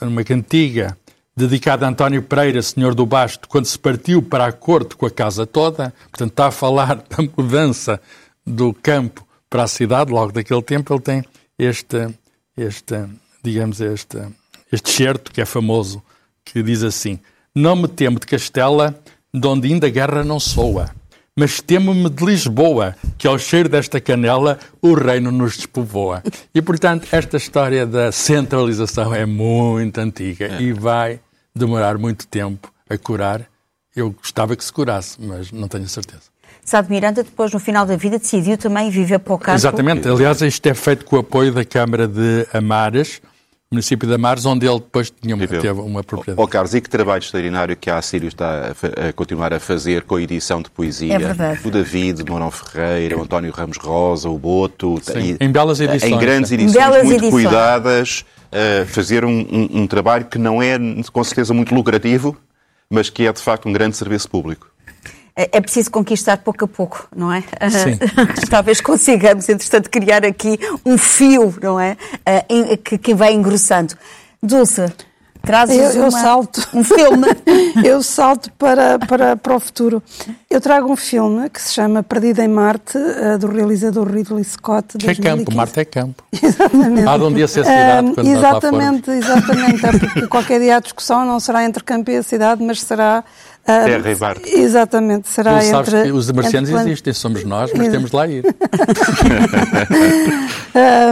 numa 0.00 0.24
cantiga 0.24 0.98
dedicada 1.36 1.86
a 1.86 1.88
António 1.88 2.22
Pereira, 2.22 2.60
senhor 2.62 2.94
do 2.94 3.06
Basto, 3.06 3.48
quando 3.48 3.66
se 3.66 3.78
partiu 3.78 4.22
para 4.22 4.46
a 4.46 4.52
corte 4.52 4.96
com 4.96 5.06
a 5.06 5.10
casa 5.10 5.46
toda, 5.46 5.92
portanto 6.10 6.30
está 6.30 6.46
a 6.46 6.50
falar 6.50 6.96
da 7.08 7.22
mudança 7.36 8.00
do 8.46 8.74
campo 8.74 9.26
para 9.48 9.64
a 9.64 9.68
cidade, 9.68 10.10
logo 10.10 10.32
daquele 10.32 10.62
tempo 10.62 10.92
ele 10.92 11.00
tem 11.00 11.24
este, 11.58 12.08
este 12.56 13.08
digamos, 13.42 13.80
este, 13.80 14.18
este 14.70 14.90
certo 14.90 15.32
que 15.32 15.40
é 15.40 15.44
famoso, 15.44 16.02
que 16.44 16.62
diz 16.62 16.82
assim, 16.82 17.18
não 17.54 17.76
me 17.76 17.88
temo 17.88 18.18
de 18.18 18.26
Castela, 18.26 18.98
de 19.32 19.46
onde 19.46 19.72
ainda 19.72 19.86
a 19.86 19.90
guerra 19.90 20.24
não 20.24 20.38
soa, 20.38 20.90
mas 21.38 21.60
temo-me 21.60 22.10
de 22.10 22.24
Lisboa, 22.24 22.94
que 23.16 23.26
ao 23.26 23.38
cheiro 23.38 23.68
desta 23.68 24.00
canela 24.00 24.58
o 24.80 24.94
reino 24.94 25.30
nos 25.30 25.56
despovoa. 25.56 26.22
E, 26.54 26.60
portanto, 26.60 27.08
esta 27.10 27.36
história 27.36 27.86
da 27.86 28.12
centralização 28.12 29.14
é 29.14 29.24
muito 29.24 29.98
antiga 29.98 30.46
é. 30.46 30.62
e 30.62 30.72
vai 30.72 31.20
demorar 31.54 31.96
muito 31.96 32.26
tempo 32.26 32.72
a 32.88 32.98
curar. 32.98 33.46
Eu 33.94 34.10
gostava 34.10 34.56
que 34.56 34.64
se 34.64 34.72
curasse, 34.72 35.16
mas 35.20 35.50
não 35.50 35.68
tenho 35.68 35.88
certeza. 35.88 36.32
Sá 36.64 36.80
de 36.80 36.90
Miranda, 36.90 37.22
depois, 37.24 37.52
no 37.52 37.58
final 37.58 37.84
da 37.84 37.96
vida, 37.96 38.18
decidiu 38.18 38.56
também 38.56 38.88
viver 38.90 39.18
para 39.18 39.34
o 39.34 39.38
campo. 39.38 39.56
Exatamente. 39.56 40.08
Aliás, 40.08 40.40
isto 40.42 40.66
é 40.66 40.74
feito 40.74 41.04
com 41.04 41.16
o 41.16 41.18
apoio 41.18 41.52
da 41.52 41.64
Câmara 41.64 42.06
de 42.06 42.46
Amares, 42.52 43.20
município 43.72 44.06
de 44.06 44.14
Amares, 44.14 44.44
onde 44.46 44.66
ele 44.66 44.78
depois 44.78 45.10
tinha 45.10 45.34
uma, 45.34 45.46
teve 45.46 45.68
uma 45.70 46.04
propriedade. 46.04 46.40
Ó 46.40 46.46
Carlos, 46.46 46.74
e 46.74 46.80
que 46.80 46.88
trabalho 46.90 47.20
extraordinário 47.20 47.74
que 47.76 47.90
a 47.90 47.96
Assírio 47.98 48.28
está 48.28 48.68
a, 48.68 49.08
a 49.08 49.12
continuar 49.12 49.52
a 49.52 49.58
fazer 49.58 50.02
com 50.02 50.16
a 50.16 50.22
edição 50.22 50.60
de 50.62 50.70
poesia. 50.70 51.14
É 51.14 51.18
verdade. 51.18 51.60
O 51.66 51.70
David, 51.70 52.22
Mourão 52.28 52.50
Ferreira, 52.50 53.18
o 53.18 53.22
António 53.22 53.50
Ramos 53.50 53.78
Rosa, 53.78 54.28
o 54.28 54.38
Boto. 54.38 54.98
Sim, 55.02 55.36
e- 55.40 55.44
em 55.44 55.50
belas 55.50 55.80
edições, 55.80 56.12
Em 56.12 56.18
grandes 56.18 56.52
edições, 56.52 56.72
Belas 56.74 57.04
muito 57.04 57.24
edições. 57.24 57.44
cuidadas, 57.44 58.24
a 58.52 58.84
fazer 58.86 59.24
um, 59.24 59.30
um- 59.40 59.68
um 59.82 59.86
trabalho 59.86 60.26
que 60.26 60.38
não 60.38 60.62
é, 60.62 60.78
com 61.12 61.24
certeza, 61.24 61.54
muito 61.54 61.74
lucrativo, 61.74 62.36
mas 62.90 63.08
que 63.08 63.26
é, 63.26 63.32
de 63.32 63.40
facto, 63.40 63.68
um 63.68 63.72
grande 63.72 63.96
serviço 63.96 64.28
público. 64.28 64.68
É 65.34 65.48
é 65.52 65.60
preciso 65.60 65.90
conquistar 65.90 66.36
pouco 66.38 66.64
a 66.64 66.68
pouco, 66.68 67.08
não 67.14 67.32
é? 67.32 67.42
Sim. 67.70 67.98
Talvez 68.50 68.80
consigamos, 68.80 69.48
entretanto, 69.48 69.88
criar 69.90 70.24
aqui 70.26 70.58
um 70.84 70.98
fio, 70.98 71.54
não 71.62 71.80
é? 71.80 71.96
Em- 72.48 72.76
que, 72.76 72.98
que 72.98 73.14
vai 73.14 73.32
engrossando. 73.32 73.94
Dulce, 74.42 74.84
trazes 75.42 75.76
Eu, 75.76 76.02
eu 76.02 76.08
uma- 76.08 76.20
salto. 76.20 76.68
um 76.74 76.84
filme. 76.84 77.26
eu 77.82 78.02
salto 78.02 78.50
para, 78.58 78.98
para, 78.98 79.36
para 79.36 79.56
o 79.56 79.60
futuro. 79.60 80.02
Eu 80.50 80.60
trago 80.60 80.92
um 80.92 80.96
filme 80.96 81.48
que 81.48 81.62
se 81.62 81.72
chama 81.72 82.02
Perdido 82.02 82.40
em 82.42 82.48
Marte, 82.48 82.98
eh, 82.98 83.38
do 83.38 83.46
realizador 83.48 84.06
Ridley 84.12 84.44
Scott. 84.44 84.98
de 84.98 85.06
Que 85.06 85.10
é 85.12 85.14
2015. 85.14 85.44
campo, 85.44 85.56
Marte 85.56 85.80
é 85.80 85.84
campo. 85.86 86.22
Exatamente. 86.42 87.08
Há 87.08 87.16
de 87.16 87.24
um 87.24 87.32
dia 87.32 87.48
ser 87.48 87.64
cidade 87.64 88.06
Ahm, 88.06 88.14
quando 88.14 88.26
nós 88.28 88.42
lá 88.42 88.48
exatamente, 88.50 89.10
exatamente. 89.10 89.86
É 89.86 89.92
porque 89.98 90.26
qualquer 90.26 90.60
dia 90.60 90.76
a 90.76 90.80
discussão 90.80 91.24
não 91.24 91.40
será 91.40 91.64
entre 91.64 91.82
campo 91.82 92.10
e 92.10 92.16
a 92.18 92.22
cidade, 92.22 92.62
mas 92.62 92.82
será. 92.82 93.24
Terra 93.64 94.10
e 94.10 94.14
Marte. 94.16 94.50
Exatamente, 94.58 95.28
será 95.28 95.58
Tu 95.58 95.66
sabes 95.66 95.92
entre. 95.94 96.02
que 96.10 96.12
os 96.12 96.30
marcianos 96.32 96.70
entre 96.70 96.84
existem, 96.86 97.12
somos 97.12 97.44
nós, 97.44 97.70
mas 97.72 97.80
Exato. 97.86 97.92
temos 97.96 98.10
de 98.10 98.16
lá 98.16 98.26
ir. 98.26 98.44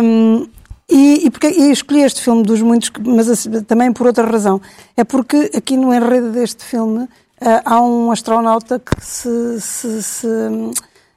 Um, 0.02 0.48
e, 0.88 1.26
e, 1.26 1.30
porque, 1.30 1.48
e 1.48 1.70
escolhi 1.70 2.00
este 2.02 2.20
filme 2.22 2.42
dos 2.42 2.60
muitos, 2.62 2.88
que- 2.88 3.00
mas 3.00 3.28
assim, 3.28 3.62
também 3.62 3.92
por 3.92 4.06
outra 4.06 4.26
razão. 4.26 4.60
É 4.96 5.04
porque 5.04 5.50
aqui 5.54 5.76
no 5.76 5.94
enredo 5.94 6.30
deste 6.32 6.64
filme 6.64 7.06
ah, 7.40 7.62
há 7.64 7.80
um 7.82 8.10
astronauta 8.10 8.78
que 8.80 8.92
se, 9.04 9.60
se- 9.60 10.02
se, 10.02 10.26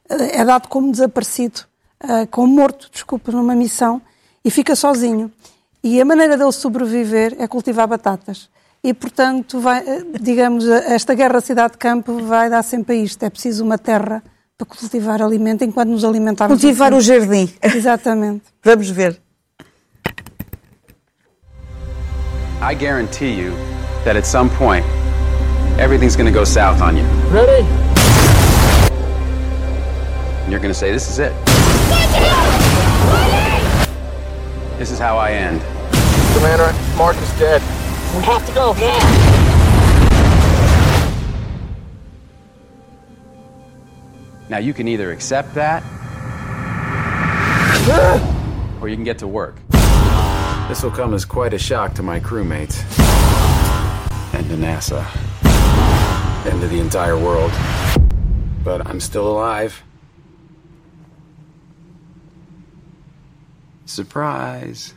é 0.10 0.44
dado 0.46 0.68
como 0.68 0.92
desaparecido, 0.92 1.62
ah, 2.02 2.28
como 2.30 2.54
morto, 2.54 2.90
desculpa, 2.92 3.32
numa 3.32 3.56
missão, 3.56 4.02
e 4.46 4.52
fica 4.52 4.76
sozinho. 4.76 5.32
E 5.84 6.00
a 6.00 6.06
maneira 6.06 6.38
dele 6.38 6.52
sobreviver 6.52 7.36
é 7.40 7.48
cultivar 7.48 7.88
batatas. 7.88 8.50
E, 8.86 8.94
portanto, 8.94 9.62
vai, 9.62 9.80
eh, 9.88 10.04
digamos, 10.20 10.68
a- 10.68 10.94
esta 10.94 11.14
guerra 11.16 11.40
cidade-campo 11.40 12.20
vai 12.26 12.50
dar 12.50 12.62
sempre 12.64 12.96
a 12.96 12.98
isto. 13.00 13.24
É 13.24 13.30
preciso 13.30 13.64
uma 13.64 13.78
terra 13.78 14.22
para 14.58 14.68
cultivar 14.68 15.22
alimento 15.22 15.64
enquanto 15.64 15.88
nos 15.90 16.04
alimentarmos. 16.04 16.60
Cultivar 16.60 16.94
o 16.94 17.00
jardim. 17.00 17.50
Exatamente. 17.62 18.44
Vamos 18.62 18.90
ver. 18.90 19.18
I 22.62 22.76
guarantee 22.76 23.32
you 23.32 23.54
that 24.04 24.18
at 24.18 24.26
some 24.26 24.50
point, 24.58 24.86
everything's 25.80 26.18
gonna 26.18 26.30
go 26.32 26.44
south 26.46 26.82
on 26.82 26.98
you. 26.98 27.06
Ready? 27.32 27.66
And 30.44 30.50
you're 30.52 30.60
gonna 30.62 30.74
say, 30.74 30.92
This 30.92 31.08
is 31.10 31.20
it. 31.20 31.32
This 34.78 34.92
is 34.92 35.00
how 35.00 35.18
I 35.18 35.32
end. 35.32 35.62
Commander, 36.36 36.74
Mark 36.98 37.16
is 37.22 37.32
dead. 37.40 37.62
We 38.16 38.22
have 38.22 38.46
to 38.46 38.54
go 38.54 38.74
now. 38.74 39.00
Now, 44.50 44.60
you 44.60 44.74
can 44.74 44.88
either 44.88 45.12
accept 45.12 45.56
that, 45.56 45.82
or 48.80 48.88
you 48.88 48.96
can 48.96 49.04
get 49.04 49.18
to 49.20 49.28
work. 49.28 49.58
This 50.68 50.84
will 50.84 50.92
come 50.92 51.16
as 51.16 51.26
quite 51.26 51.56
a 51.56 51.58
shock 51.58 51.96
to 51.96 52.04
my 52.04 52.20
crewmates, 52.20 52.84
and 54.36 54.48
to 54.48 54.56
NASA, 54.56 55.04
and 56.46 56.62
to 56.62 56.68
the 56.68 56.80
entire 56.80 57.18
world. 57.18 57.52
But 58.64 58.86
I'm 58.86 59.00
still 59.00 59.28
alive. 59.28 59.82
Surprise. 63.86 64.94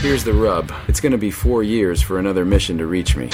Here's 0.00 0.24
the 0.24 0.32
rub 0.32 0.72
it's 0.88 0.98
gonna 0.98 1.18
be 1.18 1.30
four 1.30 1.62
years 1.62 2.00
for 2.00 2.18
another 2.18 2.46
mission 2.46 2.78
to 2.78 2.86
reach 2.86 3.16
me. 3.16 3.28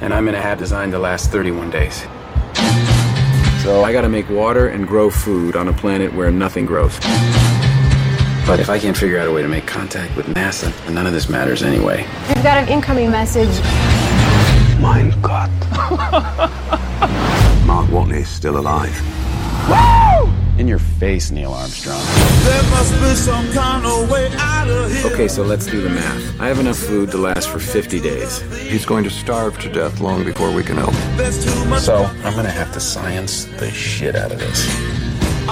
And 0.00 0.14
I'm 0.14 0.28
in 0.28 0.36
a 0.36 0.40
hat 0.40 0.58
designed 0.58 0.92
to 0.92 1.00
last 1.00 1.32
31 1.32 1.70
days. 1.70 2.02
So 3.64 3.82
I 3.82 3.92
gotta 3.92 4.08
make 4.08 4.30
water 4.30 4.68
and 4.68 4.86
grow 4.86 5.10
food 5.10 5.56
on 5.56 5.66
a 5.66 5.72
planet 5.72 6.14
where 6.14 6.30
nothing 6.30 6.64
grows. 6.64 6.96
But 8.46 8.60
if 8.60 8.70
I 8.70 8.78
can't 8.78 8.96
figure 8.96 9.18
out 9.18 9.26
a 9.26 9.32
way 9.32 9.42
to 9.42 9.48
make 9.48 9.66
contact 9.66 10.16
with 10.16 10.26
NASA, 10.26 10.72
then 10.84 10.94
none 10.94 11.08
of 11.08 11.12
this 11.12 11.28
matters 11.28 11.64
anyway. 11.64 12.06
We've 12.28 12.44
got 12.44 12.58
an 12.58 12.68
incoming 12.68 13.10
message. 13.10 13.60
Mein 14.80 15.10
Gott. 15.20 15.50
Mark 17.66 17.88
Watney's 17.88 18.28
still 18.28 18.58
alive. 18.58 18.96
In 20.58 20.66
your 20.66 20.80
face, 20.80 21.30
Neil 21.30 21.52
Armstrong. 21.52 22.00
Okay, 25.04 25.28
so 25.28 25.44
let's 25.44 25.66
do 25.66 25.80
the 25.80 25.88
math. 25.88 26.40
I 26.40 26.48
have 26.48 26.58
enough 26.58 26.76
food 26.76 27.12
to 27.12 27.16
last 27.16 27.48
for 27.48 27.60
50 27.60 28.00
days. 28.00 28.40
He's 28.62 28.84
going 28.84 29.04
to 29.04 29.10
starve 29.10 29.56
to 29.60 29.72
death 29.72 30.00
long 30.00 30.24
before 30.24 30.50
we 30.52 30.64
can 30.64 30.76
help. 30.76 30.94
So 31.78 32.04
I'm 32.24 32.34
gonna 32.34 32.50
have 32.50 32.72
to 32.72 32.80
science 32.80 33.44
the 33.44 33.70
shit 33.70 34.16
out 34.16 34.32
of 34.32 34.40
this. 34.40 34.66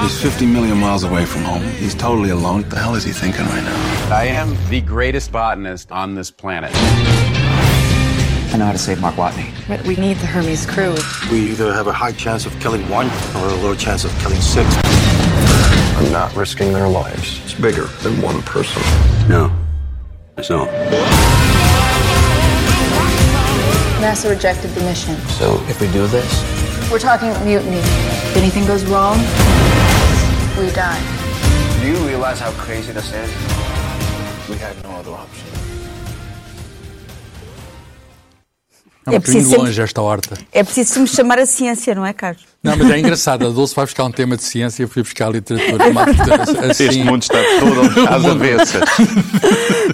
He's 0.01 0.21
50 0.21 0.45
million 0.47 0.77
miles 0.79 1.05
away 1.05 1.25
from 1.25 1.43
home. 1.43 1.63
He's 1.63 1.95
totally 1.95 2.31
alone. 2.31 2.63
What 2.63 2.71
the 2.71 2.79
hell 2.79 2.97
is 2.97 3.05
he 3.05 3.13
thinking 3.13 3.47
right 3.47 3.63
now? 3.63 4.15
I 4.15 4.25
am 4.25 4.57
the 4.69 4.81
greatest 4.81 5.31
botanist 5.31 5.93
on 5.93 6.17
this 6.17 6.33
planet. 6.33 6.73
I 8.57 8.59
know 8.59 8.65
how 8.65 8.73
to 8.73 8.79
save 8.79 9.03
Mark 9.03 9.17
Watney. 9.17 9.53
But 9.69 9.87
we 9.87 9.97
need 9.97 10.17
the 10.17 10.25
Hermes 10.25 10.65
crew. 10.65 10.97
We 11.31 11.51
either 11.51 11.75
have 11.75 11.89
a 11.89 11.93
high 11.93 12.13
chance 12.13 12.47
of 12.47 12.59
killing 12.59 12.89
one 12.89 13.05
or 13.37 13.51
a 13.51 13.55
low 13.57 13.75
chance 13.75 14.03
of 14.07 14.19
killing 14.21 14.41
six. 14.41 14.67
I'm 15.99 16.11
not 16.11 16.35
risking 16.35 16.73
their 16.73 16.89
lives. 16.89 17.39
It's 17.45 17.53
bigger 17.53 17.85
than 18.01 18.23
one 18.23 18.41
person. 18.41 18.81
No, 19.29 19.55
it's 20.39 20.49
not. 20.49 20.69
NASA 24.01 24.31
rejected 24.31 24.71
the 24.71 24.81
mission. 24.85 25.17
So 25.37 25.63
if 25.69 25.79
we 25.79 25.93
do 25.93 26.07
this, 26.07 26.91
We're 26.91 26.99
talking 26.99 27.29
mutiny. 27.45 27.77
If 27.77 28.39
anything 28.39 28.65
goes 28.65 28.87
wrong, 28.87 29.19
we 30.59 30.71
die. 30.73 31.03
do 31.83 31.89
you 31.89 31.99
realize 32.09 32.41
how 32.41 32.53
crazy 32.53 32.93
this 32.93 33.13
is? 33.13 33.31
We 34.49 34.57
had 34.57 34.83
no 34.83 34.93
other 34.93 35.13
option. 35.13 35.66
É 39.15 39.19
bocadinho 39.19 39.21
preciso 39.23 39.51
sempre- 39.51 39.65
longe 39.67 39.83
esta 39.83 40.03
horta. 40.03 40.39
É 40.53 40.65
preciso 40.65 41.01
me 41.01 41.07
chamar 41.07 41.39
a 41.39 41.47
ciência, 41.47 41.95
não 41.95 42.05
é, 42.05 42.13
Carlos? 42.13 42.45
Não, 42.63 42.77
mas 42.77 42.91
é 42.91 42.99
engraçado. 42.99 43.47
A 43.47 43.51
Dulce 43.51 43.75
vai 43.75 43.85
buscar 43.85 44.05
um 44.05 44.11
tema 44.11 44.37
de 44.37 44.43
ciência 44.43 44.83
e 44.83 44.85
eu 44.85 44.89
fui 44.89 45.03
buscar 45.03 45.31
literatura. 45.31 45.89
Uma 45.89 46.05
literatura 46.05 46.67
assim. 46.73 46.85
Este 46.89 47.05
mundo 47.05 47.23
está 47.23 47.39
todo 47.61 48.09
às 48.09 48.25
avessas. 48.27 48.83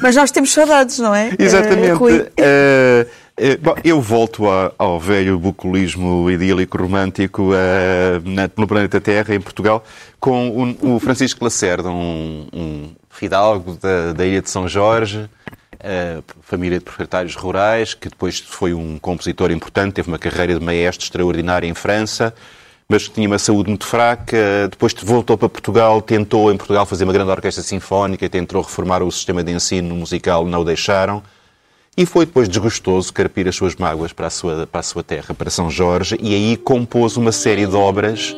Mas 0.00 0.16
nós 0.16 0.30
temos 0.30 0.50
saudades, 0.52 0.98
não 0.98 1.14
é? 1.14 1.32
Exatamente. 1.38 2.30
Eh, 2.38 3.56
bom, 3.60 3.74
eu 3.84 4.00
volto 4.00 4.48
a- 4.48 4.72
ao 4.78 4.98
velho 5.00 5.38
bucolismo 5.38 6.30
idílico 6.30 6.78
romântico 6.78 7.50
na- 8.24 8.50
no 8.56 8.66
planeta 8.66 9.00
Terra, 9.00 9.34
em 9.34 9.40
Portugal, 9.40 9.84
com 10.20 10.74
o, 10.82 10.94
o 10.96 11.00
Francisco 11.00 11.42
Lacerda, 11.44 11.88
um, 11.90 12.46
um 12.52 12.90
fidalgo 13.10 13.76
da, 13.80 14.12
da 14.12 14.24
ilha 14.26 14.40
de 14.42 14.50
São 14.50 14.66
Jorge, 14.68 15.28
família 16.42 16.78
de 16.78 16.84
proprietários 16.84 17.34
rurais, 17.34 17.94
que 17.94 18.08
depois 18.08 18.38
foi 18.38 18.72
um 18.72 18.98
compositor 18.98 19.50
importante, 19.50 19.94
teve 19.94 20.08
uma 20.08 20.18
carreira 20.18 20.58
de 20.58 20.64
maestro 20.64 21.04
extraordinária 21.04 21.66
em 21.66 21.74
França, 21.74 22.32
mas 22.88 23.08
tinha 23.08 23.26
uma 23.26 23.38
saúde 23.38 23.68
muito 23.68 23.86
fraca. 23.86 24.68
Depois 24.70 24.94
voltou 25.02 25.36
para 25.36 25.48
Portugal, 25.48 26.00
tentou 26.02 26.52
em 26.52 26.56
Portugal 26.56 26.84
fazer 26.86 27.04
uma 27.04 27.12
grande 27.12 27.30
orquestra 27.30 27.62
sinfónica, 27.62 28.28
tentou 28.28 28.60
reformar 28.60 29.02
o 29.02 29.10
sistema 29.10 29.42
de 29.42 29.50
ensino 29.50 29.94
musical, 29.94 30.44
não 30.44 30.60
o 30.60 30.64
deixaram. 30.64 31.22
E 31.96 32.06
foi 32.06 32.24
depois 32.24 32.48
desgostoso 32.48 33.12
carpir 33.12 33.48
as 33.48 33.56
suas 33.56 33.76
mágoas 33.76 34.12
para 34.12 34.26
a 34.26 34.30
sua, 34.30 34.66
para 34.66 34.80
a 34.80 34.82
sua 34.82 35.02
terra, 35.02 35.34
para 35.34 35.50
São 35.50 35.70
Jorge, 35.70 36.16
e 36.20 36.34
aí 36.34 36.56
compôs 36.56 37.16
uma 37.16 37.32
série 37.32 37.66
de 37.66 37.76
obras 37.76 38.34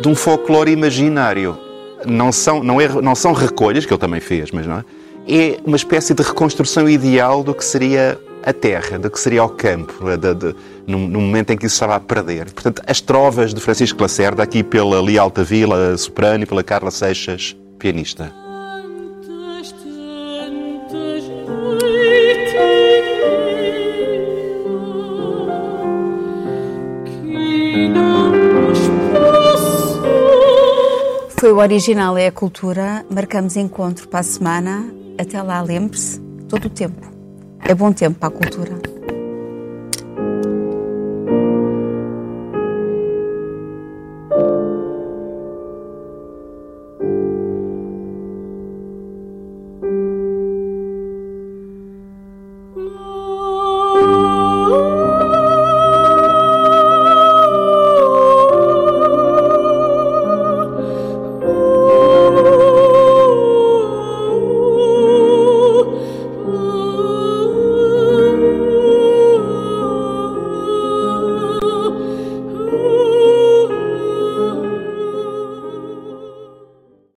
de 0.00 0.08
um 0.08 0.14
folclore 0.14 0.70
imaginário. 0.70 1.58
Não 2.06 2.32
são, 2.32 2.62
não 2.62 2.80
é, 2.80 2.88
não 2.88 3.14
são 3.14 3.32
recolhas, 3.32 3.84
que 3.84 3.92
ele 3.92 4.00
também 4.00 4.20
fez, 4.20 4.50
mas 4.50 4.66
não 4.66 4.78
é? 4.78 4.84
É 5.26 5.58
uma 5.64 5.76
espécie 5.76 6.12
de 6.12 6.22
reconstrução 6.22 6.88
ideal 6.88 7.42
do 7.42 7.54
que 7.54 7.64
seria 7.64 8.18
a 8.44 8.52
terra, 8.52 8.98
do 8.98 9.10
que 9.10 9.18
seria 9.18 9.42
o 9.42 9.48
campo, 9.48 9.94
de, 10.18 10.34
de, 10.34 10.54
no, 10.86 10.98
no 10.98 11.20
momento 11.20 11.50
em 11.50 11.56
que 11.56 11.64
isso 11.64 11.76
estava 11.76 11.96
a 11.96 12.00
perder. 12.00 12.52
Portanto, 12.52 12.82
as 12.86 13.00
trovas 13.00 13.54
de 13.54 13.60
Francisco 13.60 14.00
Lacerda, 14.02 14.42
aqui 14.42 14.62
pela 14.62 15.00
Lia 15.00 15.22
Altavila, 15.22 15.96
soprano, 15.96 16.44
e 16.44 16.46
pela 16.46 16.62
Carla 16.62 16.90
Seixas, 16.90 17.56
pianista. 17.78 18.32
Foi 31.38 31.52
o 31.52 31.58
original 31.58 32.16
é 32.16 32.26
a 32.26 32.32
cultura. 32.32 33.04
Marcamos 33.10 33.56
encontro 33.56 34.08
para 34.08 34.20
a 34.20 34.22
semana. 34.22 35.03
Até 35.18 35.40
lá, 35.40 35.62
lembre-se, 35.62 36.20
todo 36.48 36.66
o 36.66 36.70
tempo. 36.70 37.10
É 37.60 37.74
bom 37.74 37.92
tempo 37.92 38.18
para 38.18 38.28
a 38.28 38.32
cultura. 38.32 38.93